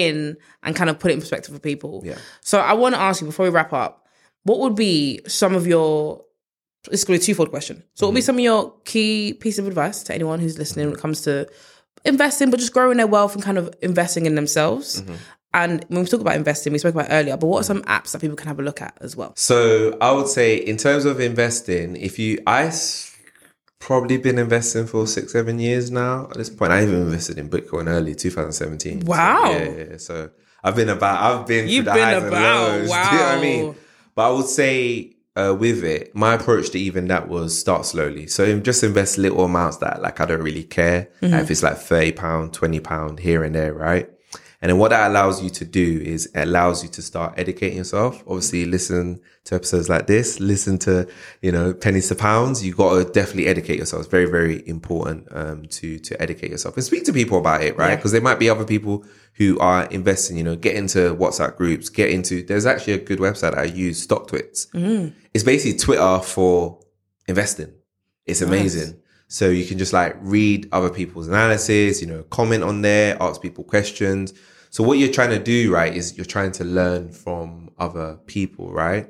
in 0.05 0.37
and 0.63 0.75
kind 0.75 0.89
of 0.89 0.99
put 0.99 1.11
it 1.11 1.15
in 1.15 1.19
perspective 1.19 1.53
for 1.53 1.59
people. 1.59 2.01
Yeah. 2.05 2.15
So 2.41 2.59
I 2.59 2.73
want 2.73 2.95
to 2.95 3.01
ask 3.01 3.19
you 3.21 3.27
before 3.27 3.45
we 3.45 3.49
wrap 3.51 3.73
up, 3.73 4.05
what 4.43 4.59
would 4.59 4.75
be 4.75 5.19
some 5.27 5.53
of 5.55 5.67
your 5.67 6.23
it's 6.91 7.03
going 7.03 7.19
to 7.19 7.19
be 7.19 7.23
a 7.23 7.25
twofold 7.27 7.51
question. 7.51 7.83
So 7.93 8.05
what 8.07 8.11
would 8.13 8.15
be 8.17 8.21
some 8.21 8.37
of 8.37 8.41
your 8.41 8.73
key 8.85 9.33
piece 9.33 9.59
of 9.59 9.67
advice 9.67 10.01
to 10.03 10.15
anyone 10.15 10.39
who's 10.39 10.57
listening 10.57 10.87
when 10.87 10.95
it 10.95 10.99
comes 11.01 11.21
to 11.21 11.47
investing, 12.05 12.49
but 12.49 12.59
just 12.59 12.73
growing 12.73 12.97
their 12.97 13.05
wealth 13.05 13.35
and 13.35 13.43
kind 13.43 13.59
of 13.59 13.71
investing 13.83 14.25
in 14.25 14.33
themselves? 14.33 15.03
And 15.53 15.83
when 15.89 16.01
we 16.01 16.07
talk 16.07 16.21
about 16.21 16.35
investing, 16.35 16.71
we 16.71 16.79
spoke 16.79 16.95
about 16.95 17.07
it 17.09 17.13
earlier, 17.13 17.35
but 17.37 17.47
what 17.47 17.59
are 17.59 17.63
some 17.63 17.81
apps 17.83 18.11
that 18.11 18.21
people 18.21 18.37
can 18.37 18.47
have 18.47 18.59
a 18.59 18.63
look 18.63 18.81
at 18.81 18.97
as 19.01 19.15
well? 19.17 19.33
So 19.35 19.97
I 19.99 20.11
would 20.11 20.27
say, 20.27 20.55
in 20.55 20.77
terms 20.77 21.03
of 21.05 21.19
investing, 21.19 21.97
if 21.97 22.17
you, 22.17 22.39
I 22.47 22.71
probably 23.81 24.15
been 24.17 24.37
investing 24.37 24.85
for 24.85 25.05
six, 25.07 25.33
seven 25.33 25.59
years 25.59 25.91
now. 25.91 26.27
At 26.29 26.37
this 26.37 26.49
point, 26.49 26.71
I 26.71 26.83
even 26.83 27.01
invested 27.01 27.37
in 27.37 27.49
Bitcoin 27.49 27.87
early 27.87 28.15
2017. 28.15 29.01
So, 29.01 29.07
Wow. 29.07 29.51
yeah, 29.51 29.63
yeah. 29.69 29.97
So 29.97 30.29
I've 30.63 30.75
been 30.75 30.89
about, 30.89 31.19
I've 31.19 31.47
been 31.47 31.67
You've 31.67 31.85
through 31.85 31.93
the 31.93 31.99
been 31.99 32.03
highs 32.03 32.23
about, 32.23 32.33
and 32.69 32.87
lows. 32.87 32.89
Do 33.09 33.15
you 33.15 33.17
know 33.17 33.25
what 33.25 33.37
I 33.37 33.41
mean? 33.41 33.75
But 34.15 34.29
I 34.29 34.31
would 34.31 34.45
say 34.45 35.15
uh, 35.35 35.55
with 35.59 35.83
it, 35.83 36.15
my 36.15 36.35
approach 36.35 36.69
to 36.71 36.79
even 36.79 37.07
that 37.07 37.27
was 37.27 37.57
start 37.57 37.85
slowly. 37.85 38.27
So 38.27 38.59
just 38.59 38.83
invest 38.83 39.17
little 39.17 39.43
amounts 39.43 39.77
that 39.77 40.01
like 40.01 40.19
I 40.21 40.25
don't 40.25 40.43
really 40.43 40.63
care. 40.63 41.09
Mm-hmm. 41.21 41.33
Like, 41.33 41.43
if 41.43 41.51
it's 41.51 41.63
like 41.63 41.77
thirty 41.77 42.11
pound, 42.11 42.53
twenty 42.53 42.79
pound 42.79 43.19
here 43.19 43.43
and 43.43 43.55
there, 43.55 43.73
right? 43.73 44.09
And 44.61 44.69
then 44.69 44.77
what 44.77 44.89
that 44.89 45.09
allows 45.09 45.41
you 45.41 45.49
to 45.49 45.65
do 45.65 46.01
is 46.05 46.27
it 46.27 46.41
allows 46.41 46.83
you 46.83 46.89
to 46.89 47.01
start 47.01 47.33
educating 47.35 47.79
yourself. 47.79 48.23
Obviously, 48.27 48.65
listen 48.65 49.19
to 49.45 49.55
episodes 49.55 49.89
like 49.89 50.05
this, 50.05 50.39
listen 50.39 50.77
to, 50.79 51.07
you 51.41 51.51
know, 51.51 51.73
pennies 51.73 52.09
to 52.09 52.15
pounds. 52.15 52.63
You 52.63 52.75
got 52.75 52.93
to 52.93 53.11
definitely 53.11 53.47
educate 53.47 53.79
yourself. 53.79 54.01
It's 54.01 54.11
very, 54.11 54.25
very 54.25 54.67
important, 54.67 55.27
um, 55.31 55.65
to, 55.65 55.97
to 55.97 56.21
educate 56.21 56.51
yourself 56.51 56.75
and 56.75 56.83
speak 56.83 57.05
to 57.05 57.13
people 57.13 57.39
about 57.39 57.63
it, 57.63 57.75
right? 57.75 57.89
Yeah. 57.89 57.95
Because 57.95 58.11
there 58.11 58.21
might 58.21 58.37
be 58.37 58.51
other 58.51 58.65
people 58.65 59.03
who 59.33 59.57
are 59.59 59.85
investing, 59.85 60.37
you 60.37 60.43
know, 60.43 60.55
get 60.55 60.75
into 60.75 61.15
WhatsApp 61.15 61.57
groups, 61.57 61.89
get 61.89 62.11
into, 62.11 62.43
there's 62.43 62.67
actually 62.67 62.93
a 62.93 62.99
good 62.99 63.17
website 63.17 63.57
I 63.57 63.63
use, 63.63 64.05
StockTwits. 64.05 64.67
It's 65.33 65.43
basically 65.43 65.79
Twitter 65.79 66.19
for 66.19 66.79
investing. 67.27 67.73
It's 68.27 68.41
amazing. 68.41 69.01
So 69.31 69.47
you 69.49 69.63
can 69.63 69.77
just 69.77 69.93
like 69.93 70.17
read 70.19 70.67
other 70.73 70.89
people's 70.89 71.29
analysis, 71.29 72.01
you 72.01 72.07
know, 72.07 72.23
comment 72.23 72.63
on 72.65 72.81
there, 72.81 73.15
ask 73.21 73.41
people 73.41 73.63
questions. 73.63 74.33
So 74.71 74.83
what 74.83 74.97
you're 74.97 75.11
trying 75.11 75.29
to 75.29 75.39
do, 75.39 75.73
right, 75.73 75.95
is 75.95 76.17
you're 76.17 76.25
trying 76.25 76.51
to 76.53 76.65
learn 76.65 77.13
from 77.13 77.71
other 77.79 78.19
people, 78.25 78.73
right? 78.73 79.09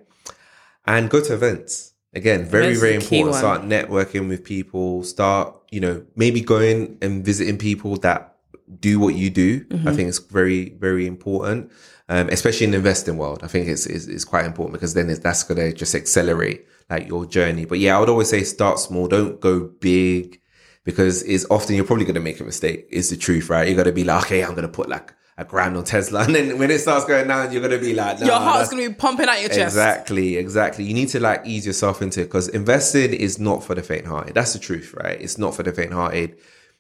And 0.86 1.10
go 1.10 1.22
to 1.24 1.34
events. 1.34 1.94
Again, 2.14 2.46
very, 2.46 2.76
very 2.76 2.94
important. 2.94 3.36
Start 3.36 3.64
networking 3.64 4.30
with 4.30 4.44
people, 4.44 5.04
start, 5.04 5.56
you 5.72 5.80
know, 5.80 6.06
maybe 6.16 6.42
going 6.42 7.00
and 7.02 7.26
visiting 7.26 7.58
people 7.58 7.98
that 7.98 8.36
do 8.80 9.00
what 9.00 9.16
you 9.16 9.32
do. 9.32 9.62
Mm-hmm. 9.62 9.88
I 9.88 9.94
think 9.94 10.08
it's 10.08 10.20
very, 10.20 10.70
very 10.70 11.08
important. 11.08 11.72
Um, 12.10 12.30
especially 12.30 12.66
in 12.66 12.72
the 12.72 12.78
investing 12.78 13.18
world. 13.18 13.40
I 13.42 13.48
think 13.48 13.70
it's, 13.70 13.88
it's, 13.88 14.06
it's 14.06 14.26
quite 14.26 14.46
important 14.46 14.74
because 14.74 14.94
then 14.94 15.10
it's, 15.10 15.20
that's 15.20 15.44
going 15.44 15.58
to 15.58 15.74
just 15.74 15.96
accelerate 15.96 16.68
like 16.92 17.08
your 17.08 17.26
journey. 17.26 17.66
But 17.66 17.80
yeah, 17.80 17.98
I 17.98 18.00
would 18.00 18.10
always 18.10 18.30
say 18.30 18.44
start 18.44 18.80
small. 18.80 19.08
Don't 19.08 19.40
go 19.40 19.62
big 19.80 20.42
because 20.84 21.24
it's 21.24 21.46
often 21.50 21.76
you're 21.76 21.86
probably 21.86 22.06
going 22.06 22.16
to 22.16 22.22
make 22.22 22.40
a 22.40 22.44
mistake. 22.44 22.88
Is 22.92 23.10
the 23.10 23.18
truth, 23.18 23.50
right? 23.50 23.68
You're 23.68 23.76
going 23.76 23.88
to 23.88 23.94
be 23.94 24.04
like, 24.04 24.26
okay, 24.26 24.44
I'm 24.44 24.52
going 24.52 24.64
to 24.64 24.68
put 24.68 24.90
like 24.90 25.14
a 25.38 25.46
grand 25.46 25.78
on 25.78 25.84
Tesla. 25.84 26.24
And 26.26 26.36
then 26.36 26.58
when 26.60 26.70
it 26.70 26.80
starts 26.80 27.06
going 27.06 27.28
down, 27.28 27.52
you're 27.52 27.62
going 27.62 27.80
to 27.80 27.86
be 27.86 27.94
like, 27.94 28.20
nah, 28.20 28.26
Your 28.26 28.36
heart's 28.36 28.70
gonna 28.70 28.88
be 28.88 28.94
pumping 28.94 29.28
out 29.28 29.40
your 29.40 29.50
chest. 29.50 29.76
Exactly, 29.76 30.38
exactly. 30.38 30.84
You 30.84 30.94
need 30.94 31.10
to 31.10 31.20
like 31.20 31.42
ease 31.46 31.66
yourself 31.66 32.02
into 32.02 32.22
it 32.22 32.26
because 32.26 32.48
investing 32.50 33.14
is 33.14 33.40
not 33.40 33.64
for 33.64 33.74
the 33.74 33.82
faint-hearted. 33.82 34.36
That's 34.36 34.54
the 34.54 34.60
truth, 34.60 34.94
right? 35.02 35.20
It's 35.20 35.38
not 35.38 35.56
for 35.56 35.64
the 35.64 35.72
faint-hearted. 35.72 36.38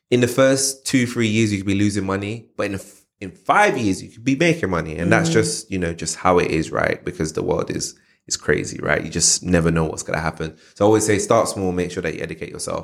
In 0.09 0.19
the 0.19 0.27
first 0.27 0.85
two, 0.85 1.07
three 1.07 1.27
years, 1.27 1.51
you 1.51 1.59
could 1.59 1.67
be 1.67 1.75
losing 1.75 2.05
money, 2.05 2.49
but 2.57 2.65
in 2.65 2.75
f- 2.75 3.05
in 3.21 3.31
five 3.31 3.77
years, 3.77 4.03
you 4.03 4.09
could 4.09 4.25
be 4.25 4.35
making 4.35 4.69
money, 4.69 4.97
and 4.97 5.11
that's 5.11 5.29
mm. 5.29 5.33
just 5.33 5.71
you 5.71 5.77
know 5.77 5.93
just 5.93 6.17
how 6.17 6.37
it 6.39 6.51
is, 6.51 6.69
right? 6.71 7.03
Because 7.05 7.31
the 7.31 7.43
world 7.43 7.69
is 7.69 7.95
is 8.31 8.37
crazy, 8.37 8.79
right? 8.81 9.03
You 9.03 9.09
just 9.09 9.43
never 9.43 9.71
know 9.71 9.85
what's 9.85 10.03
going 10.03 10.17
to 10.17 10.23
happen. 10.29 10.57
So 10.75 10.83
I 10.83 10.87
always 10.87 11.05
say, 11.05 11.17
start 11.19 11.47
small, 11.47 11.71
make 11.71 11.91
sure 11.91 12.03
that 12.03 12.15
you 12.15 12.21
educate 12.21 12.49
yourself, 12.49 12.83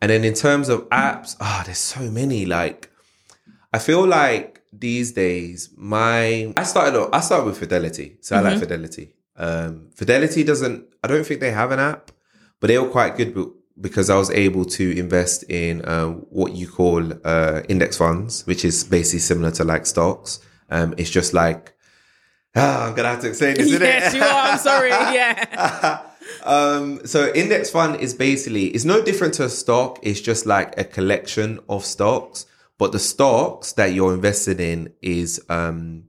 and 0.00 0.10
then 0.10 0.24
in 0.24 0.34
terms 0.34 0.68
of 0.68 0.88
apps, 0.90 1.36
ah, 1.40 1.62
there's 1.64 1.78
so 1.78 2.02
many. 2.10 2.46
Like, 2.46 2.90
I 3.72 3.78
feel 3.78 4.06
like 4.06 4.62
these 4.72 5.12
days, 5.12 5.70
my 5.76 6.52
I 6.56 6.64
started 6.64 7.08
I 7.12 7.20
started 7.20 7.46
with 7.46 7.58
Fidelity, 7.58 8.16
so 8.20 8.36
I 8.36 8.40
like 8.40 8.58
Fidelity. 8.58 9.14
Um, 9.36 9.90
Fidelity 9.94 10.44
doesn't. 10.44 10.86
I 11.02 11.06
don't 11.08 11.24
think 11.26 11.40
they 11.40 11.52
have 11.52 11.72
an 11.72 11.78
app, 11.78 12.10
but 12.60 12.68
they 12.68 12.78
were 12.78 12.88
quite 12.88 13.16
good 13.16 13.34
be- 13.34 13.52
because 13.80 14.10
I 14.10 14.16
was 14.16 14.30
able 14.30 14.64
to 14.64 14.98
invest 14.98 15.44
in 15.48 15.84
uh, 15.84 16.08
what 16.38 16.52
you 16.54 16.68
call 16.68 17.02
uh, 17.24 17.62
index 17.68 17.96
funds, 17.96 18.46
which 18.46 18.64
is 18.64 18.84
basically 18.84 19.20
similar 19.20 19.50
to 19.52 19.64
like 19.64 19.86
stocks. 19.86 20.40
Um, 20.70 20.94
it's 20.98 21.10
just 21.10 21.32
like 21.32 21.74
ah, 22.56 22.86
I'm 22.86 22.94
gonna 22.94 23.08
have 23.08 23.20
to 23.20 23.28
explain 23.28 23.56
this, 23.56 23.66
isn't 23.66 23.80
yes, 23.80 24.14
you 24.14 24.22
are. 24.22 24.52
I'm 24.52 24.58
sorry. 24.58 24.90
Yeah. 25.14 26.02
um, 26.44 27.06
so 27.06 27.32
index 27.32 27.70
fund 27.70 28.00
is 28.00 28.14
basically 28.14 28.66
it's 28.66 28.84
no 28.84 29.02
different 29.02 29.34
to 29.34 29.44
a 29.44 29.48
stock. 29.48 29.98
It's 30.02 30.20
just 30.20 30.46
like 30.46 30.78
a 30.78 30.84
collection 30.84 31.60
of 31.68 31.84
stocks, 31.84 32.46
but 32.78 32.92
the 32.92 32.98
stocks 32.98 33.72
that 33.72 33.92
you're 33.92 34.14
invested 34.14 34.60
in 34.60 34.92
is 35.02 35.40
um, 35.48 36.04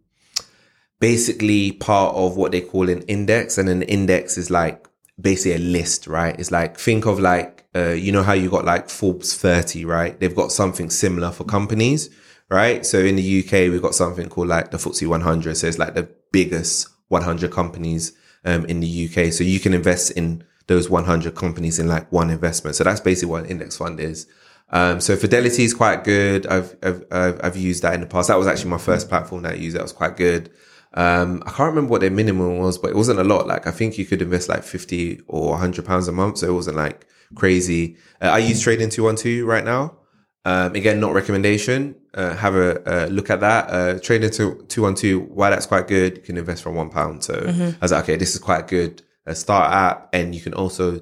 basically 1.00 1.72
part 1.72 2.16
of 2.16 2.38
what 2.38 2.52
they 2.52 2.62
call 2.62 2.90
an 2.90 3.02
index, 3.04 3.58
and 3.58 3.70
an 3.70 3.84
index 3.84 4.38
is 4.38 4.50
like 4.50 4.88
basically 5.20 5.56
a 5.56 5.60
list, 5.60 6.08
right? 6.08 6.40
It's 6.40 6.52
like 6.52 6.78
think 6.78 7.06
of 7.06 7.20
like 7.20 7.66
uh, 7.76 7.90
you 7.90 8.12
know 8.12 8.24
how 8.24 8.34
you 8.34 8.50
got 8.50 8.66
like 8.66 8.90
Forbes 8.90 9.36
30, 9.36 9.86
right? 9.86 10.20
They've 10.20 10.36
got 10.36 10.52
something 10.52 10.90
similar 10.90 11.32
for 11.32 11.44
companies, 11.44 12.10
right? 12.50 12.86
So 12.86 13.00
in 13.00 13.16
the 13.16 13.40
UK, 13.40 13.72
we've 13.72 13.82
got 13.82 13.96
something 13.96 14.28
called 14.30 14.48
like 14.48 14.72
the 14.72 14.78
FTSE 14.78 15.08
100. 15.08 15.56
So 15.56 15.68
it's 15.68 15.78
like 15.78 15.94
the 15.94 16.10
biggest 16.32 16.88
100 17.10 17.52
companies 17.52 18.14
um, 18.46 18.66
in 18.66 18.80
the 18.80 19.10
UK. 19.10 19.34
So 19.34 19.44
you 19.44 19.60
can 19.60 19.74
invest 19.74 20.12
in 20.12 20.44
those 20.68 20.90
100 20.90 21.36
companies 21.36 21.80
in 21.80 21.88
like 21.88 22.12
one 22.12 22.30
investment. 22.30 22.76
So 22.76 22.84
that's 22.84 23.02
basically 23.02 23.32
what 23.32 23.44
an 23.44 23.50
index 23.50 23.78
fund 23.78 24.00
is. 24.00 24.28
Um, 24.72 25.02
so 25.02 25.16
Fidelity 25.16 25.64
is 25.64 25.74
quite 25.74 26.04
good. 26.04 26.46
I've, 26.46 26.76
I've, 26.84 27.40
I've, 27.44 27.58
used 27.58 27.82
that 27.82 27.96
in 27.96 28.02
the 28.02 28.06
past. 28.06 28.28
That 28.28 28.38
was 28.38 28.46
actually 28.46 28.70
my 28.70 28.78
first 28.78 29.10
platform 29.10 29.42
that 29.42 29.54
I 29.54 29.56
used. 29.56 29.76
That 29.76 29.82
was 29.82 29.92
quite 29.92 30.16
good. 30.16 30.52
Um, 30.94 31.42
I 31.46 31.50
can't 31.50 31.70
remember 31.70 31.90
what 31.90 32.02
their 32.02 32.12
minimum 32.12 32.60
was, 32.60 32.78
but 32.78 32.92
it 32.92 32.96
wasn't 32.96 33.20
a 33.20 33.24
lot. 33.24 33.48
Like 33.48 33.66
I 33.66 33.72
think 33.72 33.98
you 33.98 34.06
could 34.06 34.22
invest 34.22 34.48
like 34.48 34.64
50 34.64 35.22
or 35.28 35.52
100 35.52 35.86
pounds 35.86 36.08
a 36.08 36.12
month. 36.12 36.38
So 36.40 36.48
it 36.48 36.54
wasn't 36.54 36.78
like 36.78 37.08
crazy. 37.34 37.98
Uh, 38.22 38.26
I 38.28 38.38
use 38.40 38.62
Trading 38.62 38.90
212 38.90 39.48
right 39.48 39.64
now. 39.64 39.99
Um, 40.50 40.76
again, 40.76 41.00
not 41.00 41.14
recommendation. 41.14 41.96
Uh, 42.14 42.36
have 42.36 42.56
a, 42.56 43.08
look 43.12 43.30
at 43.30 43.40
that. 43.42 43.70
Uh, 43.70 44.00
Trading 44.00 44.32
212, 44.32 45.30
why 45.30 45.52
that's 45.52 45.68
quite 45.68 45.88
good. 45.88 46.18
You 46.18 46.24
can 46.24 46.38
invest 46.38 46.64
from 46.64 46.74
one 46.74 46.90
pound. 46.90 47.24
So 47.24 47.36
I 47.36 47.76
was 47.80 47.92
like, 47.92 48.06
okay, 48.06 48.16
this 48.16 48.34
is 48.34 48.40
quite 48.40 48.68
good. 48.68 49.04
A 49.28 49.36
start 49.36 49.72
app. 49.72 50.10
And 50.12 50.34
you 50.34 50.42
can 50.42 50.56
also 50.56 51.02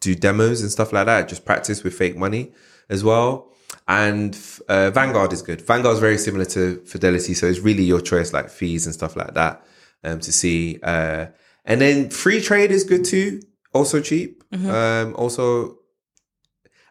do 0.00 0.14
demos 0.14 0.62
and 0.62 0.70
stuff 0.70 0.94
like 0.94 1.04
that. 1.06 1.28
Just 1.28 1.44
practice 1.44 1.84
with 1.84 1.94
fake 1.94 2.16
money 2.16 2.52
as 2.88 3.04
well. 3.04 3.52
And 3.86 4.34
uh, 4.68 4.90
Vanguard 4.90 5.34
is 5.34 5.42
good. 5.42 5.60
Vanguard 5.60 5.94
is 5.94 6.00
very 6.00 6.16
similar 6.16 6.46
to 6.46 6.82
Fidelity, 6.86 7.34
so 7.34 7.46
it's 7.46 7.58
really 7.58 7.82
your 7.82 8.00
choice, 8.00 8.32
like 8.32 8.48
fees 8.48 8.86
and 8.86 8.94
stuff 8.94 9.14
like 9.14 9.34
that, 9.34 9.62
um, 10.04 10.20
to 10.20 10.32
see. 10.32 10.78
Uh, 10.82 11.26
and 11.66 11.82
then 11.82 12.08
Freetrade 12.08 12.70
is 12.70 12.84
good 12.84 13.04
too, 13.04 13.42
also 13.74 14.00
cheap. 14.00 14.42
Um, 14.70 15.14
also, 15.16 15.78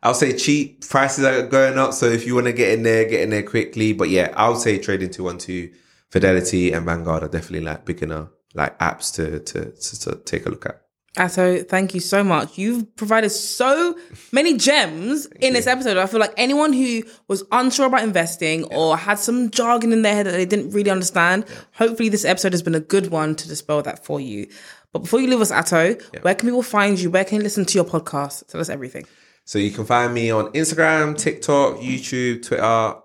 I'll 0.04 0.14
say 0.14 0.36
cheap. 0.38 0.88
Prices 0.88 1.24
are 1.26 1.48
going 1.48 1.80
up, 1.80 1.94
so 1.94 2.06
if 2.06 2.28
you 2.28 2.36
want 2.36 2.48
to 2.48 2.54
get 2.54 2.72
in 2.74 2.84
there, 2.84 3.06
get 3.06 3.22
in 3.22 3.30
there 3.30 3.42
quickly. 3.42 3.94
But 3.94 4.10
yeah, 4.10 4.34
I'll 4.36 4.58
say 4.58 4.78
trading 4.78 5.10
two 5.10 5.24
one 5.24 5.38
two, 5.38 5.72
Fidelity 6.10 6.74
and 6.74 6.86
Vanguard 6.86 7.24
are 7.24 7.30
definitely 7.30 7.66
like 7.66 7.86
beginner 7.86 8.30
like 8.54 8.78
apps 8.80 9.14
to 9.16 9.40
to 9.40 9.72
to, 9.72 10.00
to 10.02 10.16
take 10.24 10.46
a 10.46 10.50
look 10.50 10.66
at. 10.66 10.82
Ato, 11.16 11.62
thank 11.62 11.94
you 11.94 12.00
so 12.00 12.24
much. 12.24 12.58
You've 12.58 12.96
provided 12.96 13.30
so 13.30 13.96
many 14.32 14.58
gems 14.58 15.28
in 15.40 15.54
this 15.54 15.68
episode. 15.68 15.96
I 15.98 16.08
feel 16.08 16.20
like 16.20 16.34
anyone 16.38 16.74
who 16.74 17.04
was 17.28 17.44
unsure 17.52 17.86
about 17.86 18.02
investing 18.02 18.64
or 18.66 18.98
had 18.98 19.20
some 19.20 19.52
jargon 19.52 19.94
in 19.94 20.02
their 20.02 20.16
head 20.16 20.26
that 20.26 20.32
they 20.32 20.46
didn't 20.46 20.72
really 20.72 20.90
understand, 20.90 21.46
hopefully 21.74 22.10
this 22.10 22.26
episode 22.26 22.52
has 22.52 22.64
been 22.64 22.74
a 22.74 22.80
good 22.80 23.12
one 23.12 23.36
to 23.36 23.48
dispel 23.48 23.84
that 23.84 24.04
for 24.04 24.20
you. 24.20 24.48
But 24.92 25.04
before 25.04 25.22
you 25.22 25.28
leave 25.28 25.42
us, 25.42 25.52
Ato, 25.52 25.94
where 26.22 26.34
can 26.34 26.50
people 26.50 26.64
find 26.64 27.00
you? 27.00 27.12
Where 27.12 27.26
can 27.26 27.38
you 27.38 27.44
listen 27.44 27.66
to 27.66 27.76
your 27.76 27.86
podcast? 27.86 28.48
Tell 28.48 28.60
us 28.60 28.70
everything. 28.70 29.06
So 29.46 29.60
you 29.60 29.72
can 29.72 29.86
find 29.86 30.14
me 30.14 30.32
on 30.32 30.48
Instagram, 30.54 31.18
TikTok, 31.18 31.78
YouTube, 31.78 32.46
Twitter. 32.46 32.96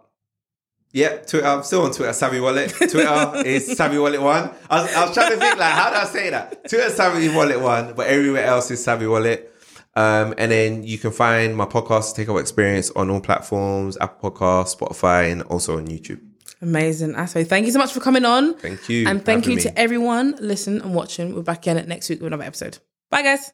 Yep, 0.93 1.27
Twitter. 1.27 1.47
I'm 1.47 1.63
still 1.63 1.83
on 1.83 1.93
Twitter. 1.93 2.13
Savvy 2.13 2.41
Wallet. 2.41 2.71
Twitter 2.71 3.33
is 3.45 3.77
Savvy 3.77 3.99
Wallet 3.99 4.23
One. 4.23 4.51
I 4.71 4.83
was, 4.83 4.95
I 4.95 5.05
was 5.07 5.15
trying 5.15 5.31
to 5.33 5.37
think 5.37 5.59
like, 5.59 5.73
how 5.73 5.91
do 5.91 5.97
I 5.97 6.05
say 6.05 6.31
that? 6.31 6.69
Twitter 6.69 6.91
Savvy 6.91 7.29
Wallet 7.29 7.61
One, 7.61 7.93
but 7.95 8.07
everywhere 8.07 8.45
else 8.45 8.71
is 8.71 8.83
Savvy 8.83 9.07
Wallet. 9.07 9.53
Um, 9.97 10.33
and 10.39 10.51
then 10.53 10.85
you 10.85 10.97
can 10.97 11.11
find 11.11 11.57
my 11.57 11.65
podcast, 11.67 12.15
Take 12.15 12.29
Over 12.29 12.41
Experience, 12.41 12.91
on 12.93 13.11
all 13.11 13.21
platforms: 13.21 13.99
Apple 14.01 14.31
Podcasts, 14.31 14.77
Spotify, 14.77 15.31
and 15.33 15.43
also 15.43 15.77
on 15.77 15.89
YouTube. 15.89 16.21
Amazing. 16.63 17.15
Ato, 17.17 17.45
thank 17.45 17.67
you 17.67 17.73
so 17.73 17.79
much 17.79 17.93
for 17.93 18.01
coming 18.01 18.25
on. 18.25 18.55
Thank 18.55 18.89
you 18.89 19.07
And 19.09 19.25
thank 19.25 19.47
you 19.47 19.57
me. 19.57 19.63
to 19.63 19.79
everyone 19.79 20.37
listening 20.41 20.83
and 20.83 20.95
watching. 20.95 21.35
We're 21.35 21.43
back 21.43 21.59
again 21.67 21.87
next 21.89 22.09
week 22.09 22.21
with 22.21 22.29
another 22.29 22.45
episode. 22.45 22.79
Bye, 23.11 23.23
guys. 23.23 23.47